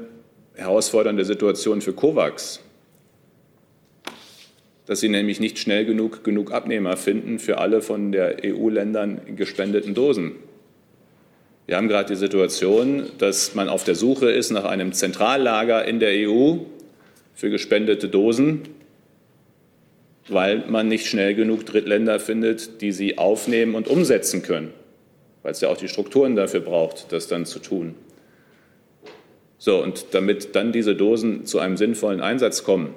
herausfordernde 0.56 1.26
Situation 1.26 1.82
für 1.82 1.94
COVAX 1.94 2.60
dass 4.86 5.00
sie 5.00 5.10
nämlich 5.10 5.40
nicht 5.40 5.60
schnell 5.60 5.86
genug 5.86 6.24
genug 6.24 6.52
Abnehmer 6.52 6.98
finden 6.98 7.40
für 7.40 7.58
alle 7.58 7.82
von 7.82 8.12
der 8.12 8.38
EU-Ländern 8.44 9.22
gespendeten 9.36 9.94
Dosen. 9.94 10.34
Wir 11.66 11.78
haben 11.78 11.88
gerade 11.88 12.10
die 12.10 12.20
Situation, 12.20 13.06
dass 13.20 13.56
man 13.56 13.70
auf 13.70 13.86
der 13.86 13.96
Suche 13.96 14.30
ist 14.30 14.52
nach 14.52 14.66
einem 14.66 14.92
Zentrallager 14.92 15.86
in 15.86 16.00
der 16.02 16.30
EU 16.30 16.58
für 17.34 17.50
gespendete 17.50 18.08
Dosen, 18.08 18.62
weil 20.28 20.64
man 20.68 20.88
nicht 20.88 21.08
schnell 21.08 21.36
genug 21.36 21.66
Drittländer 21.66 22.20
findet, 22.20 22.82
die 22.82 22.92
sie 22.92 23.18
aufnehmen 23.18 23.76
und 23.76 23.88
umsetzen 23.88 24.42
können, 24.42 24.72
weil 25.42 25.52
es 25.52 25.62
ja 25.62 25.70
auch 25.70 25.78
die 25.78 25.90
Strukturen 25.90 26.36
dafür 26.36 26.62
braucht, 26.62 27.12
das 27.12 27.28
dann 27.28 27.46
zu 27.46 27.60
tun. 27.60 27.96
So, 29.58 29.82
und 29.82 30.08
damit 30.12 30.56
dann 30.56 30.72
diese 30.72 30.96
Dosen 30.96 31.46
zu 31.46 31.60
einem 31.60 31.78
sinnvollen 31.78 32.22
Einsatz 32.22 32.64
kommen, 32.64 32.94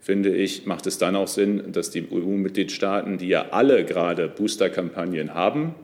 finde 0.00 0.34
ich, 0.34 0.66
macht 0.66 0.86
es 0.86 0.98
dann 0.98 1.14
auch 1.14 1.28
Sinn, 1.28 1.72
dass 1.72 1.90
die 1.90 2.04
EU-Mitgliedstaaten, 2.10 3.18
die 3.18 3.28
ja 3.28 3.50
alle 3.50 3.84
gerade 3.84 4.28
Boosterkampagnen 4.28 5.34
haben, 5.34 5.74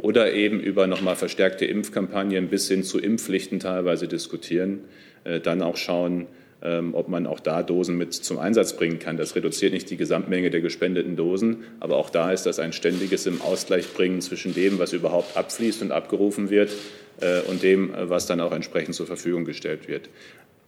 oder 0.00 0.32
eben 0.32 0.60
über 0.60 0.86
nochmal 0.86 1.16
verstärkte 1.16 1.66
Impfkampagnen 1.66 2.48
bis 2.48 2.68
hin 2.68 2.82
zu 2.82 2.98
Impfpflichten 2.98 3.60
teilweise 3.60 4.08
diskutieren, 4.08 4.80
äh, 5.24 5.40
dann 5.40 5.62
auch 5.62 5.76
schauen, 5.76 6.26
ähm, 6.62 6.94
ob 6.94 7.08
man 7.08 7.26
auch 7.26 7.38
da 7.38 7.62
Dosen 7.62 7.96
mit 7.96 8.14
zum 8.14 8.38
Einsatz 8.38 8.74
bringen 8.76 8.98
kann. 8.98 9.16
Das 9.16 9.36
reduziert 9.36 9.72
nicht 9.72 9.90
die 9.90 9.96
Gesamtmenge 9.96 10.50
der 10.50 10.60
gespendeten 10.60 11.16
Dosen, 11.16 11.64
aber 11.80 11.96
auch 11.96 12.10
da 12.10 12.32
ist 12.32 12.46
das 12.46 12.58
ein 12.58 12.72
ständiges 12.72 13.26
im 13.26 13.42
Ausgleich 13.42 13.92
bringen 13.94 14.20
zwischen 14.20 14.54
dem, 14.54 14.78
was 14.78 14.92
überhaupt 14.92 15.36
abfließt 15.36 15.82
und 15.82 15.92
abgerufen 15.92 16.50
wird, 16.50 16.72
äh, 17.20 17.40
und 17.42 17.62
dem, 17.62 17.92
was 17.94 18.26
dann 18.26 18.40
auch 18.40 18.52
entsprechend 18.52 18.94
zur 18.94 19.06
Verfügung 19.06 19.44
gestellt 19.44 19.88
wird. 19.88 20.08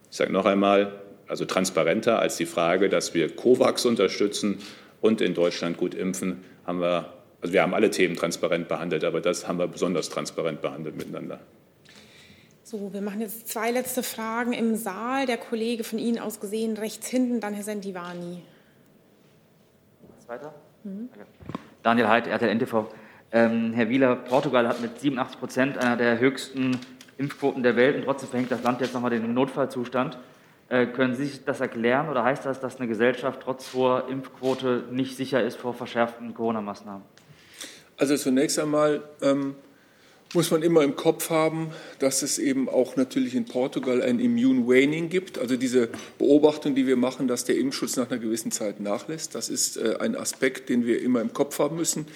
Ich 0.09 0.17
sage 0.17 0.31
noch 0.31 0.45
einmal, 0.45 1.01
also 1.27 1.45
transparenter 1.45 2.19
als 2.19 2.35
die 2.35 2.45
Frage, 2.45 2.89
dass 2.89 3.13
wir 3.13 3.29
COVAX 3.29 3.85
unterstützen 3.85 4.57
und 4.99 5.21
in 5.21 5.33
Deutschland 5.33 5.77
gut 5.77 5.95
impfen, 5.95 6.37
haben 6.65 6.81
wir, 6.81 7.13
also 7.41 7.53
wir 7.53 7.61
haben 7.61 7.73
alle 7.73 7.89
Themen 7.89 8.15
transparent 8.15 8.67
behandelt, 8.67 9.03
aber 9.03 9.21
das 9.21 9.47
haben 9.47 9.59
wir 9.59 9.67
besonders 9.67 10.09
transparent 10.09 10.61
behandelt 10.61 10.95
miteinander. 10.95 11.39
So, 12.63 12.93
wir 12.93 13.01
machen 13.01 13.19
jetzt 13.19 13.49
zwei 13.49 13.71
letzte 13.71 14.03
Fragen 14.03 14.53
im 14.53 14.75
Saal. 14.75 15.25
Der 15.25 15.37
Kollege 15.37 15.83
von 15.83 15.99
Ihnen 15.99 16.19
aus 16.19 16.39
gesehen 16.39 16.77
rechts 16.77 17.07
hinten, 17.07 17.41
dann 17.41 17.53
Herr 17.53 17.63
Sentivani. 17.63 18.43
Weiter? 20.31 20.53
Mhm. 20.85 21.09
Daniel 21.83 22.07
Heid, 22.07 22.27
RTL 22.27 22.55
NTV. 22.55 22.85
Ähm, 23.33 23.73
Herr 23.73 23.89
Wieler, 23.89 24.15
Portugal 24.15 24.65
hat 24.65 24.79
mit 24.79 24.97
87 24.99 25.39
Prozent 25.39 25.77
einer 25.77 25.97
der 25.97 26.19
höchsten 26.19 26.79
Impfquoten 27.17 27.63
der 27.63 27.75
Welt 27.75 27.97
und 27.97 28.05
trotzdem 28.05 28.29
verhängt 28.29 28.51
das 28.51 28.63
Land 28.63 28.79
jetzt 28.79 28.93
nochmal 28.93 29.11
den 29.11 29.33
Notfallzustand. 29.33 30.17
Äh, 30.69 30.85
können 30.87 31.15
Sie 31.15 31.25
sich 31.25 31.43
das 31.43 31.59
erklären 31.59 32.07
oder 32.07 32.23
heißt 32.23 32.45
das, 32.45 32.61
dass 32.61 32.77
eine 32.77 32.87
Gesellschaft 32.87 33.41
trotz 33.43 33.73
hoher 33.73 34.07
Impfquote 34.07 34.85
nicht 34.89 35.17
sicher 35.17 35.43
ist 35.43 35.57
vor 35.57 35.73
verschärften 35.73 36.33
Corona-Maßnahmen? 36.33 37.03
Also 38.01 38.17
zunächst 38.17 38.57
einmal 38.57 39.03
ähm, 39.21 39.53
muss 40.33 40.49
man 40.49 40.63
immer 40.63 40.81
im 40.81 40.95
Kopf 40.95 41.29
haben, 41.29 41.69
dass 41.99 42.23
es 42.23 42.39
eben 42.39 42.67
auch 42.67 42.95
natürlich 42.95 43.35
in 43.35 43.45
Portugal 43.45 44.01
ein 44.01 44.19
Immune 44.19 44.65
Waning 44.65 45.09
gibt. 45.09 45.37
Also 45.37 45.55
diese 45.55 45.87
Beobachtung, 46.17 46.73
die 46.73 46.87
wir 46.87 46.95
machen, 46.95 47.27
dass 47.27 47.45
der 47.45 47.59
Impfschutz 47.59 47.97
nach 47.97 48.09
einer 48.09 48.19
gewissen 48.19 48.51
Zeit 48.51 48.79
nachlässt, 48.79 49.35
das 49.35 49.49
ist 49.49 49.77
äh, 49.77 49.97
ein 49.99 50.15
Aspekt, 50.15 50.69
den 50.69 50.87
wir 50.87 50.99
immer 50.99 51.21
im 51.21 51.31
Kopf 51.31 51.59
haben 51.59 51.75
müssen 51.75 52.07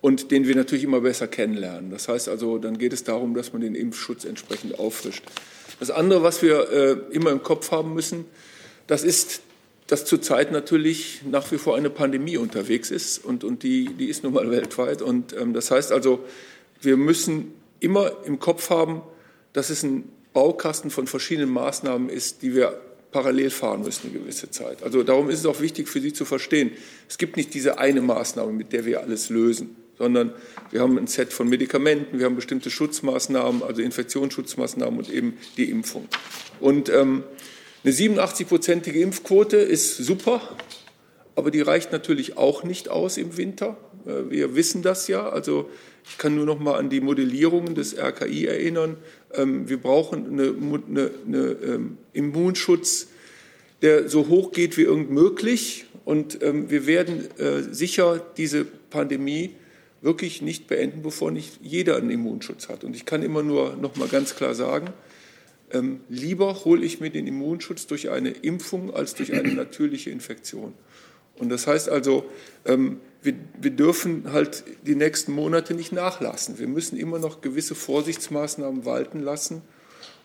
und 0.00 0.32
den 0.32 0.48
wir 0.48 0.56
natürlich 0.56 0.82
immer 0.82 1.02
besser 1.02 1.28
kennenlernen. 1.28 1.92
Das 1.92 2.08
heißt 2.08 2.28
also, 2.28 2.58
dann 2.58 2.76
geht 2.76 2.92
es 2.92 3.04
darum, 3.04 3.34
dass 3.34 3.52
man 3.52 3.62
den 3.62 3.76
Impfschutz 3.76 4.24
entsprechend 4.24 4.80
auffrischt. 4.80 5.22
Das 5.78 5.92
andere, 5.92 6.24
was 6.24 6.42
wir 6.42 6.68
äh, 6.72 7.14
immer 7.14 7.30
im 7.30 7.44
Kopf 7.44 7.70
haben 7.70 7.94
müssen, 7.94 8.24
das 8.88 9.04
ist, 9.04 9.42
dass 9.88 10.04
zurzeit 10.04 10.52
natürlich 10.52 11.22
nach 11.28 11.50
wie 11.50 11.58
vor 11.58 11.76
eine 11.76 11.90
Pandemie 11.90 12.36
unterwegs 12.36 12.90
ist 12.90 13.24
und, 13.24 13.42
und 13.42 13.62
die, 13.62 13.86
die 13.86 14.06
ist 14.06 14.22
nun 14.22 14.34
mal 14.34 14.50
weltweit. 14.50 15.02
Und 15.02 15.34
ähm, 15.34 15.54
das 15.54 15.70
heißt 15.70 15.92
also, 15.92 16.24
wir 16.80 16.96
müssen 16.96 17.52
immer 17.80 18.12
im 18.24 18.38
Kopf 18.38 18.70
haben, 18.70 19.02
dass 19.52 19.70
es 19.70 19.82
ein 19.82 20.04
Baukasten 20.32 20.90
von 20.90 21.06
verschiedenen 21.06 21.50
Maßnahmen 21.50 22.10
ist, 22.10 22.42
die 22.42 22.54
wir 22.54 22.80
parallel 23.10 23.50
fahren 23.50 23.82
müssen 23.82 24.10
eine 24.10 24.18
gewisse 24.18 24.50
Zeit. 24.50 24.82
Also 24.82 25.02
darum 25.02 25.30
ist 25.30 25.40
es 25.40 25.46
auch 25.46 25.60
wichtig 25.60 25.88
für 25.88 26.00
Sie 26.00 26.12
zu 26.12 26.26
verstehen, 26.26 26.70
es 27.08 27.16
gibt 27.16 27.38
nicht 27.38 27.54
diese 27.54 27.78
eine 27.78 28.02
Maßnahme, 28.02 28.52
mit 28.52 28.74
der 28.74 28.84
wir 28.84 29.00
alles 29.00 29.30
lösen 29.30 29.74
sondern 29.98 30.32
wir 30.70 30.80
haben 30.80 30.96
ein 30.96 31.08
Set 31.08 31.32
von 31.32 31.48
Medikamenten, 31.48 32.18
wir 32.18 32.26
haben 32.26 32.36
bestimmte 32.36 32.70
Schutzmaßnahmen, 32.70 33.62
also 33.62 33.82
Infektionsschutzmaßnahmen 33.82 34.98
und 34.98 35.10
eben 35.10 35.36
die 35.56 35.70
Impfung. 35.70 36.08
Und 36.60 36.88
ähm, 36.88 37.24
eine 37.84 37.92
87-prozentige 37.92 39.00
Impfquote 39.00 39.56
ist 39.56 39.96
super, 39.98 40.40
aber 41.36 41.50
die 41.50 41.60
reicht 41.60 41.92
natürlich 41.92 42.36
auch 42.36 42.64
nicht 42.64 42.88
aus 42.88 43.16
im 43.16 43.36
Winter. 43.36 43.76
Äh, 44.06 44.30
wir 44.30 44.54
wissen 44.56 44.82
das 44.82 45.08
ja. 45.08 45.28
Also 45.28 45.70
ich 46.10 46.18
kann 46.18 46.34
nur 46.34 46.46
noch 46.46 46.58
mal 46.58 46.78
an 46.78 46.90
die 46.90 47.00
Modellierungen 47.00 47.74
des 47.74 47.96
RKI 47.96 48.46
erinnern. 48.46 48.96
Ähm, 49.34 49.68
wir 49.68 49.78
brauchen 49.78 50.26
eine, 50.26 50.54
eine, 50.54 51.10
eine 51.26 51.46
ähm, 51.62 51.98
Immunschutz, 52.12 53.08
der 53.82 54.08
so 54.08 54.28
hoch 54.28 54.52
geht 54.52 54.76
wie 54.76 54.82
irgend 54.82 55.10
möglich. 55.10 55.86
Und 56.04 56.42
ähm, 56.42 56.70
wir 56.70 56.86
werden 56.86 57.28
äh, 57.38 57.62
sicher 57.72 58.20
diese 58.36 58.64
Pandemie 58.64 59.50
wirklich 60.00 60.42
nicht 60.42 60.66
beenden, 60.66 61.02
bevor 61.02 61.30
nicht 61.30 61.60
jeder 61.62 61.96
einen 61.96 62.10
Immunschutz 62.10 62.68
hat. 62.68 62.84
Und 62.84 62.96
ich 62.96 63.04
kann 63.04 63.22
immer 63.22 63.42
nur 63.42 63.76
noch 63.76 63.96
mal 63.96 64.08
ganz 64.08 64.34
klar 64.34 64.54
sagen, 64.54 64.88
ähm, 65.72 66.00
lieber 66.08 66.64
hole 66.64 66.84
ich 66.84 67.00
mir 67.00 67.10
den 67.10 67.26
Immunschutz 67.26 67.86
durch 67.86 68.10
eine 68.10 68.30
Impfung 68.30 68.94
als 68.94 69.14
durch 69.14 69.32
eine 69.32 69.52
natürliche 69.54 70.10
Infektion. 70.10 70.74
Und 71.36 71.50
das 71.50 71.66
heißt 71.66 71.88
also, 71.88 72.24
ähm, 72.64 73.00
wir, 73.22 73.34
wir, 73.60 73.70
dürfen 73.70 74.32
halt 74.32 74.64
die 74.86 74.94
nächsten 74.94 75.32
Monate 75.32 75.74
nicht 75.74 75.92
nachlassen. 75.92 76.58
Wir 76.58 76.68
müssen 76.68 76.96
immer 76.96 77.18
noch 77.18 77.40
gewisse 77.40 77.74
Vorsichtsmaßnahmen 77.74 78.84
walten 78.84 79.20
lassen, 79.20 79.62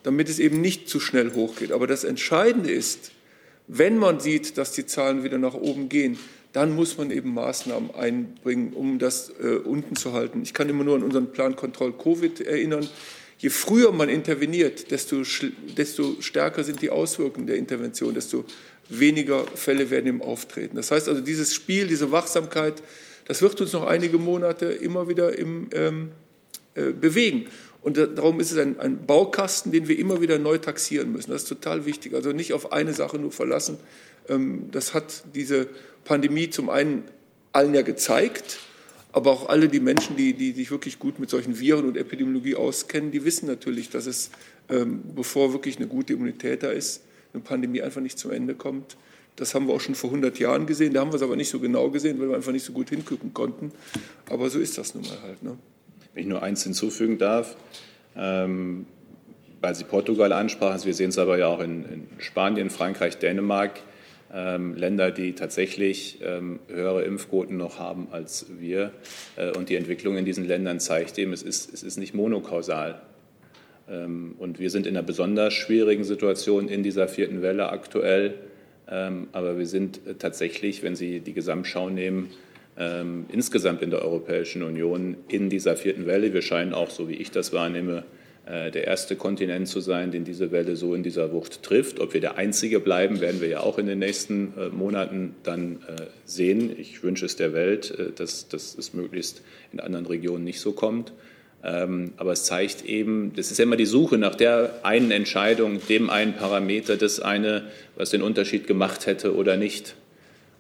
damit 0.04 0.30
es 0.30 0.40
eben 0.40 0.62
nicht 0.62 0.90
zu 0.90 1.00
schnell 1.00 1.34
hochgeht. 1.34 1.72
Aber 1.72 1.88
das 1.88 2.04
Entscheidende 2.04 2.72
ist, 2.72 3.12
wenn 3.68 3.98
man 3.98 4.20
sieht, 4.20 4.58
dass 4.58 4.72
die 4.74 4.86
Zahlen 4.86 5.24
wieder 5.24 5.38
nach 5.38 5.54
oben 5.54 5.90
gehen, 5.90 6.18
dann 6.52 6.76
muss 6.76 6.98
man 6.98 7.10
eben 7.10 7.34
Maßnahmen 7.34 7.96
einbringen, 7.96 8.74
um 8.74 9.00
das 9.00 9.32
äh, 9.42 9.56
unten 9.56 9.96
zu 9.96 10.14
halten. 10.14 10.44
Ich 10.44 10.54
kann 10.54 10.70
immer 10.70 10.84
nur 10.84 10.96
an 10.96 11.04
unseren 11.04 11.32
Plan 11.32 11.56
Kontroll 11.56 11.94
Covid 11.94 12.42
erinnern. 12.42 12.88
Je 13.44 13.50
früher 13.50 13.92
man 13.92 14.08
interveniert, 14.08 14.90
desto, 14.90 15.24
desto 15.78 16.16
stärker 16.22 16.64
sind 16.64 16.82
die 16.82 16.90
Auswirkungen 16.90 17.46
der 17.46 17.58
Intervention, 17.58 18.14
desto 18.14 18.46
weniger 18.88 19.46
Fälle 19.48 19.90
werden 19.90 20.08
im 20.08 20.22
Auftreten. 20.22 20.78
Das 20.78 20.92
heißt 20.92 21.10
also, 21.10 21.20
dieses 21.20 21.54
Spiel, 21.54 21.88
diese 21.88 22.10
Wachsamkeit 22.10 22.82
Das 23.26 23.42
wird 23.42 23.60
uns 23.62 23.74
noch 23.74 23.86
einige 23.86 24.18
Monate 24.18 24.68
immer 24.68 25.08
wieder 25.08 25.38
im, 25.38 25.70
ähm, 25.74 26.12
äh, 26.76 26.92
bewegen. 26.92 27.48
Und 27.82 27.98
darum 27.98 28.40
ist 28.40 28.52
es 28.52 28.58
ein, 28.58 28.80
ein, 28.80 29.06
Baukasten, 29.06 29.72
den 29.72 29.88
wir 29.88 30.00
immer 30.00 30.22
wieder 30.22 30.40
neu 30.40 30.58
taxieren 30.58 31.12
müssen. 31.12 31.32
Das 31.32 31.44
ist 31.44 31.50
total 31.50 31.86
wichtig. 31.86 32.14
Also 32.14 32.32
nicht 32.32 32.54
auf 32.54 32.72
eine 32.72 32.94
Sache 32.94 33.18
nur 33.18 33.32
verlassen. 33.32 33.78
Ähm, 34.30 34.70
das 34.72 34.94
hat 34.94 35.24
diese 35.36 35.68
Pandemie 36.06 36.50
zum 36.50 36.70
einen 36.70 37.04
allen 37.52 37.74
ja 37.74 37.82
gezeigt, 37.82 38.60
aber 39.14 39.32
auch 39.32 39.48
alle 39.48 39.70
die 39.70 39.80
Menschen, 39.80 40.18
die, 40.18 40.34
die 40.34 40.52
sich 40.52 40.72
wirklich 40.72 40.98
gut 41.00 41.20
mit 41.20 41.30
solchen 41.30 41.60
Viren 41.60 41.86
und 41.86 41.96
Epidemiologie 41.98 42.56
auskennen, 42.56 43.12
die 43.12 43.24
wissen 43.24 43.46
natürlich, 43.46 43.90
dass 43.92 44.08
es, 44.08 44.32
ähm, 44.70 45.04
bevor 45.16 45.54
wirklich 45.54 45.78
eine 45.78 45.88
gute 45.88 46.14
Immunität 46.14 46.64
da 46.64 46.72
ist, 46.72 47.04
eine 47.34 47.44
Pandemie 47.44 47.82
einfach 47.84 48.02
nicht 48.02 48.18
zum 48.18 48.32
Ende 48.32 48.56
kommt. 48.56 48.98
Das 49.36 49.54
haben 49.54 49.68
wir 49.68 49.76
auch 49.76 49.82
schon 49.82 49.96
vor 49.96 50.10
100 50.10 50.38
Jahren 50.40 50.66
gesehen. 50.66 50.94
Da 50.94 51.02
haben 51.02 51.12
wir 51.12 51.16
es 51.16 51.22
aber 51.22 51.36
nicht 51.36 51.50
so 51.50 51.60
genau 51.60 51.90
gesehen, 51.90 52.20
weil 52.20 52.30
wir 52.30 52.36
einfach 52.36 52.52
nicht 52.52 52.66
so 52.66 52.74
gut 52.74 52.90
hingucken 52.90 53.34
konnten. 53.34 53.72
Aber 54.30 54.50
so 54.50 54.60
ist 54.60 54.78
das 54.78 54.96
nun 54.96 55.04
mal 55.04 55.22
halt. 55.22 55.42
Ne? 55.44 55.58
Wenn 56.14 56.24
ich 56.24 56.30
nur 56.30 56.42
eins 56.44 56.64
hinzufügen 56.64 57.18
darf, 57.18 57.56
ähm, 58.16 58.86
weil 59.62 59.76
Sie 59.76 59.84
Portugal 59.84 60.34
ansprachen, 60.34 60.84
wir 60.86 60.94
sehen 60.94 61.10
es 61.10 61.18
aber 61.18 61.38
ja 61.38 61.48
auch 61.48 61.62
in, 61.62 61.86
in 61.86 62.08
Spanien, 62.18 62.70
Frankreich, 62.70 63.18
Dänemark, 63.18 63.80
Länder, 64.34 65.12
die 65.12 65.34
tatsächlich 65.34 66.20
ähm, 66.24 66.60
höhere 66.68 67.04
Impfquoten 67.04 67.56
noch 67.56 67.78
haben 67.78 68.08
als 68.12 68.48
wir. 68.60 68.92
Äh, 69.36 69.52
und 69.52 69.70
die 69.70 69.76
Entwicklung 69.76 70.18
in 70.18 70.26
diesen 70.26 70.46
Ländern 70.46 70.80
zeigt 70.80 71.20
eben, 71.20 71.34
es 71.34 71.44
ist, 71.44 71.72
es 71.72 71.84
ist 71.84 71.98
nicht 71.98 72.16
monokausal. 72.16 73.02
Ähm, 73.88 74.36
und 74.40 74.60
wir 74.60 74.70
sind 74.70 74.88
in 74.88 74.98
einer 74.98 75.06
besonders 75.06 75.54
schwierigen 75.54 76.04
Situation 76.04 76.68
in 76.68 76.82
dieser 76.82 77.08
vierten 77.08 77.42
Welle 77.42 77.70
aktuell. 77.70 78.36
Ähm, 78.90 79.28
aber 79.34 79.58
wir 79.58 79.68
sind 79.68 80.06
äh, 80.08 80.16
tatsächlich, 80.16 80.84
wenn 80.84 80.96
Sie 80.96 81.20
die 81.20 81.34
Gesamtschau 81.34 81.90
nehmen, 81.90 82.32
ähm, 82.78 83.26
insgesamt 83.32 83.82
in 83.82 83.92
der 83.92 84.02
Europäischen 84.02 84.64
Union 84.64 85.18
in 85.28 85.50
dieser 85.50 85.76
vierten 85.76 86.06
Welle. 86.06 86.34
Wir 86.34 86.42
scheinen 86.42 86.74
auch, 86.74 86.90
so 86.90 87.08
wie 87.08 87.16
ich 87.16 87.32
das 87.32 87.54
wahrnehme, 87.54 88.04
der 88.46 88.88
erste 88.88 89.16
Kontinent 89.16 89.70
zu 89.70 89.80
sein, 89.80 90.12
den 90.12 90.26
diese 90.26 90.52
Welle 90.52 90.76
so 90.76 90.96
in 90.96 91.02
dieser 91.02 91.32
Wucht 91.32 91.64
trifft. 91.64 92.02
Ob 92.02 92.14
wir 92.14 92.20
der 92.20 92.38
einzige 92.38 92.82
bleiben, 92.82 93.22
werden 93.22 93.40
wir 93.40 93.48
ja 93.48 93.62
auch 93.62 93.78
in 93.78 93.88
den 93.88 94.00
nächsten 94.00 94.54
äh, 94.58 94.68
Monaten 94.68 95.36
dann 95.44 95.80
sehen. 96.26 96.78
Ich 96.78 97.04
wünsche 97.04 97.26
es 97.26 97.38
der 97.38 97.54
Welt, 97.54 98.14
dass, 98.18 98.50
dass 98.50 98.78
es 98.78 98.94
möglichst 98.94 99.42
in 99.72 99.80
anderen 99.80 100.06
Regionen 100.06 100.44
nicht 100.44 100.60
so 100.60 100.74
kommt. 100.74 101.14
Ähm, 101.64 102.12
aber 102.18 102.34
es 102.34 102.44
zeigt 102.44 102.84
eben, 102.84 103.32
das 103.36 103.50
ist 103.50 103.58
ja 103.58 103.64
immer 103.64 103.78
die 103.78 103.86
Suche 103.86 104.18
nach 104.18 104.36
der 104.36 104.82
einen 104.84 105.12
Entscheidung, 105.12 105.80
dem 105.88 106.10
einen 106.10 106.34
Parameter, 106.34 106.98
das 106.98 107.22
eine, 107.22 107.64
was 107.96 108.10
den 108.10 108.22
Unterschied 108.22 108.68
gemacht 108.68 109.06
hätte 109.06 109.34
oder 109.34 109.56
nicht. 109.56 109.96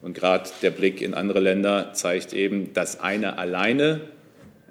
Und 0.01 0.13
gerade 0.13 0.49
der 0.61 0.71
Blick 0.71 1.01
in 1.01 1.13
andere 1.13 1.41
Länder 1.41 1.91
zeigt 1.93 2.33
eben, 2.33 2.73
das 2.73 3.01
eine 3.01 3.37
alleine 3.37 4.01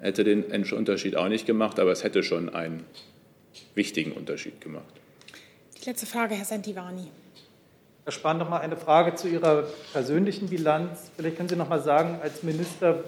hätte 0.03 0.23
den 0.23 0.43
Unterschied 0.73 1.15
auch 1.15 1.29
nicht 1.29 1.45
gemacht, 1.45 1.79
aber 1.79 1.91
es 1.91 2.03
hätte 2.03 2.23
schon 2.23 2.53
einen 2.53 2.83
wichtigen 3.73 4.11
Unterschied 4.11 4.61
gemacht. 4.61 4.93
Die 5.81 5.89
letzte 5.89 6.05
Frage, 6.05 6.35
Herr 6.35 6.45
Santivani. 6.45 7.07
Herr 8.03 8.11
Spahn, 8.11 8.37
noch 8.37 8.49
mal 8.49 8.59
eine 8.59 8.75
Frage 8.75 9.15
zu 9.15 9.29
Ihrer 9.29 9.63
persönlichen 9.93 10.49
Bilanz. 10.49 11.09
Vielleicht 11.15 11.37
können 11.37 11.47
Sie 11.47 11.55
noch 11.55 11.69
mal 11.69 11.81
sagen, 11.81 12.19
als 12.21 12.43
Minister, 12.43 13.03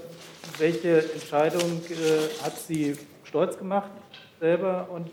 welche 0.58 1.12
Entscheidung 1.14 1.82
äh, 1.90 2.44
hat 2.44 2.58
Sie 2.58 2.96
stolz 3.26 3.58
gemacht 3.58 3.92
selber 4.40 4.88
und 4.92 5.10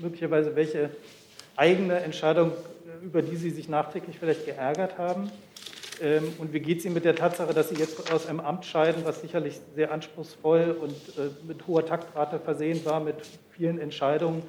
möglicherweise 0.00 0.54
welche 0.56 0.90
eigene 1.56 2.00
Entscheidung, 2.00 2.52
über 3.02 3.22
die 3.22 3.36
Sie 3.36 3.50
sich 3.50 3.68
nachträglich 3.68 4.18
vielleicht 4.18 4.44
geärgert 4.44 4.98
haben? 4.98 5.30
Ähm, 6.00 6.32
und 6.38 6.52
wie 6.52 6.60
geht 6.60 6.78
es 6.78 6.84
Ihnen 6.84 6.94
mit 6.94 7.04
der 7.04 7.16
Tatsache, 7.16 7.54
dass 7.54 7.70
Sie 7.70 7.76
jetzt 7.76 8.12
aus 8.12 8.26
einem 8.26 8.40
Amt 8.40 8.64
scheiden, 8.64 9.04
was 9.04 9.20
sicherlich 9.20 9.60
sehr 9.74 9.92
anspruchsvoll 9.92 10.76
und 10.80 10.92
äh, 11.18 11.30
mit 11.46 11.66
hoher 11.66 11.86
Taktrate 11.86 12.38
versehen 12.38 12.84
war, 12.84 13.00
mit 13.00 13.16
vielen 13.50 13.78
Entscheidungen, 13.78 14.42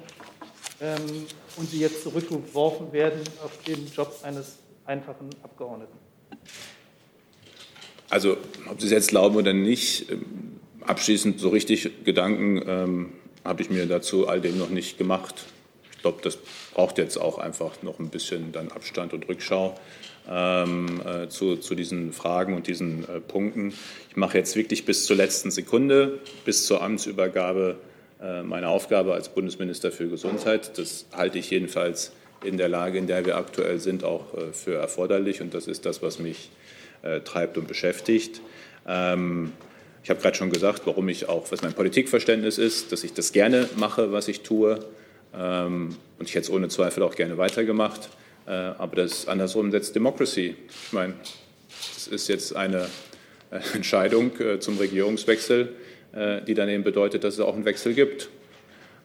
ähm, 0.80 1.26
und 1.56 1.68
Sie 1.68 1.80
jetzt 1.80 2.02
zurückgeworfen 2.02 2.92
werden 2.92 3.20
auf 3.44 3.62
den 3.64 3.86
Job 3.92 4.14
eines 4.22 4.58
einfachen 4.86 5.30
Abgeordneten? 5.42 5.98
Also, 8.10 8.36
ob 8.70 8.80
Sie 8.80 8.86
es 8.86 8.92
jetzt 8.92 9.08
glauben 9.08 9.36
oder 9.36 9.52
nicht, 9.52 10.10
ähm, 10.10 10.60
abschließend 10.82 11.40
so 11.40 11.48
richtig 11.48 12.04
Gedanken 12.04 12.62
ähm, 12.66 13.12
habe 13.44 13.62
ich 13.62 13.70
mir 13.70 13.86
dazu 13.86 14.28
all 14.28 14.40
dem 14.40 14.58
noch 14.58 14.70
nicht 14.70 14.98
gemacht. 14.98 15.46
Ich 15.98 16.02
glaube, 16.02 16.20
das 16.22 16.38
braucht 16.74 16.96
jetzt 16.98 17.16
auch 17.16 17.38
einfach 17.38 17.82
noch 17.82 17.98
ein 17.98 18.08
bisschen 18.08 18.52
dann 18.52 18.70
Abstand 18.70 19.12
und 19.12 19.28
Rückschau 19.28 19.76
ähm, 20.30 21.02
äh, 21.04 21.28
zu, 21.28 21.56
zu, 21.56 21.74
diesen 21.74 22.12
Fragen 22.12 22.54
und 22.54 22.68
diesen 22.68 23.02
äh, 23.02 23.18
Punkten. 23.20 23.74
Ich 24.08 24.16
mache 24.16 24.38
jetzt 24.38 24.54
wirklich 24.54 24.84
bis 24.84 25.06
zur 25.06 25.16
letzten 25.16 25.50
Sekunde, 25.50 26.20
bis 26.44 26.66
zur 26.66 26.82
Amtsübergabe 26.82 27.78
äh, 28.22 28.44
meine 28.44 28.68
Aufgabe 28.68 29.12
als 29.12 29.28
Bundesminister 29.28 29.90
für 29.90 30.06
Gesundheit. 30.06 30.78
Das 30.78 31.06
halte 31.12 31.38
ich 31.40 31.50
jedenfalls 31.50 32.12
in 32.44 32.58
der 32.58 32.68
Lage, 32.68 32.96
in 32.96 33.08
der 33.08 33.26
wir 33.26 33.36
aktuell 33.36 33.80
sind, 33.80 34.04
auch 34.04 34.34
äh, 34.34 34.52
für 34.52 34.74
erforderlich. 34.74 35.40
Und 35.40 35.52
das 35.52 35.66
ist 35.66 35.84
das, 35.84 36.00
was 36.00 36.20
mich 36.20 36.50
äh, 37.02 37.22
treibt 37.22 37.58
und 37.58 37.66
beschäftigt. 37.66 38.40
Ähm, 38.86 39.52
ich 40.04 40.10
habe 40.10 40.20
gerade 40.20 40.36
schon 40.36 40.50
gesagt, 40.50 40.82
warum 40.84 41.08
ich 41.08 41.28
auch, 41.28 41.50
was 41.50 41.62
mein 41.62 41.72
Politikverständnis 41.72 42.56
ist, 42.56 42.92
dass 42.92 43.02
ich 43.02 43.14
das 43.14 43.32
gerne 43.32 43.68
mache, 43.76 44.12
was 44.12 44.28
ich 44.28 44.42
tue. 44.42 44.78
Ähm, 45.34 45.96
und 46.18 46.28
ich 46.28 46.34
hätte 46.34 46.44
es 46.44 46.50
ohne 46.50 46.68
Zweifel 46.68 47.02
auch 47.02 47.14
gerne 47.14 47.38
weitergemacht. 47.38 48.08
Äh, 48.46 48.50
aber 48.50 48.96
das 48.96 49.28
andersrum 49.28 49.70
setzt 49.70 49.94
Democracy. 49.94 50.56
Ich 50.68 50.92
meine, 50.92 51.14
das 51.94 52.08
ist 52.08 52.28
jetzt 52.28 52.56
eine 52.56 52.88
äh, 53.50 53.60
Entscheidung 53.74 54.38
äh, 54.40 54.58
zum 54.58 54.78
Regierungswechsel, 54.78 55.74
die 56.46 56.54
dann 56.54 56.70
eben 56.70 56.84
bedeutet, 56.84 57.22
dass 57.22 57.34
es 57.34 57.40
auch 57.40 57.54
einen 57.54 57.66
Wechsel 57.66 57.92
gibt. 57.92 58.30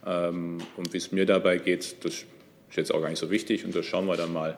Ähm, 0.07 0.59
und 0.77 0.93
wie 0.93 0.97
es 0.97 1.11
mir 1.11 1.25
dabei 1.25 1.57
geht, 1.57 2.05
das 2.05 2.13
ist 2.13 2.25
jetzt 2.77 2.93
auch 2.93 3.01
gar 3.01 3.09
nicht 3.09 3.19
so 3.19 3.29
wichtig 3.29 3.65
und 3.65 3.75
das 3.75 3.85
schauen 3.85 4.05
wir 4.07 4.15
dann 4.15 4.33
mal 4.33 4.57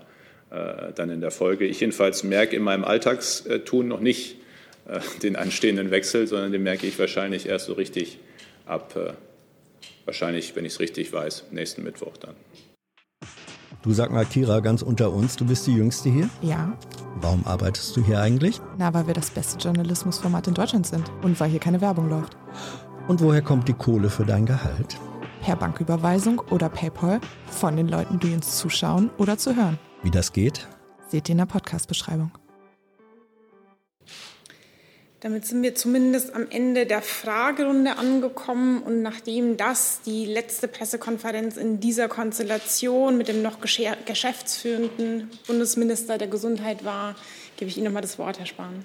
dann 0.96 1.10
in 1.10 1.22
der 1.22 1.32
Folge. 1.32 1.66
Ich 1.66 1.80
jedenfalls 1.82 2.24
merke 2.24 2.56
in 2.56 2.62
meinem 2.62 2.86
Alltagstun 2.86 3.88
noch 3.88 4.00
nicht, 4.00 4.38
äh, 4.88 5.00
den 5.24 5.36
anstehenden 5.36 5.90
Wechsel, 5.90 6.28
sondern 6.28 6.52
den 6.52 6.64
merke 6.64 6.86
ich 6.86 6.98
wahrscheinlich 7.00 7.48
erst 7.48 7.66
so 7.66 7.74
richtig 7.74 8.20
ab, 8.66 8.96
äh, 8.96 9.14
wahrscheinlich, 10.06 10.56
wenn 10.56 10.66
ich 10.66 10.74
es 10.74 10.80
richtig 10.80 11.12
weiß, 11.12 11.46
nächsten 11.52 11.84
Mittwoch 11.84 12.18
dann. 12.18 12.36
Du 13.82 13.94
sag 13.94 14.12
mal, 14.12 14.26
Kira, 14.26 14.62
ganz 14.62 14.82
unter 14.82 15.12
uns, 15.12 15.36
du 15.36 15.46
bist 15.46 15.68
die 15.68 15.76
Jüngste 15.76 16.10
hier? 16.10 16.28
Ja. 16.42 16.76
Warum 17.22 17.46
arbeitest 17.46 17.96
du 17.96 18.04
hier 18.04 18.20
eigentlich? 18.20 18.60
Na, 18.78 18.94
weil 18.94 19.06
wir 19.06 19.14
das 19.14 19.30
beste 19.30 19.60
Journalismusformat 19.60 20.48
in 20.48 20.56
Deutschland 20.56 20.88
sind 20.88 21.12
und 21.22 21.40
weil 21.40 21.52
hier 21.52 21.60
keine 21.60 21.82
Werbung 21.82 22.10
läuft. 22.10 22.36
Und 23.08 23.22
woher 23.22 23.44
kommt 23.44 23.68
die 23.68 23.74
Kohle 23.74 24.10
für 24.10 24.26
dein 24.26 24.48
Gehalt? 24.48 24.98
Per 25.42 25.56
Banküberweisung 25.56 26.40
oder 26.50 26.70
PayPal 26.70 27.22
von 27.52 27.78
den 27.78 27.88
Leuten, 27.88 28.20
die 28.20 28.34
uns 28.34 28.58
zuschauen 28.58 29.12
oder 29.20 29.38
zu 29.38 29.56
hören. 29.56 29.78
Wie 30.02 30.10
das 30.10 30.34
geht? 30.34 30.68
Seht 31.08 31.30
ihr 31.30 31.34
in 31.34 31.38
der 31.38 31.46
Podcast-Beschreibung. 31.46 32.32
Damit 35.26 35.44
sind 35.48 35.64
wir 35.64 35.74
zumindest 35.74 36.36
am 36.36 36.46
Ende 36.52 36.86
der 36.86 37.02
Fragerunde 37.02 37.98
angekommen. 37.98 38.84
Und 38.84 39.02
nachdem 39.02 39.58
das 39.58 40.02
die 40.06 40.24
letzte 40.24 40.68
Pressekonferenz 40.68 41.58
in 41.58 41.80
dieser 41.80 42.08
Konstellation 42.08 43.18
mit 43.18 43.28
dem 43.28 43.42
noch 43.42 43.58
geschäftsführenden 43.60 45.32
Bundesminister 45.48 46.20
der 46.20 46.28
Gesundheit 46.28 46.86
war, 46.86 47.16
gebe 47.58 47.72
ich 47.72 47.78
Ihnen 47.78 47.86
nochmal 47.86 48.04
das 48.04 48.20
Wort, 48.20 48.38
Herr 48.38 48.46
Spahn. 48.46 48.84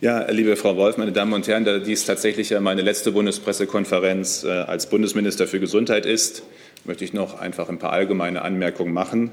Ja, 0.00 0.30
liebe 0.30 0.56
Frau 0.56 0.78
Wolf, 0.78 0.96
meine 0.96 1.12
Damen 1.12 1.34
und 1.34 1.46
Herren, 1.46 1.66
da 1.66 1.78
dies 1.78 2.06
tatsächlich 2.06 2.58
meine 2.58 2.80
letzte 2.80 3.12
Bundespressekonferenz 3.12 4.44
äh, 4.44 4.48
als 4.48 4.88
Bundesminister 4.88 5.46
für 5.46 5.60
Gesundheit 5.60 6.06
ist, 6.06 6.42
möchte 6.84 7.04
ich 7.04 7.12
noch 7.12 7.38
einfach 7.38 7.68
ein 7.68 7.78
paar 7.78 7.92
allgemeine 7.92 8.40
Anmerkungen 8.40 8.94
machen. 8.94 9.30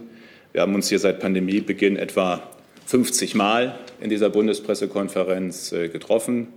Wir 0.52 0.64
haben 0.64 0.76
uns 0.76 0.89
hier 0.89 1.00
seit 1.00 1.22
Pandemiebeginn 1.22 1.96
etwa 1.96 2.44
50 2.86 3.36
Mal 3.36 3.76
in 4.02 4.10
dieser 4.10 4.30
Bundespressekonferenz 4.30 5.72
äh, 5.72 5.90
getroffen. 5.90 6.48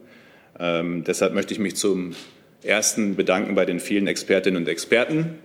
Ähm, 0.59 1.05
deshalb 1.05 1.35
möchte 1.35 1.55
ich 1.55 1.61
mich 1.61 1.77
zum 1.77 2.15
Ersten 2.63 3.17
bedanken 3.17 3.55
bei 3.55 3.65
den 3.65 3.81
vielen 3.81 4.07
Expertinnen 4.07 4.63
und 4.63 4.69
Experten, 4.69 5.39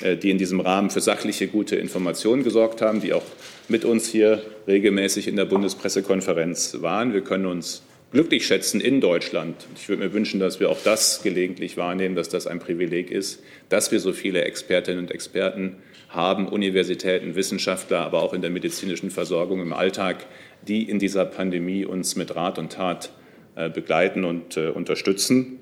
äh, 0.00 0.16
die 0.16 0.30
in 0.30 0.38
diesem 0.38 0.60
Rahmen 0.60 0.90
für 0.90 1.00
sachliche, 1.00 1.48
gute 1.48 1.76
Informationen 1.76 2.44
gesorgt 2.44 2.80
haben, 2.80 3.00
die 3.00 3.12
auch 3.12 3.24
mit 3.68 3.84
uns 3.84 4.08
hier 4.08 4.42
regelmäßig 4.66 5.28
in 5.28 5.36
der 5.36 5.44
Bundespressekonferenz 5.44 6.78
waren. 6.80 7.12
Wir 7.12 7.22
können 7.22 7.46
uns 7.46 7.82
glücklich 8.12 8.46
schätzen 8.46 8.80
in 8.80 9.00
Deutschland. 9.00 9.56
Ich 9.76 9.88
würde 9.88 10.02
mir 10.02 10.12
wünschen, 10.12 10.38
dass 10.38 10.60
wir 10.60 10.70
auch 10.70 10.82
das 10.84 11.22
gelegentlich 11.22 11.76
wahrnehmen, 11.76 12.14
dass 12.14 12.28
das 12.28 12.46
ein 12.46 12.58
Privileg 12.58 13.10
ist, 13.10 13.42
dass 13.68 13.90
wir 13.90 14.00
so 14.00 14.12
viele 14.12 14.44
Expertinnen 14.44 15.00
und 15.00 15.10
Experten 15.10 15.76
haben, 16.12 16.48
Universitäten, 16.48 17.34
Wissenschaftler, 17.34 18.00
aber 18.00 18.22
auch 18.22 18.32
in 18.32 18.42
der 18.42 18.50
medizinischen 18.50 19.10
Versorgung 19.10 19.60
im 19.60 19.72
Alltag, 19.72 20.26
die 20.66 20.88
in 20.88 20.98
dieser 20.98 21.24
Pandemie 21.24 21.84
uns 21.84 22.16
mit 22.16 22.34
Rat 22.36 22.58
und 22.58 22.72
Tat 22.72 23.10
äh, 23.56 23.68
begleiten 23.68 24.24
und 24.24 24.56
äh, 24.56 24.68
unterstützen. 24.68 25.58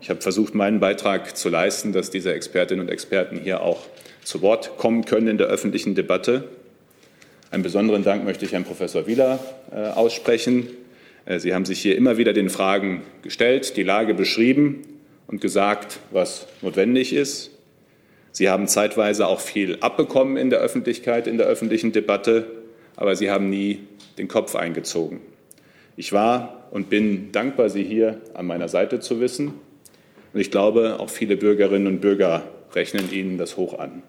Ich 0.00 0.10
habe 0.10 0.20
versucht, 0.20 0.54
meinen 0.54 0.80
Beitrag 0.80 1.36
zu 1.36 1.48
leisten, 1.48 1.92
dass 1.92 2.10
diese 2.10 2.32
Expertinnen 2.32 2.84
und 2.84 2.92
Experten 2.92 3.38
hier 3.38 3.62
auch 3.62 3.86
zu 4.22 4.42
Wort 4.42 4.76
kommen 4.76 5.04
können 5.04 5.28
in 5.28 5.38
der 5.38 5.46
öffentlichen 5.46 5.94
Debatte. 5.94 6.48
Einen 7.50 7.62
besonderen 7.62 8.02
Dank 8.02 8.24
möchte 8.24 8.44
ich 8.44 8.52
Herrn 8.52 8.64
Professor 8.64 9.06
Wieler 9.06 9.38
äh, 9.72 9.76
aussprechen, 9.76 10.68
Sie 11.38 11.54
haben 11.54 11.64
sich 11.64 11.80
hier 11.80 11.96
immer 11.96 12.18
wieder 12.18 12.34
den 12.34 12.50
Fragen 12.50 13.02
gestellt, 13.22 13.78
die 13.78 13.82
Lage 13.82 14.12
beschrieben 14.12 14.82
und 15.26 15.40
gesagt, 15.40 16.00
was 16.10 16.46
notwendig 16.60 17.14
ist. 17.14 17.50
Sie 18.34 18.48
haben 18.48 18.66
zeitweise 18.66 19.28
auch 19.28 19.38
viel 19.38 19.78
abbekommen 19.80 20.36
in 20.36 20.50
der 20.50 20.58
Öffentlichkeit, 20.58 21.28
in 21.28 21.38
der 21.38 21.46
öffentlichen 21.46 21.92
Debatte, 21.92 22.46
aber 22.96 23.14
Sie 23.14 23.30
haben 23.30 23.48
nie 23.48 23.78
den 24.18 24.26
Kopf 24.26 24.56
eingezogen. 24.56 25.20
Ich 25.96 26.12
war 26.12 26.66
und 26.72 26.90
bin 26.90 27.30
dankbar, 27.30 27.70
Sie 27.70 27.84
hier 27.84 28.20
an 28.34 28.46
meiner 28.46 28.66
Seite 28.66 28.98
zu 28.98 29.20
wissen. 29.20 29.54
Und 30.32 30.40
ich 30.40 30.50
glaube, 30.50 30.98
auch 30.98 31.10
viele 31.10 31.36
Bürgerinnen 31.36 31.86
und 31.86 32.00
Bürger 32.00 32.42
rechnen 32.74 33.12
Ihnen 33.12 33.38
das 33.38 33.56
hoch 33.56 33.78
an. 33.78 34.02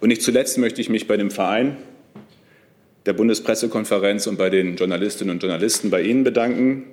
Und 0.00 0.10
nicht 0.10 0.22
zuletzt 0.22 0.56
möchte 0.56 0.80
ich 0.80 0.88
mich 0.88 1.08
bei 1.08 1.16
dem 1.16 1.32
Verein 1.32 1.76
der 3.04 3.14
Bundespressekonferenz 3.14 4.28
und 4.28 4.38
bei 4.38 4.48
den 4.48 4.76
Journalistinnen 4.76 5.34
und 5.34 5.42
Journalisten 5.42 5.90
bei 5.90 6.02
Ihnen 6.02 6.22
bedanken. 6.22 6.84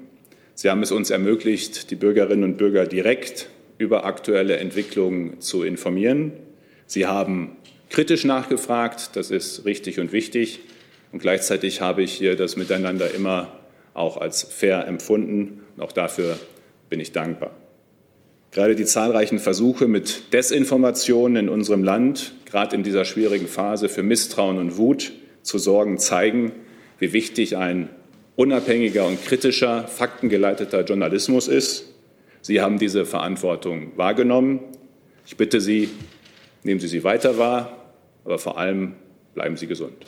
Sie 0.56 0.72
haben 0.72 0.82
es 0.82 0.92
uns 0.92 1.12
ermöglicht, 1.12 1.92
die 1.92 1.96
Bürgerinnen 1.96 2.44
und 2.44 2.58
Bürger 2.58 2.88
direkt 2.88 3.48
über 3.78 4.06
aktuelle 4.06 4.58
Entwicklungen 4.58 5.40
zu 5.40 5.64
informieren. 5.64 6.34
Sie 6.86 7.06
haben 7.06 7.58
kritisch 7.90 8.26
nachgefragt, 8.26 9.12
das 9.14 9.32
ist 9.32 9.66
richtig 9.66 10.00
und 10.00 10.12
wichtig. 10.12 10.62
Und 11.12 11.20
gleichzeitig 11.20 11.82
habe 11.82 12.04
ich 12.04 12.14
hier 12.14 12.36
das 12.36 12.58
Miteinander 12.58 13.14
immer 13.14 13.60
auch 13.94 14.18
als 14.18 14.44
fair 14.44 14.88
empfunden. 14.88 15.64
Und 15.76 15.84
auch 15.84 15.92
dafür 15.92 16.38
bin 16.90 17.00
ich 17.00 17.12
dankbar. 17.12 17.52
Gerade 18.52 18.76
die 18.76 18.86
zahlreichen 18.86 19.40
Versuche 19.40 19.88
mit 19.88 20.34
Desinformationen 20.34 21.48
in 21.48 21.50
unserem 21.50 21.84
Land, 21.84 22.34
gerade 22.46 22.76
in 22.76 22.84
dieser 22.84 23.06
schwierigen 23.06 23.48
Phase 23.48 23.90
für 23.90 24.04
Misstrauen 24.04 24.58
und 24.58 24.78
Wut, 24.78 25.12
zu 25.44 25.58
sorgen, 25.58 25.98
zeigen, 25.98 26.52
wie 27.00 27.14
wichtig 27.14 27.58
ein 27.58 27.90
unabhängiger 28.36 29.06
und 29.06 29.24
kritischer, 29.24 29.88
faktengeleiteter 29.88 30.84
Journalismus 30.84 31.48
ist. 31.48 31.94
Sie 32.48 32.62
haben 32.62 32.80
diese 32.80 33.06
Verantwortung 33.06 33.92
wahrgenommen. 33.98 34.62
Ich 35.26 35.36
bitte 35.36 35.60
Sie, 35.60 35.90
nehmen 36.64 36.80
Sie 36.80 36.88
sie 36.88 37.04
weiter 37.04 37.38
wahr, 37.38 37.92
aber 38.24 38.40
vor 38.40 38.58
allem 38.58 38.94
bleiben 39.34 39.58
Sie 39.58 39.68
gesund. 39.68 40.06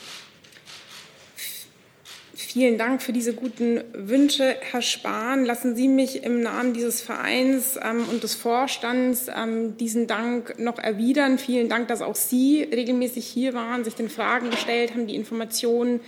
Vielen 2.34 2.78
Dank 2.78 3.02
für 3.02 3.12
diese 3.12 3.34
guten 3.34 3.82
Wünsche, 3.92 4.56
Herr 4.62 4.82
Spahn. 4.82 5.44
Lassen 5.44 5.76
Sie 5.76 5.90
mich 5.90 6.24
im 6.24 6.42
Namen 6.42 6.74
dieses 6.74 7.02
Vereins 7.02 7.78
ähm, 7.84 8.06
und 8.10 8.24
des 8.24 8.36
Vorstands 8.36 9.28
ähm, 9.28 9.76
diesen 9.76 10.08
Dank 10.08 10.58
noch 10.60 10.80
erwidern. 10.80 11.40
Vielen 11.40 11.68
Dank, 11.68 11.90
dass 11.90 12.02
auch 12.02 12.16
Sie 12.16 12.64
regelmäßig 12.64 13.28
hier 13.28 13.54
waren, 13.54 13.84
sich 13.84 13.96
den 13.96 14.08
Fragen 14.08 14.50
gestellt 14.50 14.92
haben, 14.92 15.08
die 15.08 15.16
Informationen 15.16 16.00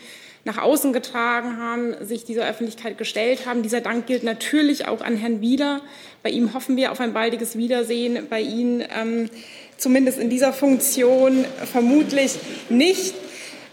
nach 0.43 0.57
außen 0.57 0.91
getragen 0.93 1.57
haben, 1.57 1.93
sich 2.05 2.25
dieser 2.25 2.47
Öffentlichkeit 2.47 2.97
gestellt 2.97 3.45
haben. 3.45 3.61
Dieser 3.61 3.81
Dank 3.81 4.07
gilt 4.07 4.23
natürlich 4.23 4.87
auch 4.87 5.01
an 5.01 5.15
Herrn 5.15 5.41
Wieder. 5.41 5.81
Bei 6.23 6.29
ihm 6.29 6.53
hoffen 6.53 6.77
wir 6.77 6.91
auf 6.91 6.99
ein 6.99 7.13
baldiges 7.13 7.57
Wiedersehen. 7.57 8.27
Bei 8.29 8.41
Ihnen 8.41 8.83
ähm, 8.95 9.29
zumindest 9.77 10.19
in 10.19 10.29
dieser 10.29 10.53
Funktion 10.53 11.45
vermutlich 11.71 12.39
nicht. 12.69 13.13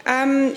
Ähm, 0.05 0.53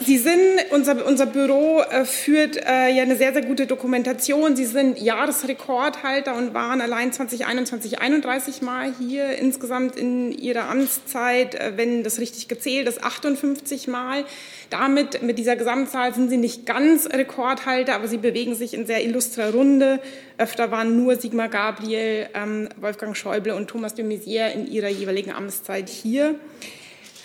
Sie 0.00 0.16
sind, 0.16 0.38
unser, 0.70 1.04
unser 1.06 1.26
Büro 1.26 1.80
äh, 1.80 2.04
führt 2.04 2.56
äh, 2.56 2.88
ja 2.88 3.02
eine 3.02 3.16
sehr, 3.16 3.32
sehr 3.32 3.42
gute 3.42 3.66
Dokumentation. 3.66 4.54
Sie 4.54 4.64
sind 4.64 5.00
Jahresrekordhalter 5.00 6.36
und 6.36 6.54
waren 6.54 6.80
allein 6.80 7.12
2021 7.12 8.00
31 8.00 8.62
Mal 8.62 8.92
hier 9.00 9.30
insgesamt 9.38 9.96
in 9.96 10.30
Ihrer 10.30 10.70
Amtszeit, 10.70 11.56
äh, 11.56 11.72
wenn 11.74 12.04
das 12.04 12.20
richtig 12.20 12.46
gezählt 12.46 12.86
ist, 12.86 13.02
58 13.02 13.88
Mal. 13.88 14.24
Damit, 14.70 15.22
mit 15.22 15.36
dieser 15.36 15.56
Gesamtzahl 15.56 16.14
sind 16.14 16.30
Sie 16.30 16.36
nicht 16.36 16.64
ganz 16.64 17.06
Rekordhalter, 17.06 17.96
aber 17.96 18.06
Sie 18.06 18.18
bewegen 18.18 18.54
sich 18.54 18.74
in 18.74 18.86
sehr 18.86 19.04
illustrer 19.04 19.52
Runde. 19.52 19.98
Öfter 20.36 20.70
waren 20.70 21.02
nur 21.02 21.16
Sigmar 21.16 21.48
Gabriel, 21.48 22.28
ähm, 22.34 22.68
Wolfgang 22.80 23.16
Schäuble 23.16 23.56
und 23.56 23.66
Thomas 23.66 23.94
de 23.94 24.04
Maizière 24.04 24.52
in 24.52 24.70
ihrer 24.70 24.88
jeweiligen 24.88 25.32
Amtszeit 25.32 25.88
hier. 25.88 26.36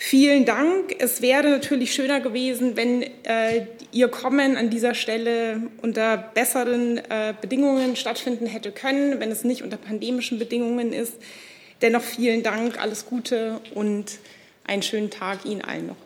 Vielen 0.06 0.44
Dank. 0.44 0.94
Es 0.98 1.22
wäre 1.22 1.48
natürlich 1.48 1.94
schöner 1.94 2.20
gewesen, 2.20 2.76
wenn 2.76 3.02
äh, 3.24 3.68
Ihr 3.90 4.08
Kommen 4.08 4.58
an 4.58 4.68
dieser 4.68 4.94
Stelle 4.94 5.62
unter 5.80 6.18
besseren 6.18 6.98
äh, 6.98 7.32
Bedingungen 7.40 7.96
stattfinden 7.96 8.44
hätte 8.44 8.70
können, 8.70 9.18
wenn 9.18 9.30
es 9.30 9.44
nicht 9.44 9.62
unter 9.62 9.78
pandemischen 9.78 10.38
Bedingungen 10.38 10.92
ist. 10.92 11.14
Dennoch 11.80 12.02
vielen 12.02 12.42
Dank, 12.42 12.78
alles 12.78 13.06
Gute 13.06 13.62
und 13.72 14.18
einen 14.64 14.82
schönen 14.82 15.08
Tag 15.08 15.46
Ihnen 15.46 15.62
allen 15.62 15.86
noch. 15.86 15.96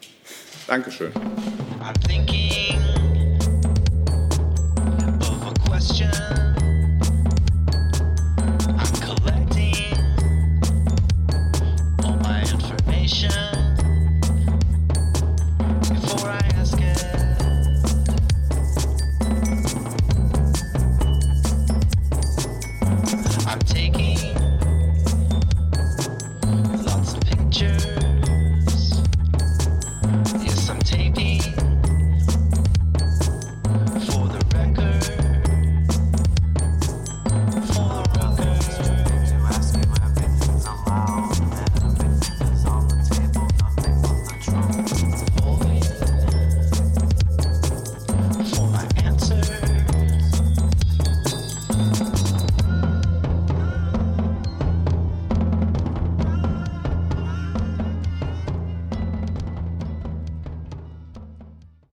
Dankeschön. 0.69 1.11
I'm 1.83 1.95
collecting 9.01 9.75
all 12.05 12.17
my 12.23 12.43
information. 12.43 13.38